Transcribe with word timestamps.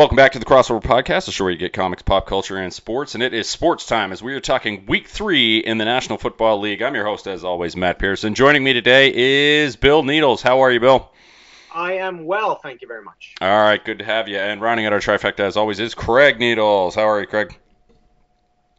Welcome 0.00 0.16
back 0.16 0.32
to 0.32 0.38
the 0.38 0.46
Crossover 0.46 0.82
Podcast, 0.82 1.26
the 1.26 1.32
show 1.32 1.44
where 1.44 1.50
you 1.50 1.58
get 1.58 1.74
comics, 1.74 2.00
pop 2.00 2.26
culture, 2.26 2.56
and 2.56 2.72
sports. 2.72 3.12
And 3.12 3.22
it 3.22 3.34
is 3.34 3.50
sports 3.50 3.84
time 3.84 4.12
as 4.12 4.22
we 4.22 4.32
are 4.32 4.40
talking 4.40 4.86
week 4.86 5.08
three 5.08 5.58
in 5.58 5.76
the 5.76 5.84
National 5.84 6.16
Football 6.16 6.60
League. 6.60 6.80
I'm 6.80 6.94
your 6.94 7.04
host, 7.04 7.26
as 7.26 7.44
always, 7.44 7.76
Matt 7.76 7.98
Pearson. 7.98 8.34
Joining 8.34 8.64
me 8.64 8.72
today 8.72 9.12
is 9.14 9.76
Bill 9.76 10.02
Needles. 10.02 10.40
How 10.40 10.60
are 10.60 10.72
you, 10.72 10.80
Bill? 10.80 11.12
I 11.74 11.98
am 11.98 12.24
well, 12.24 12.54
thank 12.54 12.80
you 12.80 12.88
very 12.88 13.02
much. 13.02 13.34
All 13.42 13.62
right, 13.62 13.84
good 13.84 13.98
to 13.98 14.04
have 14.06 14.26
you. 14.26 14.38
And 14.38 14.62
rounding 14.62 14.86
out 14.86 14.94
our 14.94 15.00
trifecta, 15.00 15.40
as 15.40 15.58
always, 15.58 15.78
is 15.80 15.94
Craig 15.94 16.38
Needles. 16.38 16.94
How 16.94 17.06
are 17.06 17.20
you, 17.20 17.26
Craig? 17.26 17.58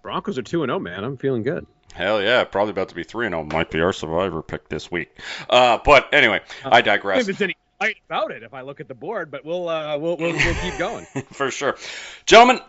Broncos 0.01 0.40
are 0.40 0.41
2 0.41 0.62
0, 0.62 0.79
man. 0.79 1.03
I'm 1.03 1.17
feeling 1.17 1.43
good. 1.43 1.67
Hell 1.93 2.20
yeah, 2.20 2.45
probably 2.45 2.71
about 2.71 2.90
to 2.90 2.95
be 2.95 3.03
3 3.03 3.27
0. 3.29 3.43
Might 3.43 3.70
be 3.70 3.79
our 3.81 3.93
survivor 3.93 4.41
pick 4.41 4.70
this 4.70 4.90
week. 4.90 5.15
Uh, 5.48 5.77
but 5.85 6.15
anyway, 6.15 6.41
I 6.65 6.81
digress. 6.81 7.20
If 7.20 7.26
there's 7.27 7.41
any 7.41 7.57
fight 7.81 7.98
about 8.08 8.31
it 8.31 8.44
if 8.44 8.53
I 8.53 8.62
look 8.62 8.80
at 8.80 8.88
the 8.88 8.94
board, 8.94 9.31
but 9.31 9.44
we'll 9.44 9.67
uh, 9.67 9.98
we'll, 9.98 10.16
we'll, 10.17 10.34
we'll 10.34 10.55
keep 10.55 10.77
going. 10.77 11.05
For 11.31 11.49
sure. 11.49 11.76
Gentlemen, 12.27 12.59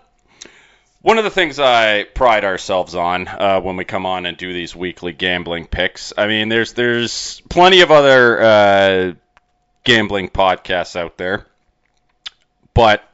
one 1.03 1.19
of 1.19 1.25
the 1.25 1.31
things 1.31 1.59
I 1.59 2.05
pride 2.05 2.45
ourselves 2.45 2.95
on 2.95 3.29
uh, 3.29 3.61
when 3.61 3.77
we 3.77 3.85
come 3.85 4.07
on 4.07 4.25
and 4.25 4.37
do 4.37 4.53
these 4.53 4.75
weekly 4.75 5.13
gambling 5.13 5.67
picks, 5.67 6.15
I 6.17 6.27
mean, 6.27 6.49
there's 6.49 6.73
there's 6.73 7.43
plenty 7.51 7.83
of 7.83 7.91
other 7.91 8.43
uh, 8.43 9.13
gambling 9.85 10.31
podcasts 10.31 10.97
out 10.97 11.19
there, 11.19 11.47
but 12.73 13.07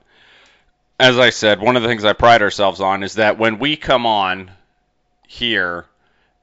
as 1.01 1.19
I 1.19 1.31
said, 1.31 1.61
one 1.61 1.77
of 1.77 1.83
the 1.83 1.89
things 1.89 2.05
I 2.05 2.13
pride 2.13 2.43
ourselves 2.43 2.81
on 2.81 3.03
is 3.03 3.15
that 3.15 3.39
when 3.39 3.59
we 3.59 3.77
come 3.77 4.07
on 4.07 4.53
here 5.27 5.85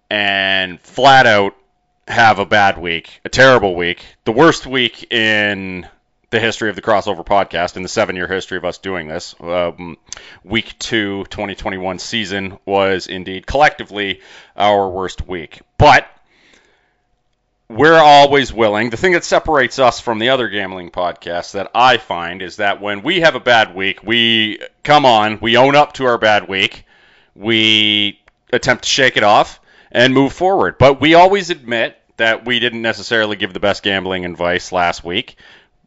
and 0.10 0.82
flat 0.82 1.26
out 1.28 1.56
have 2.08 2.40
a 2.40 2.46
bad 2.46 2.78
week, 2.78 3.22
a 3.26 3.30
terrible 3.30 3.76
week, 3.76 4.06
the 4.26 4.32
worst 4.32 4.66
week 4.66 5.12
in 5.12 5.88
the 6.30 6.40
history 6.40 6.70
of 6.70 6.76
the 6.76 6.82
crossover 6.82 7.26
podcast 7.26 7.78
in 7.78 7.84
the 7.84 7.90
seven 7.90 8.16
year 8.16 8.28
history 8.28 8.58
of 8.58 8.66
us 8.66 8.78
doing 8.78 9.08
this. 9.08 9.36
Um, 9.40 9.98
week 10.44 10.78
two, 10.80 11.24
2021 11.26 12.00
season 12.00 12.58
was 12.66 13.08
indeed 13.08 13.48
collectively 13.48 14.22
our 14.56 14.90
worst 14.90 15.28
week. 15.28 15.62
But 15.78 16.08
we're 17.70 17.98
always 17.98 18.54
willing. 18.54 18.92
The 18.92 18.98
thing 18.98 19.14
that 19.14 19.24
separates 19.24 19.80
us 19.80 20.00
from 20.00 20.20
the 20.20 20.30
other 20.30 20.50
gambling 20.50 20.92
podcasts 20.92 21.54
that 21.54 21.72
I 21.74 21.98
find 21.98 22.42
is 22.42 22.58
that 22.58 22.82
when 22.82 23.02
we 23.02 23.22
have 23.22 23.36
a 23.36 23.40
bad 23.40 23.74
week, 23.74 24.04
we 24.04 24.60
come 24.84 25.06
on, 25.06 25.40
we 25.42 25.58
own 25.58 25.76
up 25.76 25.94
to 25.94 26.06
our 26.06 26.20
bad 26.20 26.48
week, 26.48 26.86
we 27.34 28.20
attempt 28.54 28.84
to 28.84 28.90
shake 28.90 29.18
it 29.18 29.24
off 29.24 29.60
and 29.92 30.14
move 30.14 30.34
forward. 30.34 30.78
But 30.78 31.02
we 31.02 31.14
always 31.14 31.50
admit 31.50 31.98
that 32.18 32.46
we 32.46 32.60
didn't 32.60 32.82
necessarily 32.82 33.36
give 33.36 33.54
the 33.54 33.60
best 33.60 33.84
gambling 33.84 34.26
advice 34.26 34.72
last 34.72 35.04
week. 35.04 35.38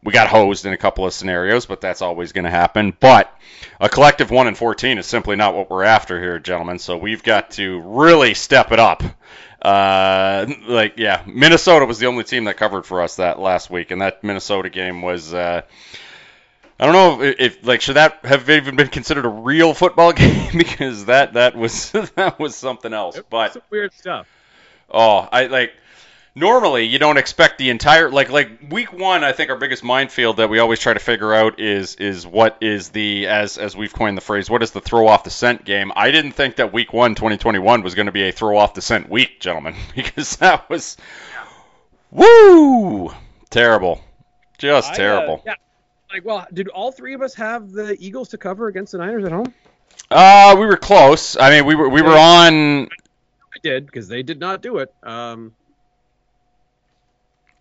We 0.03 0.13
got 0.13 0.29
hosed 0.29 0.65
in 0.65 0.71
a 0.71 0.77
couple 0.77 1.05
of 1.05 1.13
scenarios, 1.13 1.65
but 1.65 1.81
that's 1.81 2.01
always 2.01 2.31
going 2.31 2.45
to 2.45 2.51
happen. 2.51 2.95
But 2.97 3.33
a 3.81 3.89
collective 3.89 4.31
1 4.31 4.47
and 4.47 4.57
14 4.57 4.97
is 4.97 5.05
simply 5.05 5.35
not 5.35 5.55
what 5.55 5.69
we're 5.69 5.83
after 5.83 6.19
here, 6.19 6.39
gentlemen. 6.39 6.79
So 6.79 6.97
we've 6.97 7.23
got 7.23 7.51
to 7.51 7.81
really 7.81 8.33
step 8.33 8.71
it 8.71 8.79
up. 8.79 9.03
Uh, 9.61 10.45
like, 10.67 10.93
yeah, 10.97 11.23
Minnesota 11.25 11.85
was 11.85 11.99
the 11.99 12.05
only 12.05 12.23
team 12.23 12.45
that 12.45 12.55
covered 12.55 12.85
for 12.85 13.01
us 13.01 13.17
that 13.17 13.39
last 13.39 13.69
week, 13.69 13.91
and 13.91 14.01
that 14.01 14.23
Minnesota 14.23 14.69
game 14.69 15.01
was. 15.01 15.33
Uh, 15.33 15.63
I 16.79 16.85
don't 16.85 16.93
know 16.93 17.21
if, 17.23 17.35
if, 17.39 17.67
like 17.67 17.81
should 17.81 17.97
that 17.97 18.19
have 18.23 18.49
even 18.49 18.77
been 18.77 18.87
considered 18.87 19.25
a 19.25 19.29
real 19.29 19.73
football 19.73 20.13
game 20.13 20.57
because 20.57 21.05
that 21.05 21.33
that 21.33 21.55
was 21.55 21.91
that 22.15 22.39
was 22.39 22.55
something 22.55 22.93
else. 22.93 23.19
But 23.29 23.53
Some 23.53 23.61
weird 23.69 23.93
stuff. 23.93 24.27
oh, 24.89 25.27
I 25.31 25.47
like 25.47 25.73
normally 26.35 26.83
you 26.83 26.99
don't 26.99 27.17
expect 27.17 27.57
the 27.57 27.69
entire 27.69 28.09
like 28.09 28.29
like 28.29 28.71
week 28.71 28.93
one. 28.93 29.25
I 29.25 29.33
think 29.33 29.49
our 29.49 29.57
biggest 29.57 29.83
minefield 29.83 30.37
that 30.37 30.49
we 30.49 30.59
always 30.59 30.79
try 30.79 30.93
to 30.93 30.99
figure 30.99 31.33
out 31.33 31.59
is 31.59 31.95
is 31.95 32.25
what 32.25 32.57
is 32.61 32.89
the 32.89 33.27
as 33.27 33.57
as 33.57 33.75
we've 33.75 33.93
coined 33.93 34.15
the 34.15 34.21
phrase 34.21 34.49
what 34.49 34.63
is 34.63 34.71
the 34.71 34.81
throw 34.81 35.07
off 35.07 35.25
the 35.25 35.31
scent 35.31 35.65
game. 35.65 35.91
I 35.95 36.11
didn't 36.11 36.31
think 36.31 36.55
that 36.57 36.71
week 36.71 36.93
one 36.93 37.13
2021 37.13 37.81
was 37.81 37.93
going 37.93 38.05
to 38.05 38.13
be 38.13 38.29
a 38.29 38.31
throw 38.31 38.57
off 38.57 38.73
the 38.73 38.81
scent 38.81 39.09
week, 39.09 39.41
gentlemen, 39.41 39.75
because 39.95 40.37
that 40.37 40.69
was 40.69 40.95
woo 42.09 43.11
terrible, 43.49 44.01
just 44.57 44.91
I, 44.91 44.93
uh, 44.93 44.95
terrible. 44.95 45.43
yeah. 45.45 45.55
Like, 46.11 46.25
well, 46.25 46.45
did 46.51 46.67
all 46.69 46.91
three 46.91 47.13
of 47.13 47.21
us 47.21 47.35
have 47.35 47.71
the 47.71 47.95
Eagles 47.99 48.29
to 48.29 48.37
cover 48.37 48.67
against 48.67 48.93
the 48.93 48.97
Niners 48.97 49.23
at 49.25 49.31
home? 49.31 49.53
Uh, 50.09 50.55
we 50.57 50.65
were 50.65 50.77
close. 50.77 51.37
I 51.37 51.51
mean, 51.51 51.65
we 51.65 51.75
were 51.75 51.87
we 51.89 52.01
were 52.01 52.17
on. 52.17 52.85
I 52.85 53.59
did 53.61 53.85
because 53.85 54.07
they 54.07 54.23
did 54.23 54.39
not 54.39 54.61
do 54.61 54.77
it. 54.77 54.93
Um, 55.03 55.53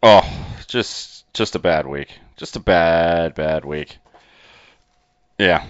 Oh, 0.03 0.23
just 0.69 1.33
just 1.35 1.57
a 1.57 1.59
bad 1.59 1.87
week. 1.87 2.09
Just 2.37 2.57
a 2.57 2.61
bad 2.61 3.35
bad 3.35 3.65
week. 3.65 3.99
Yeah, 5.39 5.65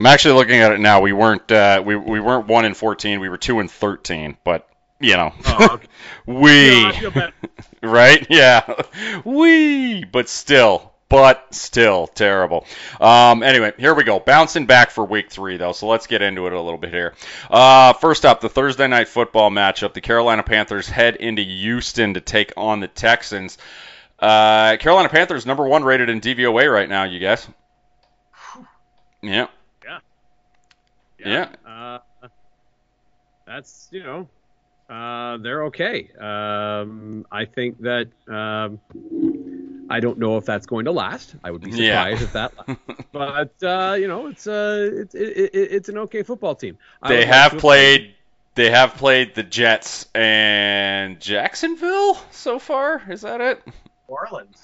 I'm 0.00 0.06
actually 0.06 0.34
looking 0.34 0.60
at 0.60 0.72
it 0.72 0.80
now. 0.80 1.00
We 1.00 1.12
weren't 1.12 1.50
uh, 1.50 1.82
we 1.84 1.96
we 1.96 2.20
weren't 2.20 2.46
one 2.46 2.64
in 2.64 2.74
fourteen. 2.74 3.20
We 3.20 3.28
were 3.28 3.38
two 3.38 3.60
in 3.60 3.68
thirteen. 3.68 4.36
But 4.44 4.68
you 5.00 5.16
know, 5.16 5.32
Oh, 5.46 5.68
okay. 5.72 5.86
we 6.26 6.82
No, 6.82 6.88
I 6.88 6.92
feel 6.92 7.10
bad. 7.10 7.32
right? 7.82 8.26
Yeah, 8.28 8.82
we. 9.24 10.04
But 10.04 10.28
still, 10.28 10.92
but 11.08 11.54
still 11.54 12.06
terrible. 12.06 12.66
Um, 13.00 13.42
anyway, 13.42 13.72
here 13.78 13.94
we 13.94 14.04
go. 14.04 14.18
Bouncing 14.20 14.66
back 14.66 14.90
for 14.90 15.04
week 15.04 15.30
three, 15.30 15.56
though. 15.56 15.72
So 15.72 15.86
let's 15.86 16.06
get 16.06 16.22
into 16.22 16.46
it 16.46 16.52
a 16.52 16.60
little 16.60 16.78
bit 16.78 16.90
here. 16.90 17.14
Uh, 17.50 17.92
first 17.94 18.24
up, 18.24 18.40
the 18.40 18.48
Thursday 18.48 18.86
night 18.88 19.08
football 19.08 19.50
matchup. 19.50 19.94
The 19.94 20.00
Carolina 20.00 20.42
Panthers 20.42 20.88
head 20.88 21.16
into 21.16 21.42
Houston 21.42 22.14
to 22.14 22.20
take 22.20 22.52
on 22.56 22.80
the 22.80 22.88
Texans. 22.88 23.58
Uh, 24.18 24.76
Carolina 24.78 25.08
Panthers 25.08 25.46
number 25.46 25.66
one 25.66 25.84
rated 25.84 26.08
in 26.08 26.20
DVOA 26.20 26.72
right 26.72 26.88
now. 26.88 27.04
You 27.04 27.18
guys? 27.18 27.46
Yeah. 29.22 29.46
Yeah. 31.18 31.48
Uh, 31.66 31.98
that's 33.46 33.88
you 33.90 34.02
know, 34.02 34.28
uh, 34.88 35.38
they're 35.38 35.64
okay. 35.64 36.10
Um, 36.18 37.26
I 37.30 37.46
think 37.46 37.80
that 37.80 38.08
um, 38.28 38.80
I 39.90 40.00
don't 40.00 40.18
know 40.18 40.36
if 40.38 40.44
that's 40.44 40.66
going 40.66 40.86
to 40.86 40.92
last. 40.92 41.34
I 41.44 41.50
would 41.50 41.62
be 41.62 41.70
Yeah. 41.70 42.16
surprised 42.16 42.22
if 42.22 42.32
that. 42.32 42.52
lasts. 42.68 43.04
but 43.12 43.62
uh, 43.62 43.94
you 43.94 44.08
know, 44.08 44.26
it's 44.28 44.46
uh, 44.46 44.88
it's 44.92 45.14
it, 45.14 45.36
it, 45.36 45.50
it's 45.54 45.88
an 45.88 45.98
okay 45.98 46.22
football 46.22 46.54
team. 46.54 46.78
I 47.02 47.08
They 47.08 47.24
have 47.26 47.52
to 47.52 47.58
played. 47.58 48.14
They 48.54 48.70
have 48.70 48.94
played 48.94 49.34
the 49.34 49.42
Jets 49.42 50.06
and 50.14 51.20
Jacksonville 51.20 52.14
so 52.30 52.58
far. 52.60 53.02
Is 53.10 53.22
that 53.22 53.40
it? 53.40 53.66
New 53.66 53.72
Orleans. 54.08 54.62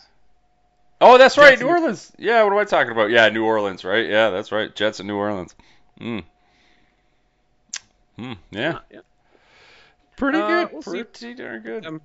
Oh, 1.01 1.19
that's 1.19 1.37
right, 1.39 1.51
Jets 1.51 1.63
New 1.63 1.69
and- 1.69 1.79
Orleans. 1.81 2.13
Yeah, 2.19 2.45
what 2.45 2.53
am 2.53 2.59
I 2.59 2.65
talking 2.65 2.93
about? 2.93 3.11
Yeah, 3.11 3.29
New 3.31 3.45
Orleans, 3.45 3.85
right? 3.85 4.07
Yeah, 4.09 4.31
that's 4.31 4.53
right. 4.53 4.73
Jets 4.75 5.01
and 5.01 5.09
New 5.09 5.17
Orleans. 5.17 5.55
Hmm. 5.99 6.19
Hmm. 8.17 8.33
Yeah. 8.51 8.79
Yeah. 8.91 9.01
Pretty 10.17 10.39
Uh, 10.39 10.47
good. 10.47 10.73
we'll 10.73 10.83
see. 10.83 11.03
Pretty 11.05 11.35
darn 11.35 11.63
good. 11.63 11.87
Um, 11.87 12.01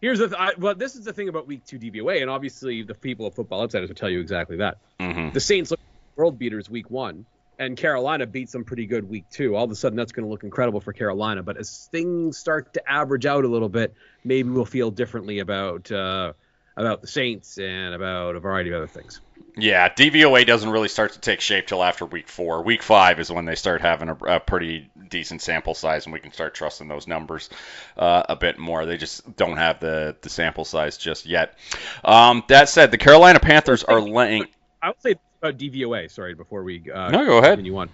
Here's 0.00 0.18
the 0.20 0.28
th- 0.28 0.40
I, 0.40 0.52
well, 0.58 0.74
this 0.74 0.94
is 0.94 1.04
the 1.04 1.12
thing 1.12 1.28
about 1.28 1.46
week 1.46 1.64
two 1.64 1.78
DVOA, 1.78 2.20
and 2.22 2.30
obviously 2.30 2.82
the 2.82 2.94
people 2.94 3.26
of 3.26 3.34
Football 3.34 3.62
Outsiders 3.62 3.88
will 3.88 3.96
tell 3.96 4.10
you 4.10 4.20
exactly 4.20 4.58
that. 4.58 4.78
hmm 5.00 5.30
The 5.30 5.40
Saints 5.40 5.70
look 5.70 5.80
world 6.16 6.38
beaters 6.38 6.68
week 6.70 6.90
one, 6.90 7.26
and 7.58 7.76
Carolina 7.76 8.26
beats 8.26 8.52
them 8.52 8.64
pretty 8.64 8.86
good 8.86 9.08
week 9.08 9.24
two. 9.30 9.56
All 9.56 9.64
of 9.64 9.70
a 9.70 9.74
sudden, 9.74 9.96
that's 9.96 10.12
going 10.12 10.24
to 10.24 10.30
look 10.30 10.44
incredible 10.44 10.80
for 10.80 10.92
Carolina. 10.92 11.42
But 11.42 11.56
as 11.56 11.88
things 11.90 12.38
start 12.38 12.74
to 12.74 12.90
average 12.90 13.26
out 13.26 13.44
a 13.44 13.48
little 13.48 13.68
bit, 13.68 13.94
maybe 14.24 14.50
we'll 14.50 14.64
feel 14.64 14.90
differently 14.90 15.40
about 15.40 15.90
uh, 15.90 16.32
about 16.76 17.00
the 17.00 17.08
Saints 17.08 17.58
and 17.58 17.94
about 17.94 18.36
a 18.36 18.40
variety 18.40 18.70
of 18.70 18.76
other 18.76 18.86
things. 18.86 19.20
Yeah, 19.60 19.88
DVOA 19.88 20.46
doesn't 20.46 20.70
really 20.70 20.88
start 20.88 21.14
to 21.14 21.20
take 21.20 21.40
shape 21.40 21.66
till 21.66 21.82
after 21.82 22.06
week 22.06 22.28
four. 22.28 22.62
Week 22.62 22.82
five 22.82 23.18
is 23.18 23.30
when 23.30 23.44
they 23.44 23.56
start 23.56 23.80
having 23.80 24.08
a, 24.08 24.14
a 24.14 24.40
pretty 24.40 24.88
decent 25.08 25.42
sample 25.42 25.74
size, 25.74 26.06
and 26.06 26.12
we 26.12 26.20
can 26.20 26.32
start 26.32 26.54
trusting 26.54 26.86
those 26.86 27.08
numbers 27.08 27.50
uh, 27.96 28.22
a 28.28 28.36
bit 28.36 28.58
more. 28.58 28.86
They 28.86 28.96
just 28.96 29.36
don't 29.36 29.56
have 29.56 29.80
the, 29.80 30.16
the 30.20 30.30
sample 30.30 30.64
size 30.64 30.96
just 30.96 31.26
yet. 31.26 31.58
Um, 32.04 32.44
that 32.48 32.68
said, 32.68 32.92
the 32.92 32.98
Carolina 32.98 33.40
Panthers 33.40 33.82
are 33.82 34.00
laying. 34.00 34.46
I 34.80 34.88
would 34.90 35.02
say 35.02 35.16
about 35.42 35.58
DVOA. 35.58 36.08
Sorry, 36.10 36.34
before 36.34 36.62
we 36.62 36.90
uh, 36.90 37.10
No, 37.10 37.26
go 37.26 37.38
ahead. 37.38 37.58
continue 37.58 37.76
on. 37.78 37.90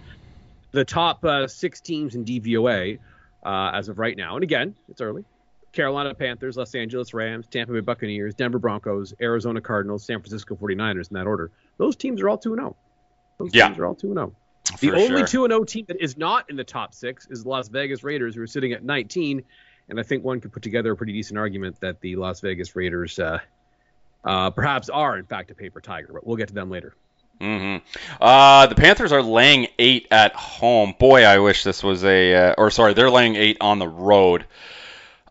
The 0.71 0.85
top 0.85 1.25
uh, 1.25 1.47
six 1.47 1.81
teams 1.81 2.13
in 2.13 2.25
DVOA 2.25 2.99
uh, 3.43 3.71
as 3.73 3.89
of 3.89 3.97
right 3.97 4.15
now, 4.15 4.35
and 4.35 4.43
again, 4.43 4.75
it's 4.89 5.01
early. 5.01 5.25
Carolina 5.75 6.13
Panthers, 6.15 6.57
Los 6.57 6.73
Angeles 6.73 7.13
Rams, 7.13 7.47
Tampa 7.47 7.73
Bay 7.73 7.81
Buccaneers, 7.81 8.33
Denver 8.35 8.59
Broncos, 8.59 9.13
Arizona 9.21 9.61
Cardinals, 9.61 10.05
San 10.05 10.19
Francisco 10.19 10.55
49ers 10.55 11.09
in 11.11 11.15
that 11.15 11.27
order. 11.27 11.51
Those 11.77 11.95
teams 11.95 12.21
are 12.21 12.29
all 12.29 12.37
2 12.37 12.55
0. 12.55 12.75
Those 13.37 13.53
Yeah. 13.53 13.67
teams 13.67 13.79
are 13.79 13.85
all 13.85 13.95
2 13.95 14.13
0. 14.13 14.33
The 14.79 14.89
For 14.89 14.95
only 14.95 15.21
sure. 15.27 15.47
2 15.47 15.47
0 15.47 15.63
team 15.65 15.85
that 15.89 16.01
is 16.01 16.17
not 16.17 16.49
in 16.49 16.55
the 16.55 16.63
top 16.63 16.93
six 16.93 17.27
is 17.29 17.43
the 17.43 17.49
Las 17.49 17.67
Vegas 17.67 18.03
Raiders, 18.03 18.35
who 18.35 18.41
are 18.41 18.47
sitting 18.47 18.73
at 18.73 18.83
19. 18.83 19.43
And 19.89 19.99
I 19.99 20.03
think 20.03 20.23
one 20.23 20.41
could 20.41 20.51
put 20.51 20.63
together 20.63 20.91
a 20.93 20.95
pretty 20.95 21.13
decent 21.13 21.37
argument 21.37 21.79
that 21.81 22.01
the 22.01 22.15
Las 22.15 22.39
Vegas 22.41 22.75
Raiders 22.75 23.19
uh, 23.19 23.39
uh, 24.23 24.49
perhaps 24.49 24.89
are, 24.89 25.17
in 25.17 25.25
fact, 25.25 25.51
a 25.51 25.55
paper 25.55 25.81
tiger, 25.81 26.09
but 26.13 26.25
we'll 26.25 26.37
get 26.37 26.47
to 26.47 26.53
them 26.55 26.71
later. 26.71 26.95
hmm 27.39 27.77
Uh, 28.19 28.65
the 28.65 28.75
Panthers 28.75 29.11
are 29.11 29.21
laying 29.21 29.67
eight 29.77 30.07
at 30.09 30.33
home. 30.33 30.95
Boy, 30.97 31.23
I 31.23 31.37
wish 31.39 31.63
this 31.63 31.83
was 31.83 32.03
a, 32.03 32.33
uh, 32.33 32.55
or 32.57 32.71
sorry, 32.71 32.93
they're 32.93 33.11
laying 33.11 33.35
eight 33.35 33.57
on 33.61 33.77
the 33.77 33.87
road. 33.87 34.45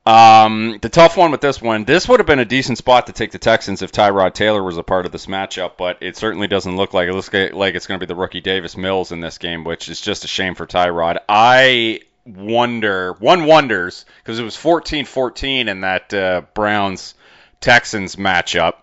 Um, 0.06 0.78
the 0.82 0.90
tough 0.90 1.16
one 1.16 1.30
with 1.30 1.40
this 1.40 1.62
one, 1.62 1.84
this 1.84 2.06
would 2.08 2.20
have 2.20 2.26
been 2.26 2.38
a 2.38 2.44
decent 2.44 2.76
spot 2.76 3.06
to 3.06 3.14
take 3.14 3.32
the 3.32 3.38
Texans 3.38 3.80
if 3.80 3.90
Tyrod 3.90 4.34
Taylor 4.34 4.62
was 4.62 4.76
a 4.76 4.82
part 4.82 5.06
of 5.06 5.12
this 5.12 5.26
matchup, 5.26 5.78
but 5.78 5.96
it 6.02 6.16
certainly 6.18 6.46
doesn't 6.46 6.76
look 6.76 6.92
like 6.92 7.08
it. 7.08 7.14
looks 7.14 7.32
like 7.32 7.74
it's 7.74 7.86
going 7.86 7.98
to 7.98 8.06
be 8.06 8.12
the 8.12 8.18
rookie 8.18 8.42
Davis 8.42 8.76
Mills 8.76 9.12
in 9.12 9.20
this 9.20 9.38
game, 9.38 9.64
which 9.64 9.88
is 9.88 10.00
just 10.02 10.24
a 10.24 10.28
shame 10.28 10.54
for 10.54 10.66
Tyrod. 10.66 11.20
I 11.26 12.00
wonder, 12.26 13.14
one 13.14 13.46
wonders, 13.46 14.04
because 14.22 14.38
it 14.38 14.44
was 14.44 14.56
14-14 14.56 15.68
in 15.68 15.80
that 15.80 16.12
uh, 16.12 16.42
Browns 16.52 17.14
Texans 17.60 18.16
matchup 18.16 18.74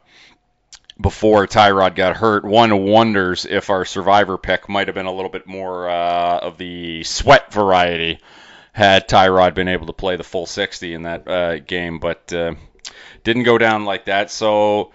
before 1.00 1.46
Tyrod 1.46 1.94
got 1.94 2.18
hurt. 2.18 2.44
One 2.44 2.84
wonders 2.84 3.46
if 3.46 3.70
our 3.70 3.86
survivor 3.86 4.40
pick 4.40 4.68
might 4.68 4.88
have 4.88 4.96
been 4.96 5.06
a 5.06 5.14
little 5.14 5.30
bit 5.30 5.46
more 5.46 5.88
uh, 5.88 6.40
of 6.40 6.58
the 6.58 7.04
sweat 7.04 7.54
variety 7.54 8.22
had 8.72 9.08
Tyrod 9.08 9.54
been 9.54 9.68
able 9.68 9.88
to 9.88 9.94
play 9.94 10.16
the 10.16 10.24
full 10.24 10.46
60 10.46 10.94
in 10.94 11.04
that 11.04 11.28
uh, 11.28 11.60
game, 11.60 12.00
but 12.00 12.32
uh, 12.34 12.56
didn't 13.24 13.44
go 13.44 13.58
down 13.58 13.86
like 13.86 14.06
that. 14.06 14.32
So, 14.32 14.92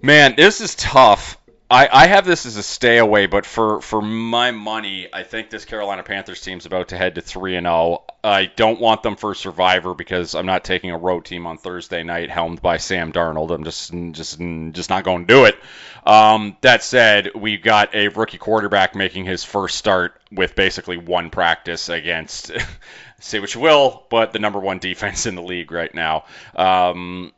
man, 0.00 0.34
this 0.36 0.60
is 0.60 0.74
tough. 0.74 1.38
I, 1.72 1.88
I 1.90 2.06
have 2.06 2.26
this 2.26 2.44
as 2.44 2.58
a 2.58 2.62
stay 2.62 2.98
away, 2.98 3.24
but 3.24 3.46
for, 3.46 3.80
for 3.80 4.02
my 4.02 4.50
money, 4.50 5.08
I 5.10 5.22
think 5.22 5.48
this 5.48 5.64
Carolina 5.64 6.02
Panthers 6.02 6.42
team's 6.42 6.66
about 6.66 6.88
to 6.88 6.98
head 6.98 7.14
to 7.14 7.22
3 7.22 7.56
and 7.56 7.64
0. 7.64 8.04
I 8.22 8.44
don't 8.44 8.78
want 8.78 9.02
them 9.02 9.16
for 9.16 9.34
Survivor 9.34 9.94
because 9.94 10.34
I'm 10.34 10.44
not 10.44 10.64
taking 10.64 10.90
a 10.90 10.98
road 10.98 11.24
team 11.24 11.46
on 11.46 11.56
Thursday 11.56 12.02
night 12.02 12.28
helmed 12.28 12.60
by 12.60 12.76
Sam 12.76 13.10
Darnold. 13.10 13.50
I'm 13.50 13.64
just 13.64 13.90
just 14.12 14.38
just 14.72 14.90
not 14.90 15.04
going 15.04 15.26
to 15.26 15.34
do 15.34 15.44
it. 15.46 15.58
Um, 16.06 16.58
that 16.60 16.82
said, 16.82 17.30
we've 17.34 17.62
got 17.62 17.94
a 17.94 18.08
rookie 18.08 18.36
quarterback 18.36 18.94
making 18.94 19.24
his 19.24 19.42
first 19.42 19.78
start 19.78 20.20
with 20.30 20.54
basically 20.54 20.98
one 20.98 21.30
practice 21.30 21.88
against 21.88 22.52
say 23.18 23.40
what 23.40 23.54
you 23.54 23.62
will, 23.62 24.04
but 24.10 24.34
the 24.34 24.38
number 24.38 24.58
one 24.58 24.78
defense 24.78 25.24
in 25.24 25.36
the 25.36 25.42
league 25.42 25.72
right 25.72 25.94
now. 25.94 26.24
Um, 26.54 27.32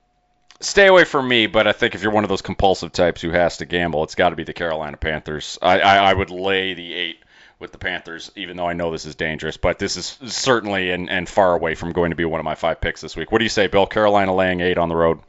stay 0.65 0.87
away 0.87 1.05
from 1.05 1.29
me, 1.29 1.47
but 1.47 1.67
I 1.67 1.73
think 1.73 1.95
if 1.95 2.03
you're 2.03 2.13
one 2.13 2.25
of 2.25 2.29
those 2.29 2.43
compulsive 2.43 2.93
types 2.93 3.21
who 3.21 3.31
has 3.31 3.59
to 3.59 3.67
gamble, 3.67 4.03
it's 4.05 4.15
got 4.15 4.31
to 4.31 4.37
be 4.37 4.45
the 4.45 4.53
Carolina 4.53 4.97
Panthers. 4.97 5.59
I, 5.63 5.81
I, 5.81 5.97
I, 6.11 6.15
would 6.15 6.31
lay 6.31 6.75
the 6.75 6.95
eight 6.95 7.19
with 7.59 7.73
the 7.73 7.79
Panthers, 7.79 8.31
even 8.37 8.57
though 8.57 8.69
I 8.69 8.73
know 8.73 8.91
this 8.91 9.07
is 9.07 9.15
dangerous, 9.15 9.57
but 9.57 9.79
this 9.79 9.97
is 9.97 10.19
certainly 10.27 10.91
and, 10.91 11.09
and 11.09 11.29
far 11.29 11.55
away 11.55 11.75
from 11.75 11.93
going 11.93 12.11
to 12.11 12.17
be 12.17 12.25
one 12.25 12.41
of 12.41 12.45
my 12.45 12.55
five 12.55 12.81
picks 12.81 13.01
this 13.01 13.17
week. 13.17 13.31
What 13.31 13.39
do 13.39 13.45
you 13.45 13.51
say, 13.51 13.67
Bill? 13.67 13.87
Carolina 13.87 14.35
laying 14.35 14.61
eight 14.61 14.79
on 14.79 14.89
the 14.89 14.97
road. 14.97 15.21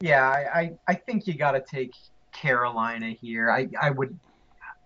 Yeah, 0.00 0.28
I, 0.28 0.60
I, 0.60 0.72
I 0.88 0.94
think 0.94 1.26
you 1.26 1.34
got 1.34 1.52
to 1.52 1.60
take 1.60 1.92
Carolina 2.32 3.10
here. 3.10 3.50
I, 3.50 3.68
I 3.80 3.90
would, 3.90 4.18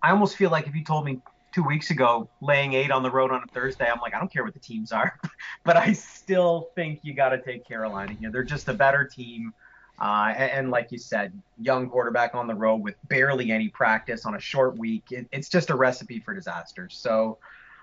I 0.03 0.11
almost 0.11 0.37
feel 0.37 0.51
like 0.51 0.67
if 0.67 0.75
you 0.75 0.85
told 0.85 1.05
me 1.05 1.21
two 1.53 1.63
weeks 1.63 1.91
ago, 1.91 2.29
laying 2.41 2.73
eight 2.73 2.91
on 2.91 3.03
the 3.03 3.11
road 3.11 3.31
on 3.31 3.43
a 3.43 3.47
Thursday, 3.47 3.89
I'm 3.91 4.01
like, 4.01 4.15
I 4.15 4.19
don't 4.19 4.33
care 4.33 4.45
what 4.45 4.55
the 4.55 4.61
teams 4.61 4.93
are, 4.93 5.19
but 5.65 5.77
I 5.77 5.93
still 5.93 6.71
think 6.75 7.01
you 7.03 7.15
got 7.15 7.31
to 7.31 7.41
take 7.41 7.67
Carolina 7.67 8.13
here. 8.19 8.31
They're 8.31 8.43
just 8.43 8.69
a 8.69 8.75
better 8.75 9.05
team. 9.05 9.53
Uh, 10.01 10.33
and, 10.37 10.51
and, 10.53 10.71
like 10.71 10.93
you 10.93 10.99
said, 10.99 11.33
young 11.61 11.91
quarterback 11.91 12.33
on 12.33 12.47
the 12.47 12.55
road 12.55 12.77
with 12.77 12.95
barely 13.09 13.51
any 13.51 13.69
practice 13.69 14.27
on 14.27 14.37
a 14.37 14.39
short 14.39 14.79
week. 14.79 15.11
It, 15.11 15.27
it's 15.33 15.49
just 15.49 15.71
a 15.71 15.75
recipe 15.75 16.21
for 16.21 16.33
disaster. 16.33 16.89
So 16.89 17.39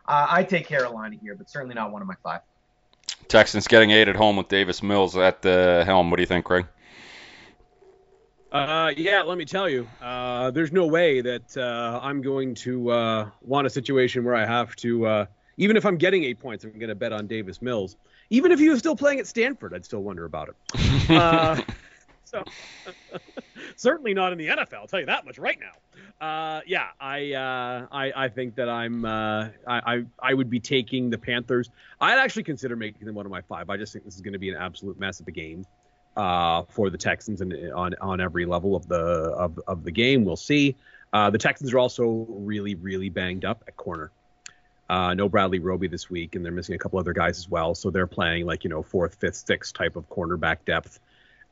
uh, 0.07 0.27
I 0.29 0.43
take 0.43 0.65
Carolina 0.65 1.17
here, 1.21 1.35
but 1.35 1.49
certainly 1.49 1.75
not 1.75 1.91
one 1.91 2.01
of 2.01 2.07
my 2.07 2.15
five. 2.23 2.39
Texans 3.27 3.67
getting 3.67 3.91
eight 3.91 4.07
at 4.07 4.15
home 4.15 4.37
with 4.37 4.47
Davis 4.47 4.81
Mills 4.81 5.17
at 5.17 5.41
the 5.41 5.83
helm. 5.85 6.09
What 6.09 6.17
do 6.17 6.23
you 6.23 6.27
think, 6.27 6.45
Craig? 6.45 6.67
Uh, 8.55 8.93
yeah, 8.95 9.21
let 9.21 9.37
me 9.37 9.43
tell 9.43 9.67
you, 9.67 9.85
uh, 10.01 10.49
there's 10.49 10.71
no 10.71 10.87
way 10.87 11.19
that 11.19 11.57
uh, 11.57 11.99
I'm 12.01 12.21
going 12.21 12.55
to 12.55 12.89
uh, 12.89 13.29
want 13.41 13.67
a 13.67 13.69
situation 13.69 14.23
where 14.23 14.33
I 14.33 14.45
have 14.45 14.73
to, 14.77 15.05
uh, 15.05 15.25
even 15.57 15.75
if 15.75 15.85
I'm 15.85 15.97
getting 15.97 16.23
eight 16.23 16.39
points, 16.39 16.63
I'm 16.63 16.71
going 16.71 16.87
to 16.87 16.95
bet 16.95 17.11
on 17.11 17.27
Davis 17.27 17.61
Mills. 17.61 17.97
Even 18.29 18.53
if 18.53 18.59
he 18.59 18.69
was 18.69 18.79
still 18.79 18.95
playing 18.95 19.19
at 19.19 19.27
Stanford, 19.27 19.73
I'd 19.73 19.83
still 19.83 20.03
wonder 20.03 20.23
about 20.25 20.49
it. 20.49 20.55
Uh, 21.09 21.61
so 22.23 22.43
certainly 23.75 24.13
not 24.13 24.31
in 24.31 24.37
the 24.37 24.47
NFL. 24.47 24.73
I'll 24.75 24.87
tell 24.87 24.99
you 24.99 25.05
that 25.05 25.25
much 25.25 25.37
right 25.37 25.59
now. 25.59 26.61
yeah, 26.65 26.87
I, 26.99 27.35
I 27.91 28.11
I 28.15 28.29
think 28.29 28.55
that 28.55 28.67
I'm 28.67 29.05
I, 29.05 29.51
I 29.67 30.05
I 30.19 30.33
would 30.33 30.49
be 30.49 30.59
taking 30.59 31.11
the 31.11 31.17
Panthers. 31.17 31.69
I'd 32.01 32.17
actually 32.17 32.43
consider 32.43 32.75
making 32.75 33.05
them 33.05 33.13
one 33.13 33.27
of 33.27 33.31
my 33.31 33.41
five. 33.41 33.69
I 33.69 33.77
just 33.77 33.93
think 33.93 34.03
this 34.05 34.15
is 34.15 34.21
going 34.21 34.33
to 34.33 34.39
be 34.39 34.49
an 34.49 34.57
absolute 34.57 34.99
mess 34.99 35.19
of 35.19 35.27
a 35.27 35.31
game 35.31 35.65
uh, 36.15 36.63
for 36.69 36.89
the 36.89 36.97
Texans 36.97 37.41
and 37.41 37.53
on 37.73 37.95
on 38.01 38.21
every 38.21 38.45
level 38.45 38.75
of 38.75 38.87
the 38.87 38.95
of, 38.95 39.59
of 39.67 39.83
the 39.83 39.91
game. 39.91 40.25
We'll 40.25 40.35
see. 40.35 40.75
Uh, 41.13 41.29
the 41.29 41.37
Texans 41.37 41.73
are 41.73 41.79
also 41.79 42.25
really 42.29 42.75
really 42.75 43.09
banged 43.09 43.45
up 43.45 43.63
at 43.67 43.75
corner. 43.77 44.11
Uh, 44.87 45.13
no 45.15 45.27
Bradley 45.27 45.59
Roby 45.59 45.87
this 45.87 46.09
week, 46.09 46.35
and 46.35 46.45
they're 46.45 46.51
missing 46.51 46.75
a 46.75 46.77
couple 46.77 46.99
other 46.99 47.13
guys 47.13 47.37
as 47.39 47.49
well. 47.49 47.73
So 47.73 47.89
they're 47.89 48.07
playing 48.07 48.45
like 48.45 48.63
you 48.63 48.69
know 48.69 48.83
fourth, 48.83 49.15
fifth, 49.15 49.35
sixth 49.35 49.73
type 49.73 49.95
of 49.95 50.09
cornerback 50.09 50.57
depth 50.65 50.99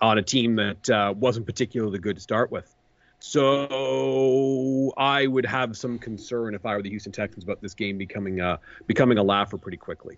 on 0.01 0.18
a 0.18 0.21
team 0.21 0.56
that 0.57 0.89
uh, 0.89 1.13
wasn't 1.18 1.45
particularly 1.45 2.00
good 2.00 2.16
to 2.16 2.21
start 2.21 2.51
with. 2.51 2.74
So 3.19 4.94
I 4.98 5.27
would 5.27 5.45
have 5.45 5.77
some 5.77 5.98
concern 5.98 6.56
if 6.56 6.66
I 6.66 6.75
were 6.75 6.81
the 6.81 6.89
Houston 6.89 7.13
Texans 7.13 7.45
about 7.45 7.62
this 7.62 7.74
game 7.74 7.98
becoming 7.98 8.42
a 8.42 8.59
becoming 8.86 9.18
a 9.18 9.24
laugher 9.24 9.57
pretty 9.57 9.77
quickly. 9.77 10.18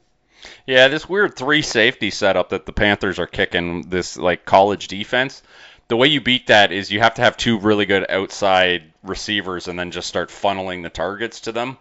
Yeah, 0.65 0.87
this 0.87 1.07
weird 1.07 1.35
three 1.35 1.61
safety 1.61 2.11
setup 2.11 2.49
that 2.49 2.65
the 2.65 2.73
Panthers 2.73 3.19
are 3.19 3.27
kicking, 3.27 3.89
this 3.89 4.17
like 4.17 4.45
college 4.45 4.87
defense. 4.87 5.41
The 5.87 5.97
way 5.97 6.07
you 6.07 6.21
beat 6.21 6.47
that 6.47 6.71
is 6.71 6.91
you 6.91 6.99
have 6.99 7.15
to 7.15 7.21
have 7.21 7.37
two 7.37 7.59
really 7.59 7.85
good 7.85 8.09
outside 8.09 8.91
receivers 9.03 9.67
and 9.67 9.77
then 9.77 9.91
just 9.91 10.07
start 10.07 10.29
funneling 10.29 10.81
the 10.81 10.89
targets 10.89 11.41
to 11.41 11.51
them. 11.51 11.77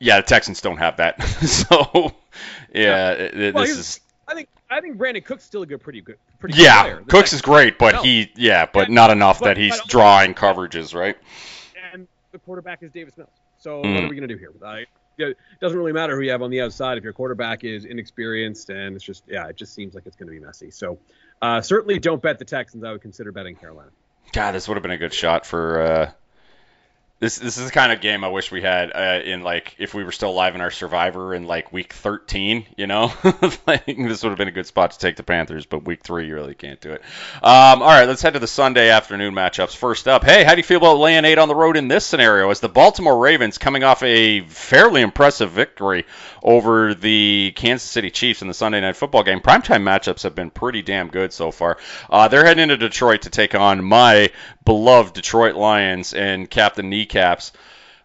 Yeah, 0.00 0.16
the 0.16 0.26
Texans 0.26 0.60
don't 0.60 0.78
have 0.78 0.96
that. 0.96 1.22
so, 1.46 2.12
yeah, 2.74 3.30
yeah. 3.34 3.50
Well, 3.52 3.64
this 3.64 3.78
is. 3.78 4.00
I 4.26 4.34
think 4.34 4.48
I 4.68 4.80
think 4.80 4.96
Brandin 4.96 5.24
Cooks 5.24 5.44
still 5.44 5.62
a 5.62 5.66
good, 5.66 5.82
pretty 5.82 6.00
good, 6.00 6.16
pretty 6.40 6.60
yeah, 6.60 6.82
good 6.82 6.90
player. 6.92 7.04
Cooks 7.08 7.32
is 7.32 7.42
great, 7.42 7.78
but 7.78 7.96
no. 7.96 8.02
he, 8.02 8.32
yeah, 8.34 8.66
but 8.66 8.90
not 8.90 9.10
enough 9.10 9.38
but, 9.38 9.46
that 9.46 9.56
he's 9.56 9.78
drawing 9.82 10.34
coverages, 10.34 10.94
right? 10.94 11.16
And 11.92 12.08
the 12.32 12.38
quarterback 12.38 12.82
is 12.82 12.90
Davis 12.90 13.16
Mills. 13.16 13.28
So 13.58 13.82
mm. 13.82 13.94
what 13.94 14.04
are 14.04 14.08
we 14.08 14.16
gonna 14.16 14.26
do 14.26 14.36
here? 14.36 14.52
I, 14.64 14.86
it 15.18 15.36
doesn't 15.60 15.78
really 15.78 15.92
matter 15.92 16.16
who 16.16 16.22
you 16.22 16.30
have 16.30 16.42
on 16.42 16.50
the 16.50 16.60
outside 16.60 16.98
if 16.98 17.04
your 17.04 17.12
quarterback 17.12 17.64
is 17.64 17.84
inexperienced 17.84 18.70
and 18.70 18.96
it's 18.96 19.04
just 19.04 19.24
yeah, 19.28 19.48
it 19.48 19.56
just 19.56 19.74
seems 19.74 19.94
like 19.94 20.06
it's 20.06 20.16
going 20.16 20.28
to 20.28 20.32
be 20.32 20.44
messy. 20.44 20.70
So 20.70 20.98
uh, 21.40 21.60
certainly 21.60 21.98
don't 21.98 22.22
bet 22.22 22.38
the 22.38 22.44
Texans. 22.44 22.84
I 22.84 22.92
would 22.92 23.02
consider 23.02 23.32
betting 23.32 23.56
Carolina. 23.56 23.90
God, 24.32 24.52
this 24.52 24.68
would 24.68 24.74
have 24.74 24.82
been 24.82 24.92
a 24.92 24.98
good 24.98 25.12
shot 25.12 25.44
for 25.44 25.82
uh, 25.82 26.10
this 27.22 27.36
this 27.38 27.56
is 27.56 27.66
the 27.66 27.70
kind 27.70 27.92
of 27.92 28.00
game 28.00 28.24
I 28.24 28.28
wish 28.28 28.50
we 28.50 28.62
had 28.62 28.90
uh, 28.92 29.20
in 29.24 29.44
like 29.44 29.76
if 29.78 29.94
we 29.94 30.02
were 30.02 30.10
still 30.10 30.30
alive 30.30 30.56
in 30.56 30.60
our 30.60 30.72
Survivor 30.72 31.32
in 31.34 31.46
like 31.46 31.72
week 31.72 31.92
13. 31.92 32.66
You 32.76 32.88
know, 32.88 33.12
like 33.66 33.86
this 33.86 34.24
would 34.24 34.30
have 34.30 34.38
been 34.38 34.48
a 34.48 34.52
good 34.52 34.66
spot 34.66 34.90
to 34.90 34.98
take 34.98 35.14
the 35.14 35.22
Panthers, 35.22 35.64
but 35.64 35.84
week 35.84 36.02
three 36.02 36.26
you 36.26 36.34
really 36.34 36.56
can't 36.56 36.80
do 36.80 36.90
it. 36.90 37.00
Um, 37.36 37.80
all 37.80 37.88
right, 37.88 38.08
let's 38.08 38.22
head 38.22 38.32
to 38.32 38.40
the 38.40 38.48
Sunday 38.48 38.90
afternoon 38.90 39.34
matchups. 39.34 39.76
First 39.76 40.08
up, 40.08 40.24
hey, 40.24 40.42
how 40.42 40.56
do 40.56 40.58
you 40.58 40.64
feel 40.64 40.78
about 40.78 40.98
laying 40.98 41.24
eight 41.24 41.38
on 41.38 41.46
the 41.46 41.54
road 41.54 41.76
in 41.76 41.86
this 41.86 42.04
scenario? 42.04 42.50
As 42.50 42.58
the 42.58 42.68
Baltimore 42.68 43.16
Ravens 43.16 43.56
coming 43.56 43.84
off 43.84 44.02
a 44.02 44.40
fairly 44.40 45.00
impressive 45.00 45.52
victory 45.52 46.06
over 46.42 46.94
the 46.94 47.52
Kansas 47.54 47.88
City 47.88 48.10
Chiefs 48.10 48.42
in 48.42 48.48
the 48.48 48.54
Sunday 48.54 48.80
Night 48.80 48.96
Football 48.96 49.22
game. 49.22 49.40
Primetime 49.40 49.82
matchups 49.82 50.24
have 50.24 50.34
been 50.34 50.50
pretty 50.50 50.82
damn 50.82 51.08
good 51.08 51.32
so 51.32 51.52
far. 51.52 51.78
Uh, 52.10 52.28
they're 52.28 52.44
heading 52.44 52.64
into 52.64 52.76
Detroit 52.76 53.22
to 53.22 53.30
take 53.30 53.54
on 53.54 53.84
my 53.84 54.30
beloved 54.64 55.14
Detroit 55.14 55.54
Lions 55.54 56.14
and 56.14 56.48
Captain 56.50 56.88
Kneecaps. 57.12 57.52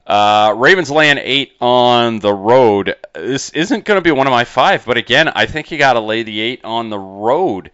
Uh, 0.06 0.54
Ravens 0.56 0.90
laying 0.90 1.18
eight 1.18 1.54
on 1.60 2.20
the 2.20 2.34
road. 2.34 2.96
This 3.14 3.50
isn't 3.50 3.84
going 3.84 3.98
to 3.98 4.02
be 4.02 4.12
one 4.12 4.28
of 4.28 4.32
my 4.32 4.46
five, 4.46 4.86
but 4.86 4.98
again, 4.98 5.28
I 5.28 5.46
think 5.46 5.72
you 5.72 5.78
got 5.78 5.94
to 5.94 6.00
lay 6.00 6.24
the 6.24 6.40
eight 6.40 6.64
on 6.64 6.90
the 6.90 7.00
road 7.00 7.72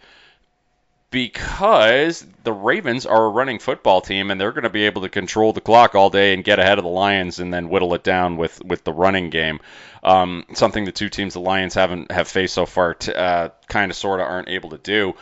because 1.12 2.26
the 2.44 2.52
Ravens 2.52 3.06
are 3.06 3.26
a 3.26 3.30
running 3.30 3.60
football 3.60 4.02
team 4.02 4.32
and 4.32 4.42
they're 4.42 4.52
going 4.52 4.64
to 4.64 4.72
be 4.72 4.86
able 4.86 5.04
to 5.04 5.10
control 5.10 5.54
the 5.54 5.62
clock 5.62 5.94
all 5.94 6.10
day 6.10 6.34
and 6.34 6.44
get 6.44 6.58
ahead 6.58 6.80
of 6.80 6.84
the 6.84 6.90
Lions 6.90 7.38
and 7.38 7.54
then 7.54 7.70
whittle 7.70 7.94
it 7.94 8.04
down 8.04 8.36
with, 8.36 8.66
with 8.66 8.84
the 8.84 8.94
running 8.94 9.30
game. 9.30 9.60
Um, 10.02 10.44
something 10.54 10.86
the 10.86 10.92
two 10.92 11.10
teams 11.10 11.34
the 11.36 11.40
Lions 11.40 11.76
haven't 11.76 12.12
have 12.12 12.28
faced 12.28 12.56
so 12.56 12.66
far, 12.66 12.98
uh, 13.16 13.50
kind 13.68 13.92
of 13.92 13.96
sort 13.96 14.22
of 14.22 14.28
aren't 14.28 14.50
able 14.50 14.72
to 14.72 14.80
do 14.80 15.14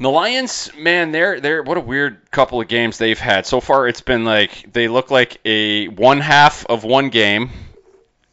the 0.00 0.10
Lions, 0.10 0.70
man, 0.76 1.12
they're 1.12 1.40
they're 1.40 1.62
what 1.62 1.76
a 1.76 1.80
weird 1.80 2.30
couple 2.30 2.60
of 2.60 2.68
games 2.68 2.96
they've 2.96 3.18
had 3.18 3.46
so 3.46 3.60
far. 3.60 3.86
It's 3.86 4.00
been 4.00 4.24
like 4.24 4.72
they 4.72 4.88
look 4.88 5.10
like 5.10 5.38
a 5.44 5.88
one 5.88 6.20
half 6.20 6.64
of 6.66 6.84
one 6.84 7.10
game. 7.10 7.50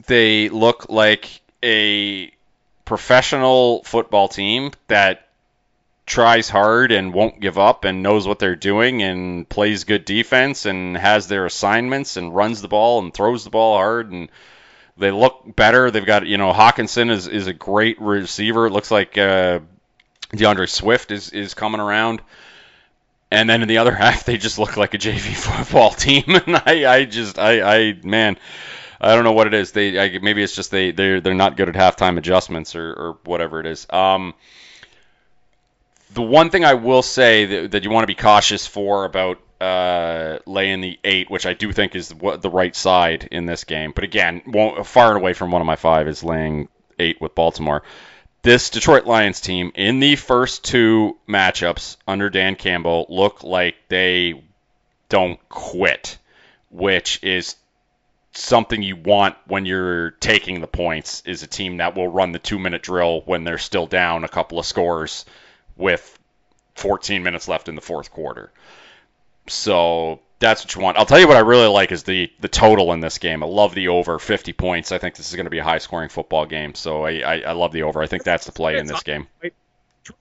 They 0.06 0.48
look 0.48 0.88
like 0.90 1.42
a 1.62 2.32
professional 2.86 3.84
football 3.84 4.30
team 4.30 4.72
that 4.88 5.28
tries 6.06 6.48
hard 6.48 6.94
and 6.94 7.14
won't 7.14 7.42
give 7.42 7.58
up 7.58 7.84
and 7.84 8.02
knows 8.02 8.26
what 8.26 8.40
they're 8.40 8.56
doing 8.56 9.04
and 9.04 9.48
plays 9.50 9.84
good 9.84 10.06
defense 10.06 10.66
and 10.66 10.96
has 10.96 11.28
their 11.28 11.46
assignments 11.46 12.16
and 12.16 12.34
runs 12.34 12.62
the 12.62 12.70
ball 12.70 13.00
and 13.00 13.14
throws 13.14 13.44
the 13.44 13.50
ball 13.50 13.76
hard 13.76 14.10
and 14.10 14.30
they 14.96 15.12
look 15.12 15.54
better. 15.54 15.92
They've 15.92 16.06
got 16.06 16.26
you 16.26 16.38
know 16.38 16.54
Hockenson 16.54 17.12
is 17.12 17.28
is 17.28 17.48
a 17.48 17.54
great 17.54 18.00
receiver. 18.00 18.68
It 18.68 18.72
looks 18.72 18.90
like 18.90 19.18
uh, 19.18 19.60
D'Andre 20.36 20.66
Swift 20.68 21.12
is 21.12 21.30
is 21.32 21.54
coming 21.54 21.82
around. 21.82 22.22
And 23.32 23.50
then 23.50 23.62
in 23.62 23.68
the 23.68 23.80
other 23.80 23.94
half, 24.04 24.26
they 24.26 24.38
just 24.38 24.60
look 24.60 24.78
like 24.78 24.94
a 24.94 24.98
JV 24.98 25.36
football 25.36 25.92
team, 25.92 26.24
and 26.28 26.56
I, 26.66 26.86
I 27.00 27.06
just, 27.06 27.38
I, 27.40 27.62
I, 27.90 28.00
man, 28.04 28.38
I 29.02 29.16
don't 29.16 29.24
know 29.26 29.34
what 29.34 29.48
it 29.48 29.54
is. 29.54 29.72
They, 29.72 30.00
I, 30.00 30.20
maybe 30.20 30.44
it's 30.44 30.56
just 30.56 30.72
they, 30.72 30.92
they're, 30.92 31.22
they're 31.22 31.34
not 31.34 31.58
good 31.58 31.70
at 31.70 31.76
halftime 31.76 32.18
adjustments 32.18 32.76
or, 32.76 32.90
or 32.92 33.18
whatever 33.26 33.60
it 33.60 33.66
is. 33.66 33.86
Um, 33.90 34.34
The 36.12 36.22
one 36.22 36.50
thing 36.50 36.64
I 36.64 36.76
will 36.76 37.02
say 37.02 37.46
that, 37.46 37.72
that 37.72 37.84
you 37.84 37.90
want 37.90 38.04
to 38.04 38.08
be 38.08 38.16
cautious 38.16 38.66
for 38.66 39.04
about 39.06 39.40
uh, 39.60 40.40
laying 40.46 40.82
the 40.82 40.98
eight, 41.04 41.30
which 41.30 41.46
I 41.46 41.54
do 41.54 41.72
think 41.74 41.96
is 41.96 42.10
the, 42.10 42.38
the 42.38 42.50
right 42.50 42.76
side 42.76 43.28
in 43.32 43.46
this 43.46 43.64
game, 43.66 43.92
but 43.94 44.04
again, 44.04 44.42
far 44.84 45.10
and 45.10 45.18
away 45.18 45.34
from 45.34 45.52
one 45.52 45.62
of 45.62 45.66
my 45.66 45.76
five 45.76 46.08
is 46.08 46.24
laying 46.24 46.70
eight 47.00 47.20
with 47.20 47.36
Baltimore. 47.36 47.84
This 48.48 48.70
Detroit 48.70 49.06
Lions 49.06 49.42
team 49.42 49.74
in 49.76 50.00
the 50.00 50.16
first 50.16 50.64
two 50.64 51.18
matchups 51.28 51.98
under 52.08 52.30
Dan 52.30 52.56
Campbell 52.56 53.06
look 53.10 53.44
like 53.44 53.76
they 53.90 54.42
don't 55.10 55.38
quit, 55.50 56.18
which 56.70 57.22
is 57.24 57.58
something 58.32 58.82
you 58.82 58.96
want 58.96 59.36
when 59.48 59.66
you're 59.66 60.12
taking 60.12 60.62
the 60.62 60.68
points 60.68 61.24
is 61.26 61.44
a 61.44 61.48
team 61.48 61.76
that 61.76 61.98
will 61.98 62.08
run 62.08 62.32
the 62.32 62.40
two 62.40 62.58
minute 62.58 62.84
drill 62.84 63.20
when 63.26 63.44
they're 63.44 63.58
still 63.58 63.86
down 63.86 64.24
a 64.24 64.30
couple 64.30 64.60
of 64.60 64.66
scores 64.66 65.26
with 65.76 66.18
14 66.76 67.24
minutes 67.24 67.50
left 67.50 67.68
in 67.68 67.76
the 67.76 67.82
fourth 67.82 68.12
quarter. 68.12 68.50
So 69.48 70.22
that's 70.40 70.64
what 70.64 70.76
you 70.76 70.82
want. 70.82 70.98
I'll 70.98 71.06
tell 71.06 71.20
you 71.20 71.28
what 71.28 71.38
I 71.38 71.42
really 71.42 71.68
like 71.68 71.92
is 71.92 72.04
the 72.04 72.32
the 72.40 72.48
total 72.48 72.94
in 72.94 73.00
this 73.00 73.18
game. 73.18 73.44
I 73.44 73.48
love 73.48 73.74
the 73.74 73.88
over 73.90 74.20
50 74.20 74.54
points. 74.54 74.92
I 74.92 74.98
think 74.98 75.16
this 75.16 75.30
is 75.30 75.36
going 75.36 75.46
to 75.46 75.52
be 75.52 75.60
a 75.60 75.64
high 75.64 75.80
scoring 75.80 76.10
football 76.10 76.46
game. 76.46 76.76
So 76.76 77.06
I, 77.06 77.20
I, 77.20 77.40
I 77.40 77.52
love 77.54 77.72
the 77.72 77.84
over. 77.84 78.02
I 78.02 78.08
think 78.08 78.24
that's 78.24 78.46
the 78.46 78.52
play 78.52 78.78
in 78.78 78.86
this 78.86 79.04
game. 79.04 79.28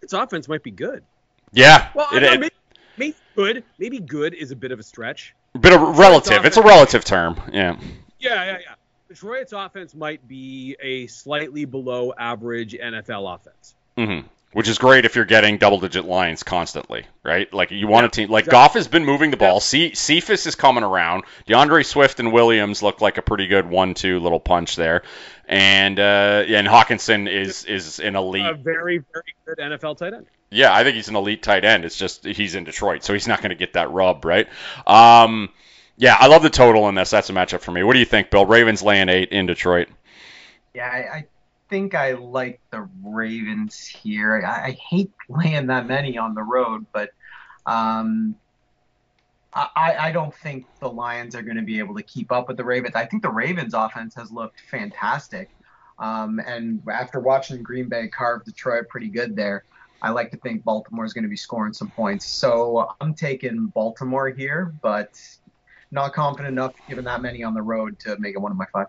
Its 0.03 0.13
offense 0.13 0.49
might 0.49 0.63
be 0.63 0.71
good. 0.71 1.05
Yeah. 1.53 1.91
Well, 1.95 2.09
it, 2.13 2.23
it, 2.23 2.41
maybe, 2.41 2.55
maybe 2.97 3.17
good. 3.35 3.65
Maybe 3.79 4.01
good 4.01 4.35
is 4.35 4.51
a 4.51 4.57
bit 4.57 4.73
of 4.73 4.79
a 4.79 4.83
stretch. 4.83 5.35
A 5.55 5.59
bit 5.59 5.73
of 5.73 5.99
relative. 5.99 6.45
It's 6.45 6.57
a 6.57 6.63
relative 6.63 7.05
term. 7.05 7.41
Yeah. 7.53 7.79
Yeah, 8.19 8.45
yeah, 8.45 8.59
yeah. 8.61 8.75
Detroit's 9.09 9.53
offense 9.53 9.95
might 9.95 10.27
be 10.27 10.77
a 10.81 11.07
slightly 11.07 11.65
below 11.65 12.13
average 12.19 12.75
NFL 12.75 13.35
offense. 13.37 13.75
Mm-hmm. 13.97 14.27
Which 14.57 14.69
is 14.69 14.79
great 14.79 15.05
if 15.05 15.17
you're 15.17 15.27
getting 15.27 15.59
double 15.59 15.81
digit 15.81 16.07
lines 16.07 16.43
constantly, 16.43 17.05
right? 17.23 17.53
Like 17.53 17.73
you 17.73 17.89
want 17.89 18.05
yeah, 18.05 18.07
a 18.07 18.11
team 18.11 18.31
like 18.31 18.45
exactly. 18.45 18.57
Goff 18.57 18.73
has 18.73 18.89
been 18.89 19.05
moving 19.05 19.31
the 19.31 19.37
ball. 19.37 19.61
C- 19.61 19.95
Cephus 19.95 20.47
is 20.47 20.55
coming 20.55 20.83
around. 20.83 21.25
D'Andre 21.47 21.83
Swift 21.83 22.21
and 22.21 22.33
Williams 22.33 22.83
look 22.83 23.03
like 23.03 23.19
a 23.19 23.23
pretty 23.23 23.49
good 23.49 23.69
one-two 23.69 24.19
little 24.19 24.41
punch 24.41 24.75
there, 24.77 25.03
and 25.47 26.01
uh, 26.01 26.45
and 26.49 26.67
Hockenson 26.67 27.31
is 27.31 27.67
is 27.67 28.01
an 28.01 28.17
elite, 28.17 28.47
a 28.47 28.55
very 28.55 29.05
very 29.13 29.35
good 29.45 29.59
NFL 29.59 29.99
tight 29.99 30.15
end. 30.15 30.25
Yeah, 30.51 30.75
I 30.75 30.85
think 30.85 30.97
he's 30.97 31.09
an 31.09 31.17
elite 31.17 31.43
tight 31.43 31.67
end. 31.67 31.85
It's 31.85 31.99
just 31.99 32.25
he's 32.25 32.55
in 32.55 32.65
Detroit, 32.65 33.05
so 33.05 33.13
he's 33.13 33.29
not 33.29 33.43
going 33.43 33.51
to 33.51 33.57
get 33.57 33.75
that 33.75 33.91
rub, 33.91 34.25
right? 34.25 34.49
Um, 34.87 35.51
yeah, 35.99 36.17
I 36.19 36.29
love 36.29 36.43
the 36.43 36.49
total 36.49 36.89
in 36.89 36.95
this. 36.95 37.11
That's 37.11 37.29
a 37.29 37.35
matchup 37.35 37.61
for 37.61 37.73
me. 37.73 37.83
What 37.83 37.93
do 37.93 37.99
you 37.99 38.07
think, 38.07 38.31
Bill? 38.31 38.47
Ravens 38.47 38.83
laying 38.83 39.11
eight 39.11 39.33
in 39.33 39.45
Detroit. 39.45 39.89
Yeah, 40.73 40.89
I, 40.89 40.97
I 40.97 41.27
think 41.69 41.95
I 41.95 42.13
like 42.13 42.61
the 42.71 42.89
Ravens 43.03 43.87
here. 43.87 44.43
I, 44.47 44.69
I, 44.69 44.71
hate 44.73 45.13
laying 45.29 45.67
that 45.67 45.87
many 45.87 46.17
on 46.19 46.35
the 46.35 46.43
road, 46.43 46.87
but 46.93 47.11
um, 47.67 48.37
I, 49.53 49.97
I 49.99 50.13
don't 50.13 50.35
think 50.35 50.67
the 50.81 50.89
Lions 50.89 51.35
are 51.35 51.43
going 51.43 51.57
to 51.57 51.63
be 51.63 51.79
able 51.79 51.95
to 51.97 52.03
keep 52.03 52.31
up 52.31 52.49
with 52.49 52.57
the 52.57 52.65
Ravens. 52.65 52.95
I 52.95 53.07
think 53.07 53.23
the 53.23 53.31
Ravens' 53.31 53.75
offense 53.75 54.15
has 54.15 54.31
looked 54.31 54.61
fantastic. 54.61 55.51
Um, 55.99 56.41
and 56.47 56.83
after 56.93 57.21
watching 57.21 57.63
Green 57.63 57.89
Bay 57.89 58.09
carve 58.09 58.45
Detroit 58.45 58.89
pretty 58.89 59.09
good 59.09 59.35
there, 59.35 59.65
I 60.03 60.11
like 60.11 60.31
to 60.33 60.37
think 60.37 60.63
Baltimore 60.63 61.07
is 61.07 61.15
going 61.15 61.25
to 61.25 61.31
be 61.31 61.37
scoring 61.37 61.73
some 61.73 61.91
points. 61.91 62.27
So 62.27 62.95
I'm 63.01 63.15
taking 63.15 63.67
Baltimore 63.69 64.29
here, 64.29 64.75
but 64.83 65.19
not 65.91 66.13
confident 66.13 66.53
enough, 66.53 66.75
given 66.87 67.05
that 67.07 67.23
many 67.23 67.43
on 67.43 67.55
the 67.55 67.63
road, 67.63 67.99
to 68.01 68.19
make 68.19 68.35
it 68.35 68.39
one 68.39 68.53
of 68.53 68.59
my 68.59 68.67
five. 68.73 68.89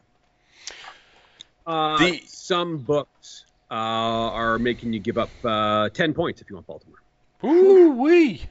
Uh, 1.67 1.97
the, 1.97 2.24
some 2.25 2.77
books 2.77 3.45
uh, 3.69 3.74
are 3.74 4.57
making 4.57 4.93
you 4.93 5.00
give 5.00 5.17
up 5.17 5.29
uh, 5.43 5.89
ten 5.89 6.13
points 6.13 6.41
if 6.41 6.50
you 6.50 6.55
want 6.55 6.65
Baltimore. 6.65 6.97
Ooh 7.43 7.91
wee. 7.91 8.41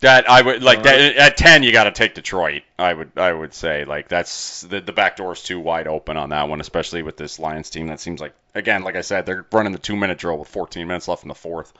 That 0.00 0.30
I 0.30 0.42
would 0.42 0.62
like 0.62 0.84
that 0.84 1.16
at 1.16 1.36
ten 1.36 1.62
you 1.62 1.72
got 1.72 1.84
to 1.84 1.90
take 1.90 2.14
Detroit. 2.14 2.62
I 2.78 2.94
would 2.94 3.12
I 3.16 3.32
would 3.32 3.52
say 3.52 3.84
like 3.84 4.08
that's 4.08 4.60
the 4.62 4.80
the 4.80 4.92
back 4.92 5.18
is 5.18 5.42
too 5.42 5.58
wide 5.58 5.88
open 5.88 6.16
on 6.16 6.30
that 6.30 6.48
one, 6.48 6.60
especially 6.60 7.02
with 7.02 7.16
this 7.16 7.38
Lions 7.38 7.68
team. 7.68 7.88
That 7.88 7.98
seems 7.98 8.20
like 8.20 8.34
again, 8.54 8.82
like 8.82 8.94
I 8.94 9.00
said, 9.00 9.26
they're 9.26 9.44
running 9.50 9.72
the 9.72 9.78
two 9.78 9.96
minute 9.96 10.18
drill 10.18 10.38
with 10.38 10.48
14 10.48 10.86
minutes 10.86 11.08
left 11.08 11.24
in 11.24 11.28
the 11.28 11.34
fourth. 11.34 11.72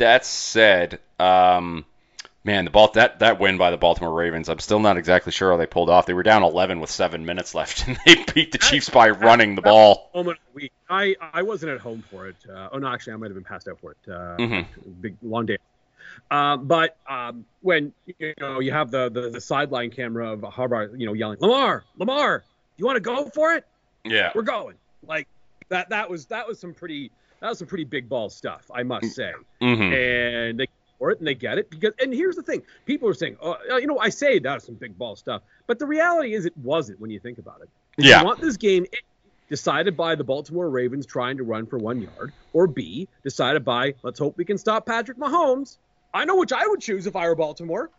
that 0.00 0.24
said, 0.24 0.98
um, 1.18 1.84
man, 2.44 2.64
the 2.64 2.70
ball 2.70 2.90
that 2.92 3.18
that 3.20 3.38
win 3.38 3.58
by 3.58 3.70
the 3.70 3.76
Baltimore 3.76 4.12
Ravens, 4.12 4.48
I'm 4.48 4.58
still 4.58 4.80
not 4.80 4.96
exactly 4.96 5.32
sure 5.32 5.50
how 5.50 5.56
they 5.56 5.66
pulled 5.66 5.90
off. 5.90 6.06
They 6.06 6.14
were 6.14 6.22
down 6.22 6.42
11 6.42 6.80
with 6.80 6.90
seven 6.90 7.26
minutes 7.26 7.54
left, 7.54 7.84
and 7.86 7.98
they 8.06 8.24
beat 8.34 8.52
the 8.52 8.58
Chiefs 8.58 8.88
by 8.88 9.10
running 9.10 9.54
the 9.54 9.62
ball. 9.62 10.10
Moment 10.14 10.38
of 10.38 10.52
the 10.52 10.56
week. 10.56 10.72
I 10.88 11.16
I 11.20 11.42
wasn't 11.42 11.72
at 11.72 11.80
home 11.80 12.04
for 12.10 12.28
it. 12.28 12.36
Uh, 12.48 12.68
oh 12.72 12.78
no, 12.78 12.88
actually, 12.88 13.14
I 13.14 13.16
might 13.16 13.26
have 13.26 13.34
been 13.34 13.44
passed 13.44 13.68
out 13.68 13.80
for 13.80 13.92
it. 13.92 13.98
Uh, 14.08 14.36
mm-hmm. 14.36 14.90
Big 15.00 15.16
long 15.22 15.46
day. 15.46 15.58
Uh, 16.30 16.56
but 16.56 16.96
um, 17.08 17.44
when 17.62 17.92
you 18.18 18.34
know 18.38 18.60
you 18.60 18.72
have 18.72 18.90
the, 18.90 19.08
the, 19.10 19.30
the 19.30 19.40
sideline 19.40 19.90
camera 19.90 20.32
of 20.32 20.40
Harbaugh, 20.40 20.98
you 20.98 21.06
know, 21.06 21.12
yelling, 21.12 21.38
"Lamar, 21.40 21.84
Lamar, 21.96 22.42
you 22.76 22.84
want 22.84 22.96
to 22.96 23.00
go 23.00 23.28
for 23.28 23.54
it? 23.54 23.64
Yeah, 24.04 24.32
we're 24.34 24.42
going." 24.42 24.76
Like 25.06 25.28
that. 25.68 25.90
That 25.90 26.10
was 26.10 26.26
that 26.26 26.46
was 26.46 26.58
some 26.58 26.74
pretty 26.74 27.10
that 27.40 27.48
was 27.48 27.58
some 27.58 27.68
pretty 27.68 27.84
big 27.84 28.08
ball 28.08 28.28
stuff, 28.30 28.70
I 28.74 28.82
must 28.82 29.14
say. 29.14 29.32
Mm-hmm. 29.62 29.92
And 29.92 30.60
they 30.60 30.66
for 31.00 31.10
it 31.10 31.18
and 31.18 31.26
they 31.26 31.34
get 31.34 31.58
it 31.58 31.68
because. 31.68 31.92
And 31.98 32.14
here's 32.14 32.36
the 32.36 32.42
thing: 32.42 32.62
people 32.86 33.08
are 33.08 33.14
saying, 33.14 33.36
oh, 33.42 33.56
you 33.78 33.88
know, 33.88 33.98
I 33.98 34.10
say 34.10 34.38
that's 34.38 34.66
some 34.66 34.76
big 34.76 34.96
ball 34.96 35.16
stuff, 35.16 35.42
but 35.66 35.80
the 35.80 35.86
reality 35.86 36.34
is 36.34 36.46
it 36.46 36.56
wasn't 36.58 37.00
when 37.00 37.10
you 37.10 37.18
think 37.18 37.38
about 37.38 37.60
it. 37.62 37.68
If 37.98 38.04
yeah. 38.04 38.20
You 38.20 38.26
want 38.26 38.40
this 38.40 38.56
game 38.56 38.86
decided 39.48 39.96
by 39.96 40.14
the 40.14 40.22
Baltimore 40.22 40.70
Ravens 40.70 41.06
trying 41.06 41.36
to 41.38 41.42
run 41.42 41.66
for 41.66 41.78
one 41.78 42.00
yard, 42.00 42.32
or 42.52 42.68
B 42.68 43.08
decided 43.24 43.64
by 43.64 43.94
let's 44.04 44.20
hope 44.20 44.36
we 44.36 44.44
can 44.44 44.58
stop 44.58 44.86
Patrick 44.86 45.18
Mahomes. 45.18 45.78
I 46.14 46.24
know 46.24 46.36
which 46.36 46.52
I 46.52 46.66
would 46.66 46.80
choose 46.80 47.08
if 47.08 47.16
I 47.16 47.26
were 47.28 47.34
Baltimore. 47.34 47.90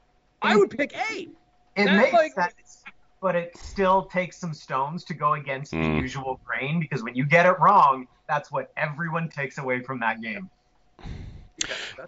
I 0.42 0.56
would 0.56 0.70
pick 0.70 0.96
A. 0.96 1.28
It 1.76 1.86
that, 1.86 1.98
makes 1.98 2.14
like, 2.14 2.34
sense, 2.34 2.84
but 3.22 3.36
it 3.36 3.56
still 3.58 4.04
takes 4.06 4.38
some 4.38 4.54
stones 4.54 5.04
to 5.06 5.14
go 5.14 5.34
against 5.34 5.74
mm. 5.74 5.82
the 5.82 6.02
usual 6.02 6.40
grain 6.46 6.80
because 6.80 7.04
when 7.04 7.16
you 7.16 7.26
get 7.26 7.46
it 7.46 7.60
wrong, 7.60 8.08
that's 8.28 8.52
what 8.52 8.72
everyone 8.78 9.30
takes 9.30 9.58
away 9.58 9.82
from 9.82 10.00
that 10.02 10.22
game. 10.22 10.50
Yeah, 11.00 12.06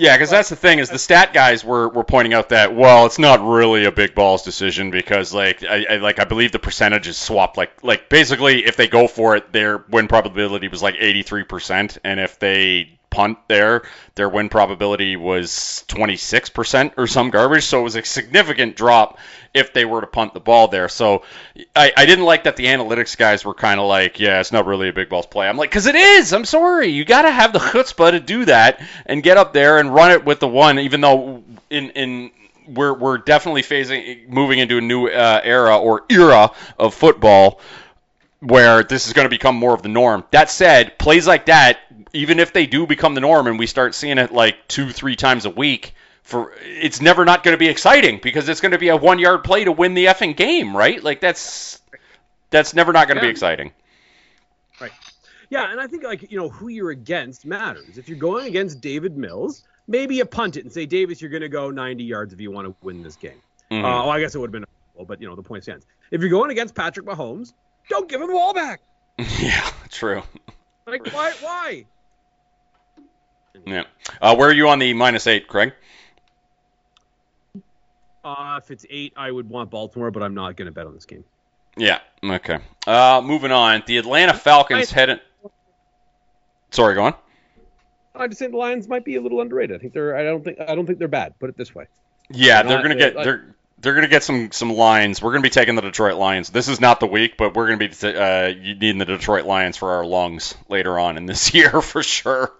because 0.00 0.30
that's 0.30 0.48
the 0.48 0.56
thing 0.56 0.78
is 0.78 0.88
the 0.88 0.98
stat 0.98 1.34
guys 1.34 1.64
were, 1.64 1.88
were 1.88 2.04
pointing 2.04 2.32
out 2.32 2.48
that 2.50 2.74
well, 2.74 3.06
it's 3.06 3.18
not 3.18 3.44
really 3.46 3.84
a 3.84 3.92
big 3.92 4.14
balls 4.14 4.42
decision 4.42 4.90
because 4.90 5.34
like 5.34 5.64
I, 5.64 5.84
I 5.90 5.96
like 5.96 6.18
I 6.18 6.24
believe 6.24 6.52
the 6.52 6.58
percentages 6.58 7.16
swapped 7.16 7.56
like 7.56 7.82
like 7.82 8.08
basically 8.08 8.64
if 8.64 8.76
they 8.76 8.88
go 8.88 9.08
for 9.08 9.36
it, 9.36 9.52
their 9.52 9.84
win 9.90 10.08
probability 10.08 10.68
was 10.68 10.82
like 10.82 10.94
83%, 10.96 11.98
and 12.04 12.20
if 12.20 12.38
they 12.38 12.99
punt 13.10 13.38
there, 13.48 13.82
their 14.14 14.28
win 14.28 14.48
probability 14.48 15.16
was 15.16 15.84
26% 15.88 16.92
or 16.96 17.06
some 17.06 17.30
garbage. 17.30 17.64
So 17.64 17.80
it 17.80 17.82
was 17.82 17.96
a 17.96 18.04
significant 18.04 18.76
drop 18.76 19.18
if 19.52 19.72
they 19.72 19.84
were 19.84 20.00
to 20.00 20.06
punt 20.06 20.32
the 20.32 20.40
ball 20.40 20.68
there. 20.68 20.88
So 20.88 21.24
I, 21.74 21.92
I 21.96 22.06
didn't 22.06 22.24
like 22.24 22.44
that 22.44 22.56
the 22.56 22.66
analytics 22.66 23.16
guys 23.16 23.44
were 23.44 23.54
kind 23.54 23.80
of 23.80 23.86
like, 23.86 24.20
yeah, 24.20 24.40
it's 24.40 24.52
not 24.52 24.66
really 24.66 24.88
a 24.88 24.92
big 24.92 25.08
balls 25.08 25.26
play. 25.26 25.48
I'm 25.48 25.56
like, 25.56 25.70
because 25.70 25.86
it 25.86 25.96
is. 25.96 26.32
I'm 26.32 26.44
sorry. 26.44 26.88
You 26.88 27.04
got 27.04 27.22
to 27.22 27.30
have 27.30 27.52
the 27.52 27.58
chutzpah 27.58 28.12
to 28.12 28.20
do 28.20 28.44
that 28.44 28.80
and 29.06 29.22
get 29.22 29.36
up 29.36 29.52
there 29.52 29.78
and 29.78 29.92
run 29.92 30.12
it 30.12 30.24
with 30.24 30.40
the 30.40 30.48
one, 30.48 30.78
even 30.78 31.00
though 31.00 31.42
in, 31.68 31.90
in 31.90 32.30
we're, 32.68 32.94
we're 32.94 33.18
definitely 33.18 33.62
phasing, 33.62 34.28
moving 34.28 34.60
into 34.60 34.78
a 34.78 34.80
new 34.80 35.08
uh, 35.08 35.40
era 35.42 35.76
or 35.78 36.04
era 36.08 36.52
of 36.78 36.94
football 36.94 37.60
where 38.40 38.82
this 38.82 39.06
is 39.06 39.12
going 39.12 39.26
to 39.26 39.30
become 39.30 39.54
more 39.54 39.74
of 39.74 39.82
the 39.82 39.88
norm. 39.88 40.24
That 40.30 40.50
said, 40.50 40.98
plays 40.98 41.26
like 41.26 41.46
that 41.46 41.78
even 42.12 42.38
if 42.38 42.52
they 42.52 42.66
do 42.66 42.86
become 42.86 43.14
the 43.14 43.20
norm 43.20 43.46
and 43.46 43.58
we 43.58 43.66
start 43.66 43.94
seeing 43.94 44.18
it 44.18 44.32
like 44.32 44.68
two, 44.68 44.90
three 44.90 45.16
times 45.16 45.44
a 45.44 45.50
week, 45.50 45.94
for 46.22 46.52
it's 46.60 47.00
never 47.00 47.24
not 47.24 47.42
going 47.42 47.54
to 47.54 47.58
be 47.58 47.68
exciting 47.68 48.20
because 48.22 48.48
it's 48.48 48.60
going 48.60 48.72
to 48.72 48.78
be 48.78 48.88
a 48.88 48.96
one 48.96 49.18
yard 49.18 49.44
play 49.44 49.64
to 49.64 49.72
win 49.72 49.94
the 49.94 50.06
effing 50.06 50.36
game, 50.36 50.76
right? 50.76 51.02
Like 51.02 51.20
that's 51.20 51.80
that's 52.50 52.74
never 52.74 52.92
not 52.92 53.08
going 53.08 53.16
to 53.16 53.22
yeah. 53.22 53.28
be 53.28 53.30
exciting. 53.30 53.72
Right. 54.80 54.92
Yeah, 55.50 55.70
and 55.70 55.80
I 55.80 55.86
think 55.86 56.04
like 56.04 56.30
you 56.30 56.38
know 56.38 56.48
who 56.48 56.68
you're 56.68 56.90
against 56.90 57.44
matters. 57.44 57.98
If 57.98 58.08
you're 58.08 58.18
going 58.18 58.46
against 58.46 58.80
David 58.80 59.16
Mills, 59.16 59.64
maybe 59.88 60.16
you 60.16 60.24
punt 60.24 60.56
it 60.56 60.64
and 60.64 60.72
say, 60.72 60.86
Davis, 60.86 61.20
you're 61.20 61.30
going 61.30 61.42
to 61.42 61.48
go 61.48 61.70
90 61.70 62.04
yards 62.04 62.32
if 62.32 62.40
you 62.40 62.50
want 62.50 62.68
to 62.68 62.74
win 62.82 63.02
this 63.02 63.16
game. 63.16 63.42
Mm-hmm. 63.70 63.84
Uh, 63.84 64.04
well, 64.04 64.10
I 64.10 64.20
guess 64.20 64.34
it 64.34 64.38
would 64.38 64.54
have 64.54 64.62
been, 64.62 64.64
but 65.06 65.20
you 65.20 65.28
know 65.28 65.36
the 65.36 65.42
point 65.42 65.64
stands. 65.64 65.86
If 66.10 66.20
you're 66.20 66.30
going 66.30 66.50
against 66.50 66.74
Patrick 66.74 67.06
Mahomes, 67.06 67.52
don't 67.88 68.08
give 68.08 68.20
him 68.20 68.28
the 68.28 68.32
ball 68.32 68.54
back. 68.54 68.80
yeah, 69.40 69.68
true. 69.90 70.22
Like 70.86 71.06
why? 71.12 71.32
Why? 71.40 71.86
Yeah. 73.66 73.84
Uh, 74.20 74.36
where 74.36 74.48
are 74.48 74.52
you 74.52 74.68
on 74.68 74.78
the 74.78 74.92
minus 74.94 75.26
eight, 75.26 75.48
Craig? 75.48 75.72
Uh, 78.22 78.60
if 78.62 78.70
it's 78.70 78.84
eight, 78.90 79.14
I 79.16 79.30
would 79.30 79.48
want 79.48 79.70
Baltimore, 79.70 80.10
but 80.10 80.22
I'm 80.22 80.34
not 80.34 80.56
going 80.56 80.66
to 80.66 80.72
bet 80.72 80.86
on 80.86 80.94
this 80.94 81.06
game. 81.06 81.24
Yeah. 81.76 82.00
Okay. 82.22 82.58
Uh, 82.86 83.22
moving 83.24 83.52
on. 83.52 83.82
The 83.86 83.98
Atlanta 83.98 84.34
Falcons 84.34 84.90
heading. 84.90 85.20
Sorry, 86.70 86.94
go 86.94 87.04
on. 87.04 87.14
I 88.14 88.26
just 88.26 88.38
think 88.38 88.52
the 88.52 88.58
Lions 88.58 88.88
might 88.88 89.04
be 89.04 89.16
a 89.16 89.20
little 89.20 89.40
underrated. 89.40 89.76
I 89.76 89.78
think 89.78 89.94
they're. 89.94 90.16
I 90.16 90.24
don't 90.24 90.44
think. 90.44 90.60
I 90.60 90.74
don't 90.74 90.86
think 90.86 90.98
they're 90.98 91.08
bad. 91.08 91.38
Put 91.38 91.48
it 91.48 91.56
this 91.56 91.74
way. 91.74 91.86
Yeah, 92.30 92.62
they're, 92.62 92.72
they're 92.72 92.82
gonna 92.82 92.96
get. 92.96 93.16
Like, 93.16 93.24
they're 93.24 93.54
they're 93.80 93.94
going 93.94 94.04
to 94.04 94.10
get 94.10 94.22
some 94.22 94.52
some 94.52 94.72
lines. 94.72 95.22
We're 95.22 95.30
going 95.30 95.42
to 95.42 95.46
be 95.46 95.52
taking 95.52 95.74
the 95.74 95.82
Detroit 95.82 96.16
Lions. 96.16 96.50
This 96.50 96.68
is 96.68 96.80
not 96.80 97.00
the 97.00 97.06
week, 97.06 97.36
but 97.36 97.54
we're 97.54 97.66
going 97.66 97.78
to 97.78 97.88
be 97.88 98.18
uh, 98.18 98.48
needing 98.48 98.98
the 98.98 99.04
Detroit 99.04 99.46
Lions 99.46 99.76
for 99.76 99.92
our 99.92 100.04
lungs 100.04 100.54
later 100.68 100.98
on 100.98 101.16
in 101.16 101.26
this 101.26 101.54
year 101.54 101.80
for 101.80 102.02
sure. 102.02 102.52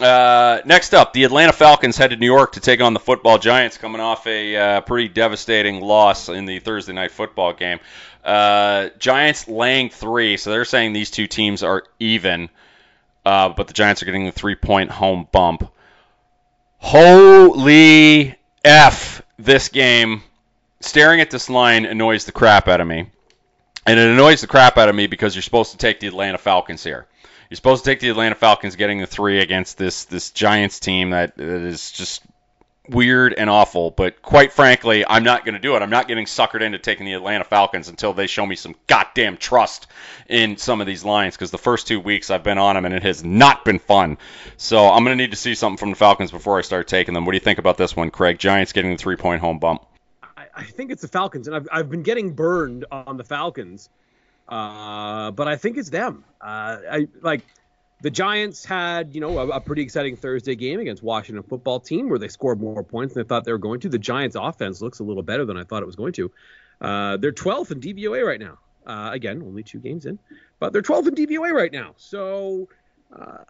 Uh, 0.00 0.62
next 0.64 0.94
up, 0.94 1.12
the 1.12 1.24
Atlanta 1.24 1.52
Falcons 1.52 1.96
head 1.96 2.10
to 2.10 2.16
New 2.16 2.26
York 2.26 2.52
to 2.52 2.60
take 2.60 2.80
on 2.80 2.94
the 2.94 3.00
Football 3.00 3.38
Giants, 3.38 3.76
coming 3.76 4.00
off 4.00 4.26
a 4.26 4.56
uh, 4.56 4.80
pretty 4.80 5.08
devastating 5.08 5.80
loss 5.80 6.28
in 6.28 6.46
the 6.46 6.58
Thursday 6.58 6.92
night 6.92 7.10
football 7.10 7.52
game. 7.52 7.80
Uh, 8.24 8.88
Giants 8.98 9.46
laying 9.46 9.90
three, 9.90 10.36
so 10.38 10.50
they're 10.50 10.64
saying 10.64 10.92
these 10.92 11.10
two 11.10 11.26
teams 11.26 11.62
are 11.62 11.84
even, 11.98 12.48
uh, 13.26 13.50
but 13.50 13.66
the 13.66 13.74
Giants 13.74 14.02
are 14.02 14.06
getting 14.06 14.24
the 14.24 14.32
three 14.32 14.54
point 14.54 14.90
home 14.90 15.28
bump. 15.30 15.70
Holy 16.78 18.34
F, 18.64 19.22
this 19.38 19.68
game. 19.68 20.22
Staring 20.80 21.20
at 21.20 21.30
this 21.30 21.50
line 21.50 21.84
annoys 21.84 22.24
the 22.24 22.32
crap 22.32 22.66
out 22.68 22.80
of 22.80 22.86
me. 22.86 23.10
And 23.86 23.98
it 23.98 24.08
annoys 24.08 24.40
the 24.40 24.46
crap 24.46 24.78
out 24.78 24.88
of 24.88 24.94
me 24.94 25.06
because 25.06 25.34
you're 25.34 25.42
supposed 25.42 25.72
to 25.72 25.76
take 25.76 26.00
the 26.00 26.06
Atlanta 26.06 26.38
Falcons 26.38 26.82
here. 26.82 27.06
You're 27.50 27.56
supposed 27.56 27.84
to 27.84 27.90
take 27.90 27.98
the 27.98 28.08
Atlanta 28.10 28.36
Falcons 28.36 28.76
getting 28.76 29.00
the 29.00 29.08
three 29.08 29.40
against 29.40 29.76
this 29.76 30.04
this 30.04 30.30
Giants 30.30 30.78
team 30.78 31.10
that, 31.10 31.36
that 31.36 31.62
is 31.62 31.90
just 31.90 32.22
weird 32.88 33.34
and 33.34 33.50
awful. 33.50 33.90
But 33.90 34.22
quite 34.22 34.52
frankly, 34.52 35.04
I'm 35.04 35.24
not 35.24 35.44
going 35.44 35.54
to 35.54 35.60
do 35.60 35.74
it. 35.74 35.82
I'm 35.82 35.90
not 35.90 36.06
getting 36.06 36.26
suckered 36.26 36.62
into 36.62 36.78
taking 36.78 37.06
the 37.06 37.14
Atlanta 37.14 37.42
Falcons 37.42 37.88
until 37.88 38.12
they 38.12 38.28
show 38.28 38.46
me 38.46 38.54
some 38.54 38.76
goddamn 38.86 39.36
trust 39.36 39.88
in 40.28 40.58
some 40.58 40.80
of 40.80 40.86
these 40.86 41.04
lines. 41.04 41.34
Because 41.34 41.50
the 41.50 41.58
first 41.58 41.88
two 41.88 41.98
weeks 41.98 42.30
I've 42.30 42.44
been 42.44 42.58
on 42.58 42.76
them 42.76 42.84
and 42.84 42.94
it 42.94 43.02
has 43.02 43.24
not 43.24 43.64
been 43.64 43.80
fun. 43.80 44.18
So 44.56 44.88
I'm 44.88 45.02
going 45.02 45.18
to 45.18 45.22
need 45.22 45.32
to 45.32 45.36
see 45.36 45.56
something 45.56 45.76
from 45.76 45.90
the 45.90 45.96
Falcons 45.96 46.30
before 46.30 46.56
I 46.56 46.62
start 46.62 46.86
taking 46.86 47.14
them. 47.14 47.24
What 47.26 47.32
do 47.32 47.36
you 47.36 47.40
think 47.40 47.58
about 47.58 47.76
this 47.76 47.96
one, 47.96 48.12
Craig? 48.12 48.38
Giants 48.38 48.72
getting 48.72 48.92
the 48.92 48.96
three 48.96 49.16
point 49.16 49.40
home 49.40 49.58
bump. 49.58 49.84
I 50.54 50.64
think 50.64 50.90
it's 50.90 51.02
the 51.02 51.08
Falcons, 51.08 51.46
and 51.46 51.56
I've, 51.56 51.68
I've 51.72 51.90
been 51.90 52.02
getting 52.02 52.32
burned 52.32 52.84
on 52.90 53.16
the 53.16 53.24
Falcons 53.24 53.88
uh, 54.50 55.30
but 55.30 55.48
I 55.48 55.56
think 55.56 55.76
it's 55.76 55.90
them. 55.90 56.24
Uh, 56.40 56.78
I 56.90 57.08
like 57.22 57.42
the 58.02 58.10
Giants 58.10 58.64
had, 58.64 59.14
you 59.14 59.20
know, 59.20 59.38
a, 59.38 59.48
a, 59.48 59.60
pretty 59.60 59.82
exciting 59.82 60.16
Thursday 60.16 60.56
game 60.56 60.80
against 60.80 61.02
Washington 61.02 61.42
football 61.42 61.78
team 61.78 62.08
where 62.08 62.18
they 62.18 62.28
scored 62.28 62.60
more 62.60 62.82
points 62.82 63.14
than 63.14 63.22
they 63.22 63.28
thought 63.28 63.44
they 63.44 63.52
were 63.52 63.58
going 63.58 63.80
to. 63.80 63.88
The 63.88 63.98
Giants 63.98 64.36
offense 64.38 64.80
looks 64.80 64.98
a 64.98 65.04
little 65.04 65.22
better 65.22 65.44
than 65.44 65.56
I 65.56 65.64
thought 65.64 65.82
it 65.82 65.86
was 65.86 65.96
going 65.96 66.14
to. 66.14 66.32
Uh, 66.80 67.16
they're 67.18 67.32
12th 67.32 67.70
in 67.70 67.80
DVOA 67.80 68.26
right 68.26 68.40
now. 68.40 68.58
Uh, 68.86 69.10
again, 69.12 69.42
only 69.42 69.62
two 69.62 69.78
games 69.78 70.06
in, 70.06 70.18
but 70.58 70.72
they're 70.72 70.82
12th 70.82 71.08
in 71.08 71.14
DVOA 71.14 71.52
right 71.52 71.70
now. 71.70 71.92
So 71.96 72.68
uh, 73.14 73.44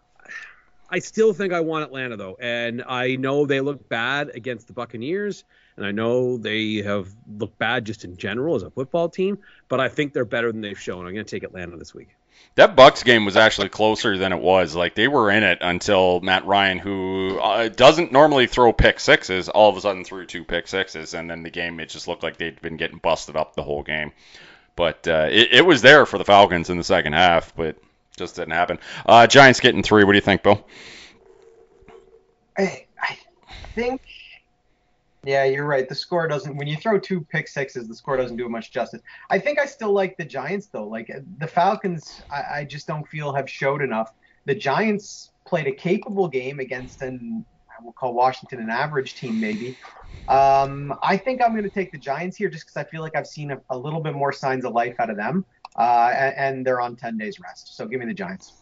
I 0.89 0.99
still 0.99 1.33
think 1.33 1.53
I 1.53 1.61
want 1.61 1.85
Atlanta 1.85 2.17
though, 2.17 2.37
and 2.39 2.83
I 2.85 3.15
know 3.15 3.45
they 3.45 3.61
look 3.61 3.87
bad 3.87 4.31
against 4.35 4.67
the 4.67 4.73
Buccaneers. 4.73 5.45
And 5.81 5.87
I 5.87 5.93
know 5.93 6.37
they 6.37 6.83
have 6.83 7.09
looked 7.27 7.57
bad 7.57 7.85
just 7.85 8.05
in 8.05 8.15
general 8.15 8.53
as 8.53 8.61
a 8.61 8.69
football 8.69 9.09
team, 9.09 9.39
but 9.67 9.79
I 9.79 9.89
think 9.89 10.13
they're 10.13 10.25
better 10.25 10.51
than 10.51 10.61
they've 10.61 10.79
shown. 10.79 11.07
I'm 11.07 11.13
going 11.13 11.25
to 11.25 11.35
take 11.35 11.41
Atlanta 11.41 11.75
this 11.75 11.91
week. 11.91 12.09
That 12.53 12.75
Bucks 12.75 13.01
game 13.01 13.25
was 13.25 13.35
actually 13.35 13.69
closer 13.69 14.15
than 14.15 14.31
it 14.31 14.39
was. 14.39 14.75
Like 14.75 14.93
they 14.93 15.07
were 15.07 15.31
in 15.31 15.41
it 15.41 15.57
until 15.61 16.19
Matt 16.19 16.45
Ryan, 16.45 16.77
who 16.77 17.39
uh, 17.39 17.69
doesn't 17.69 18.11
normally 18.11 18.45
throw 18.45 18.71
pick 18.71 18.99
sixes, 18.99 19.49
all 19.49 19.71
of 19.71 19.77
a 19.77 19.81
sudden 19.81 20.03
threw 20.03 20.27
two 20.27 20.43
pick 20.43 20.67
sixes, 20.67 21.15
and 21.15 21.27
then 21.27 21.41
the 21.41 21.49
game 21.49 21.79
it 21.79 21.89
just 21.89 22.07
looked 22.07 22.21
like 22.21 22.37
they'd 22.37 22.61
been 22.61 22.77
getting 22.77 22.99
busted 22.99 23.35
up 23.35 23.55
the 23.55 23.63
whole 23.63 23.81
game. 23.81 24.11
But 24.75 25.07
uh, 25.07 25.29
it, 25.31 25.51
it, 25.51 25.65
was 25.65 25.81
there 25.81 26.05
for 26.05 26.19
the 26.19 26.25
Falcons 26.25 26.69
in 26.69 26.77
the 26.77 26.83
second 26.83 27.13
half, 27.13 27.55
but 27.55 27.77
just 28.17 28.35
didn't 28.35 28.53
happen. 28.53 28.77
Uh, 29.03 29.25
Giants 29.25 29.59
getting 29.59 29.81
three. 29.81 30.03
What 30.03 30.11
do 30.11 30.17
you 30.17 30.21
think, 30.21 30.43
Bill? 30.43 30.63
I, 32.55 32.85
I 33.01 33.17
think 33.73 34.03
yeah, 35.23 35.43
you're 35.43 35.65
right. 35.65 35.87
The 35.87 35.95
score 35.95 36.27
doesn't. 36.27 36.57
When 36.57 36.67
you 36.67 36.77
throw 36.77 36.99
two 36.99 37.21
pick 37.21 37.47
sixes, 37.47 37.87
the 37.87 37.95
score 37.95 38.17
doesn't 38.17 38.37
do 38.37 38.49
much 38.49 38.71
justice. 38.71 39.01
I 39.29 39.37
think 39.37 39.59
I 39.59 39.65
still 39.65 39.91
like 39.91 40.17
the 40.17 40.25
Giants 40.25 40.67
though. 40.67 40.87
Like 40.87 41.11
the 41.37 41.47
Falcons, 41.47 42.21
I, 42.31 42.59
I 42.59 42.63
just 42.65 42.87
don't 42.87 43.07
feel 43.07 43.33
have 43.33 43.49
showed 43.49 43.81
enough. 43.81 44.13
The 44.45 44.55
Giants 44.55 45.31
played 45.45 45.67
a 45.67 45.71
capable 45.71 46.27
game 46.27 46.59
against 46.59 47.01
an 47.03 47.45
I 47.69 47.83
will 47.83 47.93
call 47.93 48.13
Washington 48.13 48.59
an 48.59 48.69
average 48.69 49.15
team 49.15 49.39
maybe. 49.39 49.77
Um, 50.27 50.93
I 51.03 51.17
think 51.17 51.41
I'm 51.41 51.51
going 51.51 51.63
to 51.63 51.69
take 51.69 51.91
the 51.91 51.97
Giants 51.97 52.37
here 52.37 52.49
just 52.49 52.65
because 52.65 52.77
I 52.77 52.83
feel 52.83 53.01
like 53.01 53.15
I've 53.15 53.27
seen 53.27 53.51
a, 53.51 53.61
a, 53.69 53.77
little 53.77 54.01
bit 54.01 54.13
more 54.13 54.31
signs 54.31 54.65
of 54.65 54.73
life 54.73 54.95
out 54.99 55.09
of 55.09 55.17
them, 55.17 55.45
uh, 55.77 56.11
and, 56.15 56.35
and, 56.35 56.67
they're 56.67 56.81
on 56.81 56.95
10 56.95 57.17
days 57.17 57.39
rest. 57.39 57.75
So 57.75 57.87
give 57.87 57.99
me 57.99 58.05
the 58.05 58.13
Giants. 58.13 58.53